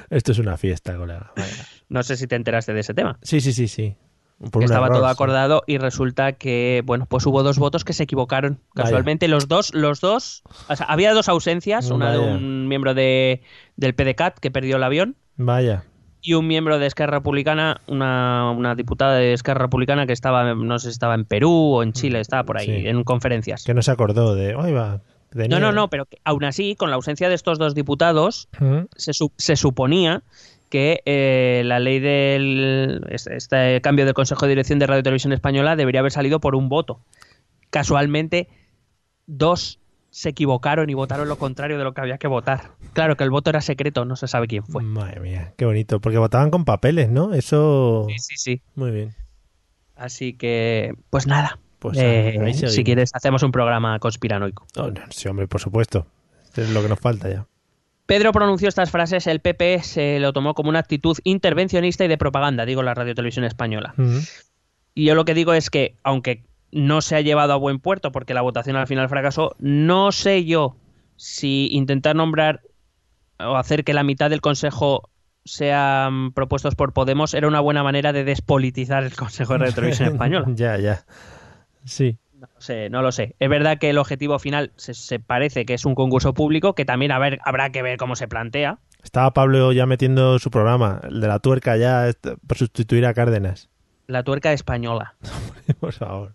[0.09, 1.31] Esto es una fiesta, colega.
[1.35, 1.65] Vaya.
[1.89, 3.19] No sé si te enteraste de ese tema.
[3.21, 3.95] Sí, sí, sí, sí.
[4.39, 5.11] Por Que un estaba error, todo sí.
[5.11, 8.59] acordado y resulta que, bueno, pues hubo dos votos que se equivocaron.
[8.73, 13.41] Casualmente, los dos, los dos, o sea, había dos ausencias, una de un miembro de,
[13.75, 15.83] del PDCAT que perdió el avión Vaya.
[16.21, 20.79] y un miembro de Esquerra Republicana, una, una diputada de Esquerra Republicana que estaba, no
[20.79, 22.87] sé si estaba en Perú o en Chile, estaba por ahí, Sí.
[22.87, 23.63] en conferencias.
[23.63, 24.55] Que no se acordó de.
[24.55, 24.73] Oye,
[25.33, 28.49] No, no, no, pero que aún así, con la ausencia de estos dos diputados,
[28.95, 30.23] se, su- se suponía
[30.69, 35.03] que eh, la ley del este, este cambio del Consejo de Dirección de Radio y
[35.03, 37.01] Televisión Española debería haber salido por un voto.
[37.69, 38.47] Casualmente,
[39.27, 39.79] dos
[40.09, 42.71] se equivocaron y votaron lo contrario de lo que había que votar.
[42.91, 44.83] Claro que el voto era secreto, no se sabe quién fue.
[44.83, 46.01] Madre mía, qué bonito.
[46.01, 47.33] Porque votaban con papeles, ¿no?
[47.33, 48.07] Eso.
[48.09, 48.61] Sí, sí, sí.
[48.75, 49.15] Muy bien.
[49.95, 51.59] Así que, pues nada.
[51.81, 52.73] Pues Eh, ahí seguimos.
[52.75, 54.67] si quieres, hacemos un programa conspiranoico.
[54.77, 56.05] Oh, no, sí, hombre, por supuesto.
[56.43, 57.47] Esto es lo que nos falta ya.
[58.05, 62.17] Pedro pronunció estas frases, el PP se lo tomó como una actitud intervencionista y de
[62.19, 63.95] propaganda, digo la Radio Televisión Española.
[64.93, 68.11] Y yo lo que digo es que, aunque no se ha llevado a buen puerto
[68.11, 70.75] porque la votación al final fracasó, no sé yo
[71.15, 72.61] si intentar nombrar
[73.39, 75.09] o hacer que la mitad del Consejo
[75.45, 80.09] sean propuestos por Podemos era una buena manera de despolitizar el Consejo de Radio Televisión
[80.13, 80.45] Española.
[80.53, 81.05] ya, ya.
[81.85, 82.17] Sí.
[82.39, 83.35] No lo sé, no lo sé.
[83.39, 86.85] Es verdad que el objetivo final se, se parece que es un concurso público, que
[86.85, 88.79] también a ver, habrá que ver cómo se plantea.
[89.03, 93.13] Estaba Pablo ya metiendo su programa, el de la tuerca ya, est- por sustituir a
[93.13, 93.69] Cárdenas.
[94.07, 95.15] La tuerca española.
[95.79, 96.33] por favor.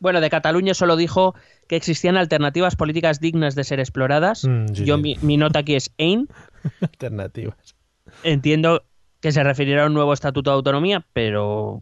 [0.00, 1.34] Bueno, de Cataluña solo dijo
[1.68, 4.44] que existían alternativas políticas dignas de ser exploradas.
[4.44, 5.02] Mm, sí, Yo sí.
[5.02, 6.28] Mi, mi nota aquí es EIN.
[6.80, 7.74] Alternativas.
[8.22, 8.84] Entiendo
[9.20, 11.80] que se referirá a un nuevo estatuto de autonomía, pero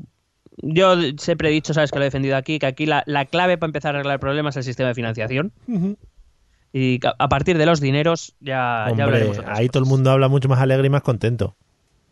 [0.59, 3.59] yo siempre he dicho, sabes que lo he defendido aquí, que aquí la, la clave
[3.59, 5.53] para empezar a arreglar el problema es el sistema de financiación.
[6.73, 9.39] Y a partir de los dineros ya, ya Hombre, hablaremos.
[9.39, 11.57] otras ahí todo el mundo habla mucho más alegre y más contento.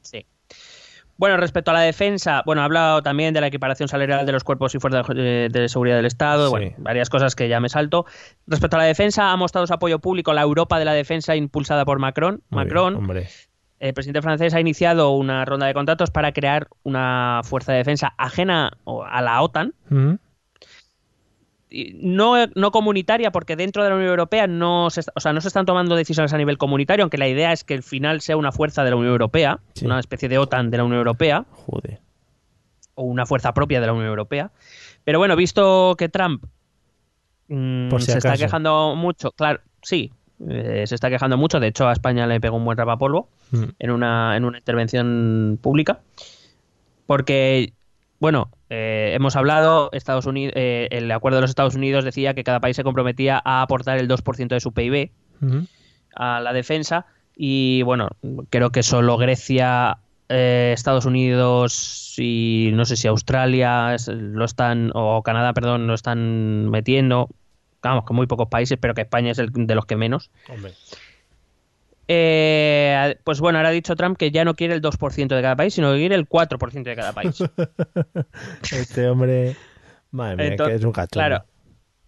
[0.03, 0.25] Sí.
[1.17, 4.45] Bueno, respecto a la defensa, bueno, ha hablado también de la equiparación salarial de los
[4.45, 6.51] cuerpos y fuerzas de, de seguridad del Estado, Sí.
[6.51, 8.07] bueno, varias cosas que ya me salto.
[8.47, 11.35] Respecto a la defensa, ha mostrado su apoyo público a la Europa de la defensa
[11.37, 12.43] impulsada por Macron.
[12.51, 13.29] Muy Macron, bien, hombre.
[13.83, 18.15] El presidente francés ha iniciado una ronda de contratos para crear una fuerza de defensa
[18.17, 18.71] ajena
[19.11, 19.75] a la OTAN,
[21.95, 25.41] no, no comunitaria, porque dentro de la Unión Europea no se, está- o sea, no
[25.41, 28.37] se están tomando decisiones a nivel comunitario, aunque la idea es que el final sea
[28.37, 29.87] una fuerza de la Unión Europea, Sí.
[29.87, 32.01] una especie de OTAN de la Unión Europea, Joder.
[32.95, 34.51] o una fuerza propia de la Unión Europea.
[35.05, 36.45] Pero bueno, visto que Trump
[37.49, 40.13] mm, Por si se está quejando mucho, claro, sí,
[40.47, 43.65] eh, se está quejando mucho, de hecho a España le pegó un buen rapapolvo Mm.
[43.79, 46.01] en una, en una intervención pública,
[47.07, 47.73] porque,
[48.19, 52.61] bueno, eh, hemos hablado, Estados Unidos, el acuerdo de los Estados Unidos decía que cada
[52.61, 55.11] país se comprometía a aportar el 2% de su PIB
[56.15, 57.07] a la defensa
[57.37, 58.11] y bueno,
[58.51, 59.99] creo que solo Grecia,
[60.29, 66.71] eh, Estados Unidos y no sé si Australia lo están, o Canadá, perdón, lo están
[66.71, 67.29] metiendo.
[67.83, 70.31] Vamos, que muy pocos países, pero que España es el de los que menos.
[70.49, 70.73] Hombre.
[72.15, 75.57] Eh, pues bueno, ahora ha dicho Trump que ya no quiere el 2% de cada
[75.57, 77.39] país, sino que quiere el 4% de cada país.
[78.73, 79.57] Este hombre.
[80.11, 81.13] Madre mía, Entonces, que es un cachondo.
[81.27, 81.45] Claro.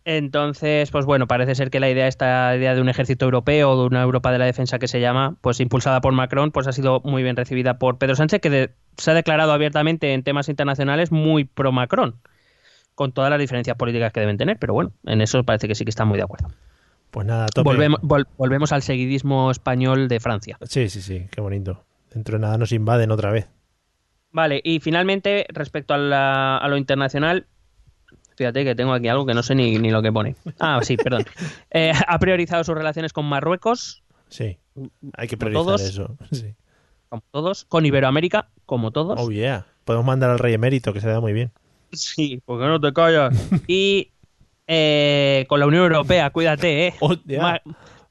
[0.07, 3.87] Entonces, pues bueno, parece ser que la idea, esta idea de un ejército europeo, de
[3.87, 7.01] una Europa de la defensa que se llama, pues impulsada por Macron, pues ha sido
[7.05, 11.11] muy bien recibida por Pedro Sánchez, que de- se ha declarado abiertamente en temas internacionales
[11.11, 12.17] muy pro Macron,
[12.95, 15.85] con todas las diferencias políticas que deben tener, pero bueno, en eso parece que sí
[15.85, 16.49] que están muy de acuerdo.
[17.15, 17.63] Pues nada, tope.
[17.71, 20.59] Volvemos, vol- volvemos al seguidismo español de Francia.
[20.63, 21.85] Sí, sí, sí, qué bonito.
[22.13, 23.49] Dentro de nada nos invaden otra vez.
[24.33, 27.47] Vale, y finalmente, respecto a, la- a lo internacional,
[28.37, 30.35] fíjate que tengo aquí algo que no sé ni, ni lo que pone.
[30.59, 31.25] Ah, sí, perdón.
[31.71, 34.59] Eh, ha priorizado sus relaciones con Marruecos, Sí.
[35.17, 35.81] Hay que priorizar todos.
[35.83, 36.17] eso.
[36.33, 36.53] Sí.
[37.09, 39.21] como todos, con Iberoamérica, como todos.
[39.21, 39.67] Oh, yeah.
[39.85, 41.53] Podemos mandar al rey emérito, que se da muy bien.
[41.93, 43.33] Sí, porque no te callas.
[43.69, 44.11] y
[44.67, 46.95] eh, con la Unión Europea, cuídate, eh.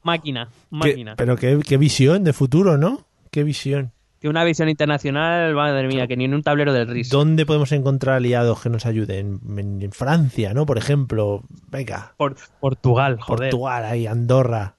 [0.02, 1.14] Máquina, Qué- máquina.
[1.16, 3.06] pero qué, qué visión de futuro, ¿no?
[3.30, 3.92] Qué visión.
[4.20, 7.10] Que una visión internacional, madre mía, que ni en un tablero del RIS.
[7.10, 9.40] ¿Dónde podemos encontrar aliados que nos ayuden?
[9.58, 10.64] En, en Francia, ¿no?
[10.66, 11.42] Por ejemplo.
[11.70, 12.14] Venga.
[12.16, 13.50] Por, Portugal, joder.
[13.50, 14.76] Portugal, ahí, Andorra.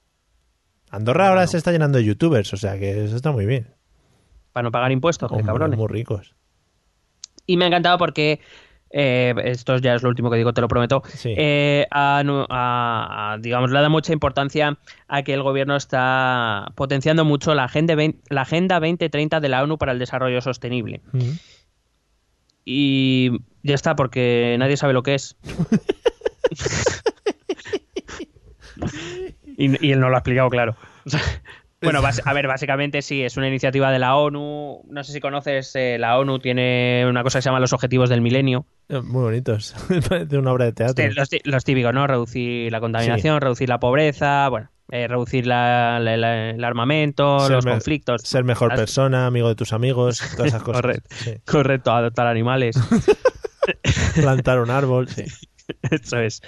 [0.90, 3.68] Andorra ahora se está llenando de youtubers, o sea que eso está muy bien.
[4.52, 5.78] Para no pagar impuestos, que Hombre, cabrones.
[5.78, 6.34] muy ricos.
[7.46, 8.40] Y me ha encantado porque,
[8.90, 11.34] eh, esto ya es lo último que digo, te lo prometo, Sí.
[11.36, 17.24] eh, a- a- a- digamos, le da mucha importancia a que el gobierno está potenciando
[17.24, 21.00] mucho la Agenda, 20 la agenda 2030 de la ONU para el Desarrollo Sostenible.
[21.12, 21.30] Mm.
[22.64, 23.30] Y
[23.62, 25.36] ya está, porque nadie sabe lo que es.
[29.56, 30.76] y, y él no lo ha explicado, claro.
[31.92, 34.82] bueno, a ver, básicamente sí, es una iniciativa de la ONU.
[34.88, 38.08] No sé si conoces, eh, la ONU tiene una cosa que se llama los Objetivos
[38.10, 38.66] del Milenio.
[38.88, 39.74] Eh, Muy bonitos.
[40.08, 41.04] Parece una obra de teatro.
[41.14, 42.06] Los, tí- los típicos, ¿no?
[42.06, 47.52] Reducir la contaminación, reducir la pobreza, bueno, eh, reducir la- la- la- el armamento, Ser
[47.56, 48.22] los conflictos.
[48.22, 50.82] Ser mejor Las- persona, amigo de tus amigos, todas esas cosas.
[50.82, 51.08] Correcto.
[51.16, 51.34] Sí.
[51.44, 52.76] Correcto, adoptar animales.
[54.14, 55.24] Plantar un árbol, sí.
[55.90, 56.40] Eso es.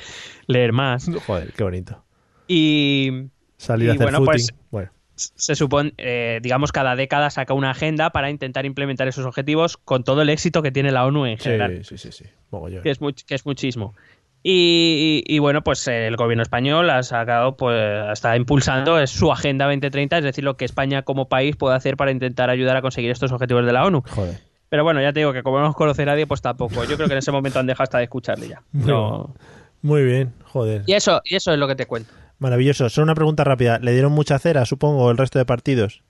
[0.47, 1.10] Leer más.
[1.27, 2.05] Joder, qué bonito.
[2.47, 3.24] Y
[3.56, 4.32] Salir Y a hacer bueno, footing.
[4.32, 9.27] pues- bueno, se supone, eh, digamos, cada década saca una agenda para intentar implementar esos
[9.27, 12.31] objetivos con todo el éxito que tiene la ONU en general, sí, sí, sí, sí.
[12.51, 12.82] Mogollón.
[12.82, 13.95] que, es much- que es muchísimo.
[14.43, 17.77] Y, y- y bueno, pues el gobierno español ha sacado, pues
[18.12, 21.97] está impulsando es su Agenda 2030, es decir, lo que España como país puede hacer
[21.97, 24.03] para intentar ayudar a conseguir estos objetivos de la ONU.
[24.09, 24.39] Joder.
[24.69, 26.85] Pero bueno, ya te digo que como no nos conoce nadie, pues tampoco.
[26.85, 28.62] Yo creo que en ese momento han dejado hasta de escucharle ya.
[28.73, 29.35] No.
[29.82, 30.82] Muy bien, joder.
[30.86, 32.12] Y eso, y eso es lo que te cuento.
[32.39, 32.89] Maravilloso.
[32.89, 33.78] Solo una pregunta rápida.
[33.81, 36.02] ¿Le dieron mucha cera, supongo, el resto de partidos?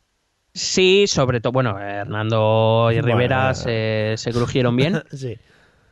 [0.55, 3.07] Sí, sobre todo, bueno, Hernando y Bueno.
[3.07, 5.03] Rivera se, se crujieron bien.
[5.13, 5.37] sí.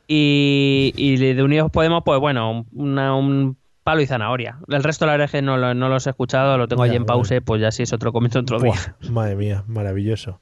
[0.07, 4.57] Y, y de Unidos Podemos, pues bueno, una- un palo y zanahoria.
[4.67, 6.91] El resto, la verdad es que no, lo- no los he escuchado, lo tengo Ya,
[6.91, 7.21] allí en bueno.
[7.23, 8.73] pause, pues ya sí es otro comento otro día.
[9.01, 10.39] Buah, madre mía, maravilloso.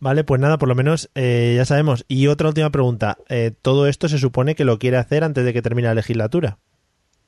[0.00, 2.04] Vale, pues nada, por lo menos eh, ya sabemos.
[2.08, 3.18] Y otra última pregunta.
[3.28, 6.58] Eh, ¿Todo esto se supone que lo quiere hacer antes de que termine la legislatura?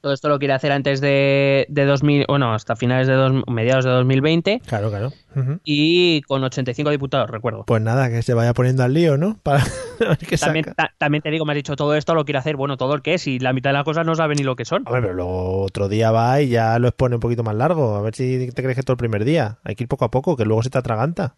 [0.04, 3.86] Todo esto lo quiere hacer antes de, de 2000, bueno, hasta finales de dos, mediados
[3.86, 5.14] de 2020 Claro, claro.
[5.34, 5.60] Ujú.
[5.64, 7.64] y con 85 diputados, recuerdo.
[7.66, 9.38] Pues nada, que se vaya poniendo al lío, ¿no?
[9.42, 10.74] Para a ver qué También, saca.
[10.88, 13.00] ta- también te digo, me has dicho todo esto lo quiere hacer, bueno, todo el
[13.00, 14.82] que es, y la mitad de las cosas no sabe ni lo que son.
[14.84, 17.96] A ver, pero luego otro día va y ya lo expone un poquito más largo.
[17.96, 19.56] A ver si te crees que todo el primer día.
[19.64, 21.36] Hay que ir poco a poco, que luego se te atraganta.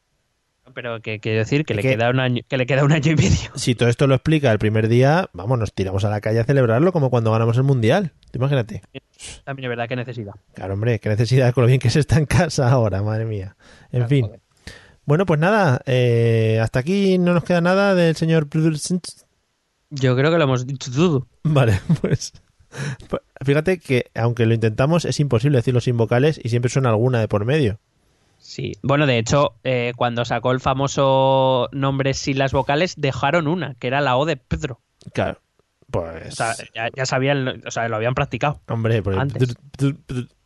[0.77, 2.93] Pero que quiero decir que Es le que- queda un año, que le queda un
[2.93, 3.51] año y medio.
[3.57, 6.45] Si todo esto lo explica el primer día, vamos, nos tiramos a la calle a
[6.45, 8.13] celebrarlo como cuando ganamos el Mundial.
[8.35, 8.83] Imagínate.
[9.45, 10.35] También es verdad que necesidad.
[10.55, 13.57] Claro, hombre, qué necesidad con lo bien que se está en casa ahora, madre mía.
[13.87, 14.25] En Claro, fin.
[14.27, 14.41] joder.
[15.07, 18.49] Bueno, pues nada, eh, hasta aquí no nos queda nada del señor...
[19.91, 21.27] Yo creo que lo hemos dicho todo.
[21.45, 22.33] Vale, pues...
[23.09, 27.21] pues Fíjate que aunque lo intentamos es imposible decirlo sin vocales y siempre suena alguna
[27.21, 27.79] de por medio.
[28.39, 28.73] Sí.
[28.83, 33.87] Bueno, de hecho, eh, cuando sacó el famoso nombre sin las vocales, dejaron una, que
[33.89, 34.81] era la O de Pedro.
[35.13, 35.41] Claro.
[35.91, 36.29] Pues...
[36.33, 38.61] O sea, ya, ya sabían, o sea, lo habían practicado.
[38.69, 39.55] Hombre, porque- Antes.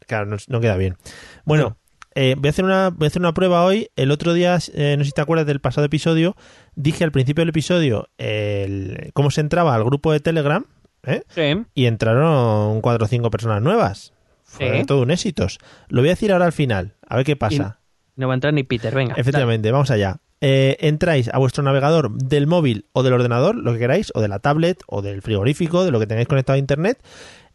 [0.07, 0.97] claro, no, no queda bien.
[1.45, 1.77] Bueno,
[2.15, 3.89] eh, voy, a hacer una, voy a hacer una prueba hoy.
[3.97, 6.37] El otro día, eh, no sé si te acuerdas del pasado episodio,
[6.75, 10.65] dije al principio del episodio el- cómo se entraba al grupo de Telegram
[11.05, 11.23] ¿eh?
[11.29, 11.63] Sí.
[11.75, 14.13] y entraron cuatro o cinco personas nuevas.
[14.43, 15.59] Fue todo un éxitos.
[15.89, 17.79] Lo voy a decir ahora al final, a ver qué pasa.
[18.17, 19.15] No va a entrar ni Peter, venga.
[19.17, 20.19] Efectivamente, vamos allá.
[20.41, 24.29] Eh, entráis a vuestro navegador del móvil o del ordenador, lo que queráis, o de
[24.29, 27.03] la tablet o del frigorífico, de lo que tengáis conectado a internet,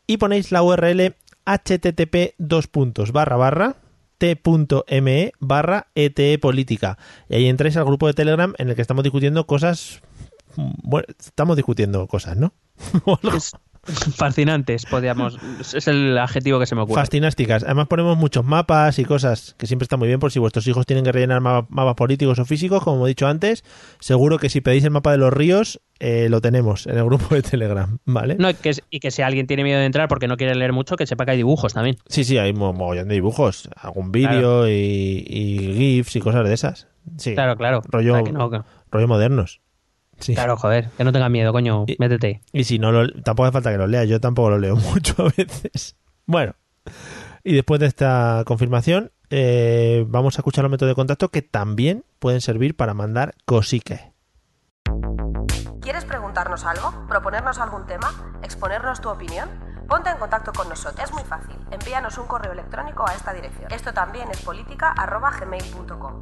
[0.06, 1.16] y ponéis la URL
[1.46, 3.76] http dos puntos barra barra
[4.18, 6.98] t.me barra ete política.
[7.30, 10.02] Y ahí entráis al grupo de Telegram en el que estamos discutiendo cosas...
[10.56, 12.54] Bueno, estamos discutiendo cosas, ¿no?
[14.16, 15.38] Fascinantes, podríamos.
[15.74, 17.02] Es el adjetivo que se me ocurre.
[17.02, 17.64] Fascinásticas.
[17.64, 20.86] Además ponemos muchos mapas y cosas que siempre está muy bien por si vuestros hijos
[20.86, 23.64] tienen que rellenar ma- mapas políticos o físicos, como he dicho antes.
[24.00, 27.34] Seguro que si pedís el mapa de los ríos, eh, lo tenemos en el grupo
[27.36, 28.36] de Telegram, ¿vale?
[28.40, 30.74] No, y que, y que si alguien tiene miedo de entrar porque no quiere leer
[30.74, 31.98] mucho, que sepa que hay dibujos también.
[32.08, 36.54] Sí, sí, hay mo- mogollón de dibujos, algún vídeo y, y GIFs y cosas de
[36.54, 36.88] esas.
[37.18, 37.82] Sí, Claro, claro.
[37.88, 39.62] Rollo- O sea, que no, que- rollo modernos.
[40.20, 40.34] Sí.
[40.34, 42.42] Claro, joder, que no tengas miedo, coño, Y- métete.
[42.54, 44.08] Y si no, lo, tampoco hace falta que lo leas.
[44.08, 45.98] Yo tampoco lo leo mucho a veces.
[46.26, 46.54] Bueno,
[47.44, 52.06] y después de esta confirmación, eh, vamos a escuchar los métodos de contacto que también
[52.20, 54.02] pueden servir para mandar cosiques.
[55.82, 57.06] ¿Quieres preguntarnos algo?
[57.08, 58.40] ¿Proponernos algún tema?
[58.42, 59.50] ¿Exponernos tu opinión?
[59.88, 61.04] Ponte en contacto con nosotros.
[61.08, 61.56] Es muy fácil.
[61.70, 63.72] Envíanos un correo electrónico a esta dirección.
[63.72, 66.22] Esto también es política.gmail.com.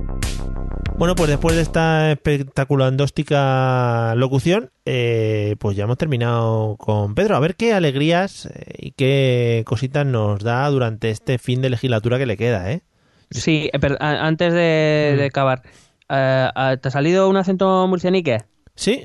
[0.97, 7.35] Bueno, pues después de esta espectaculandóstica locución, eh, pues ya hemos terminado con Pedro.
[7.35, 12.19] A ver qué alegrías eh, y qué cositas nos da durante este fin de legislatura
[12.19, 12.83] que le queda, ¿eh?
[13.31, 15.17] Sí, eh, pero, antes de, Mm.
[15.17, 15.63] de acabar,
[16.09, 16.49] eh,
[16.81, 18.43] ¿te ha salido un acento murcianique?
[18.75, 19.03] Sí,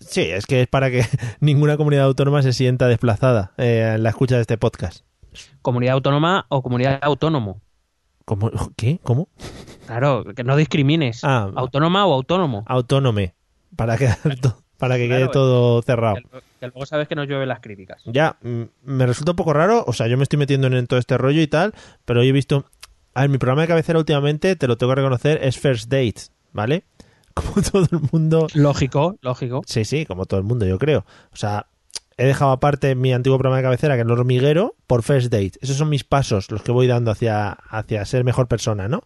[0.00, 1.02] sí, es que es para que
[1.40, 5.04] ninguna comunidad autónoma se sienta desplazada eh, en la escucha de este podcast.
[5.62, 7.60] ¿Comunidad autónoma o comunidad autónomo?
[8.24, 8.50] ¿Cómo?
[8.76, 9.00] ¿Qué?
[9.02, 9.28] ¿Cómo?
[9.88, 11.24] Claro, que no discrimines.
[11.24, 11.50] Ah.
[11.56, 12.64] ¿Autónoma o autónomo?
[12.66, 13.34] Autónome.
[13.76, 13.96] Para,
[14.40, 16.16] to- para que quede todo cerrado.
[16.16, 16.22] Que,
[16.60, 18.02] que luego sabes que nos llueven las críticas.
[18.06, 18.36] Ya,
[18.84, 21.40] me resulta un poco raro, o sea, yo me estoy metiendo en todo este rollo
[21.42, 21.74] y tal,
[22.04, 22.64] pero hoy he visto...
[23.14, 26.30] A ver, mi programa de cabecera últimamente, te lo tengo que reconocer, es First Dates,
[26.52, 26.84] ¿vale?
[27.34, 28.46] Como todo el mundo...
[28.54, 29.62] Lógico, lógico.
[29.66, 31.04] Sí, sí, como todo el mundo, yo creo.
[31.32, 31.66] O sea,
[32.16, 35.52] he dejado aparte mi antiguo programa de cabecera, que es el hormiguero, por First Date.
[35.60, 39.02] Esos son mis pasos, los que voy dando hacia, hacia ser mejor persona, ¿no?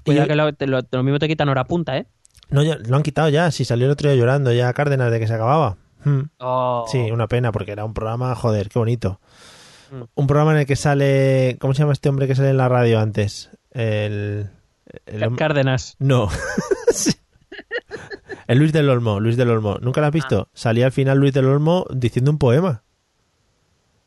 [0.00, 2.06] Y Cuidado yo- que lo, lo- lo mismo te quitan hora punta, ¿eh?
[2.50, 5.26] No, lo han quitado ya, si salió el otro día llorando ya Cárdenas de que
[5.28, 5.76] se acababa.
[6.04, 6.22] Hmm.
[6.38, 6.84] Oh.
[6.90, 9.20] Sí, una pena, porque era un programa, joder, qué bonito.
[9.92, 10.02] Mm.
[10.14, 11.56] Un programa en el que sale.
[11.60, 13.50] ¿Cómo se llama este hombre que sale en la radio antes?
[13.72, 14.50] El.
[15.06, 15.96] el Cárdenas.
[15.98, 16.28] no.
[18.46, 19.76] El Luis del Olmo, Luis del Olmo.
[19.80, 20.48] ¿Nunca lo has visto?
[20.54, 22.82] Salía al final Luis del Olmo diciendo un poema.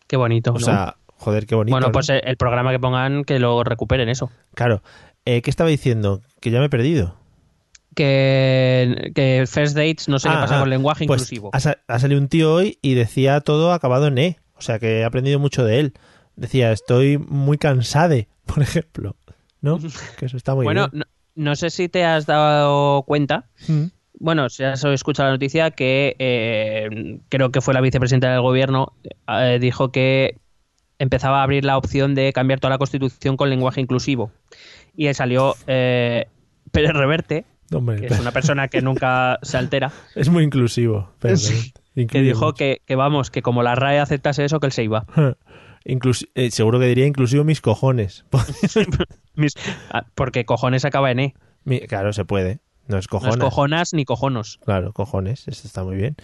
[0.08, 0.52] Qué bonito.
[0.52, 0.60] O ¿no?
[0.60, 1.74] sea, joder, qué bonito.
[1.74, 1.92] bueno, ¿no?
[1.94, 4.30] pues el, el programa que pongan, que lo recuperen eso.
[4.54, 4.84] Claro.
[5.26, 6.22] Eh, ¿Qué estaba diciendo?
[6.42, 7.16] Que ya me he perdido.
[7.96, 11.52] Que, que First Dates, no sé qué Ah, pasa ah, con lenguaje pues inclusivo.
[11.54, 14.38] Ha, ha salido un tío hoy y decía todo acabado en E.
[14.58, 15.94] O sea que he aprendido mucho de él.
[16.36, 19.16] Decía, estoy muy cansade, por ejemplo.
[19.62, 19.80] ¿No?
[20.18, 21.04] Que eso está muy bueno, bien.
[21.36, 23.86] no, no sé si te has dado cuenta, Mm.
[24.20, 28.94] bueno, si has escuchado la noticia, que eh, creo que fue la vicepresidenta del gobierno,
[29.28, 30.38] eh, dijo que
[31.00, 34.32] empezaba a abrir la opción de cambiar toda la constitución con lenguaje inclusivo.
[34.96, 36.28] Y ahí salió eh,
[36.72, 41.12] Pérez Reverte, Hombre, que es una persona que nunca se altera, es muy inclusivo.
[41.36, 41.74] Sí.
[42.08, 45.06] que dijo que, que vamos, que como la RAE aceptase eso, que él se iba.
[45.86, 48.24] Eh, seguro que diría inclusivo mis cojones.
[49.36, 49.54] Mis-
[49.92, 51.34] ah, porque cojones acaba en E.
[51.66, 52.60] Mi- claro, se puede.
[52.88, 53.36] No es No cojonas.
[53.36, 54.60] es cojonas ni cojonos.
[54.64, 56.16] Claro, cojones, eso está muy bien.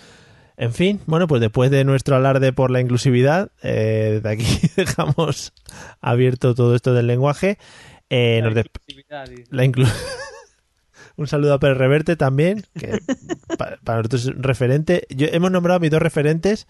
[0.60, 4.46] En fin, bueno, pues después de nuestro alarde por la inclusividad, eh, de aquí
[4.76, 5.54] dejamos
[6.02, 7.58] abierto todo esto del lenguaje.
[8.10, 8.54] Eh, nos
[9.50, 9.88] la inclu-
[11.16, 13.00] Un saludo a Pérez Reverte también, que
[13.58, 15.06] pa- para nosotros es un referente.
[15.10, 16.68] Yo, hemos nombrado a mis dos referentes,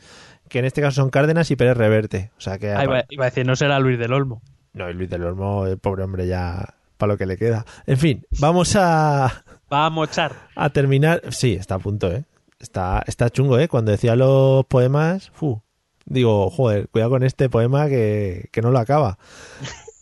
[0.49, 2.31] que en este caso son Cárdenas y Pérez Reverte.
[2.37, 4.41] O sea que Ah, iba, iba a decir, no será Luis del Olmo.
[4.73, 7.65] no, y Luis del Olmo, el pobre hombre ya para lo que le queda.
[7.85, 10.31] En fin, vamos a, Va a mochar.
[10.55, 11.21] a terminar.
[11.29, 12.23] Sí, está a punto, ¿eh?
[12.59, 13.67] Está, está chungo, ¿eh?
[13.67, 15.61] Cuando decía los poemas, fu,
[16.05, 19.17] digo, joder, cuidado con este poema que, que no lo acaba.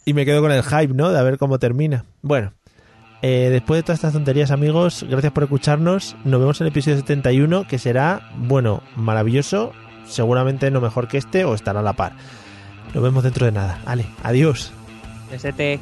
[0.05, 1.11] Y me quedo con el hype, ¿no?
[1.11, 2.05] De a ver cómo termina.
[2.21, 2.53] Bueno,
[3.21, 6.15] eh, después de todas estas tonterías, amigos, gracias por escucharnos.
[6.23, 9.73] Nos vemos en el episodio 71, que será, bueno, maravilloso.
[10.05, 12.13] Seguramente no mejor que este o estará a la par.
[12.93, 13.81] Nos vemos dentro de nada.
[13.85, 14.71] Vale, adiós.
[15.31, 15.79] ST.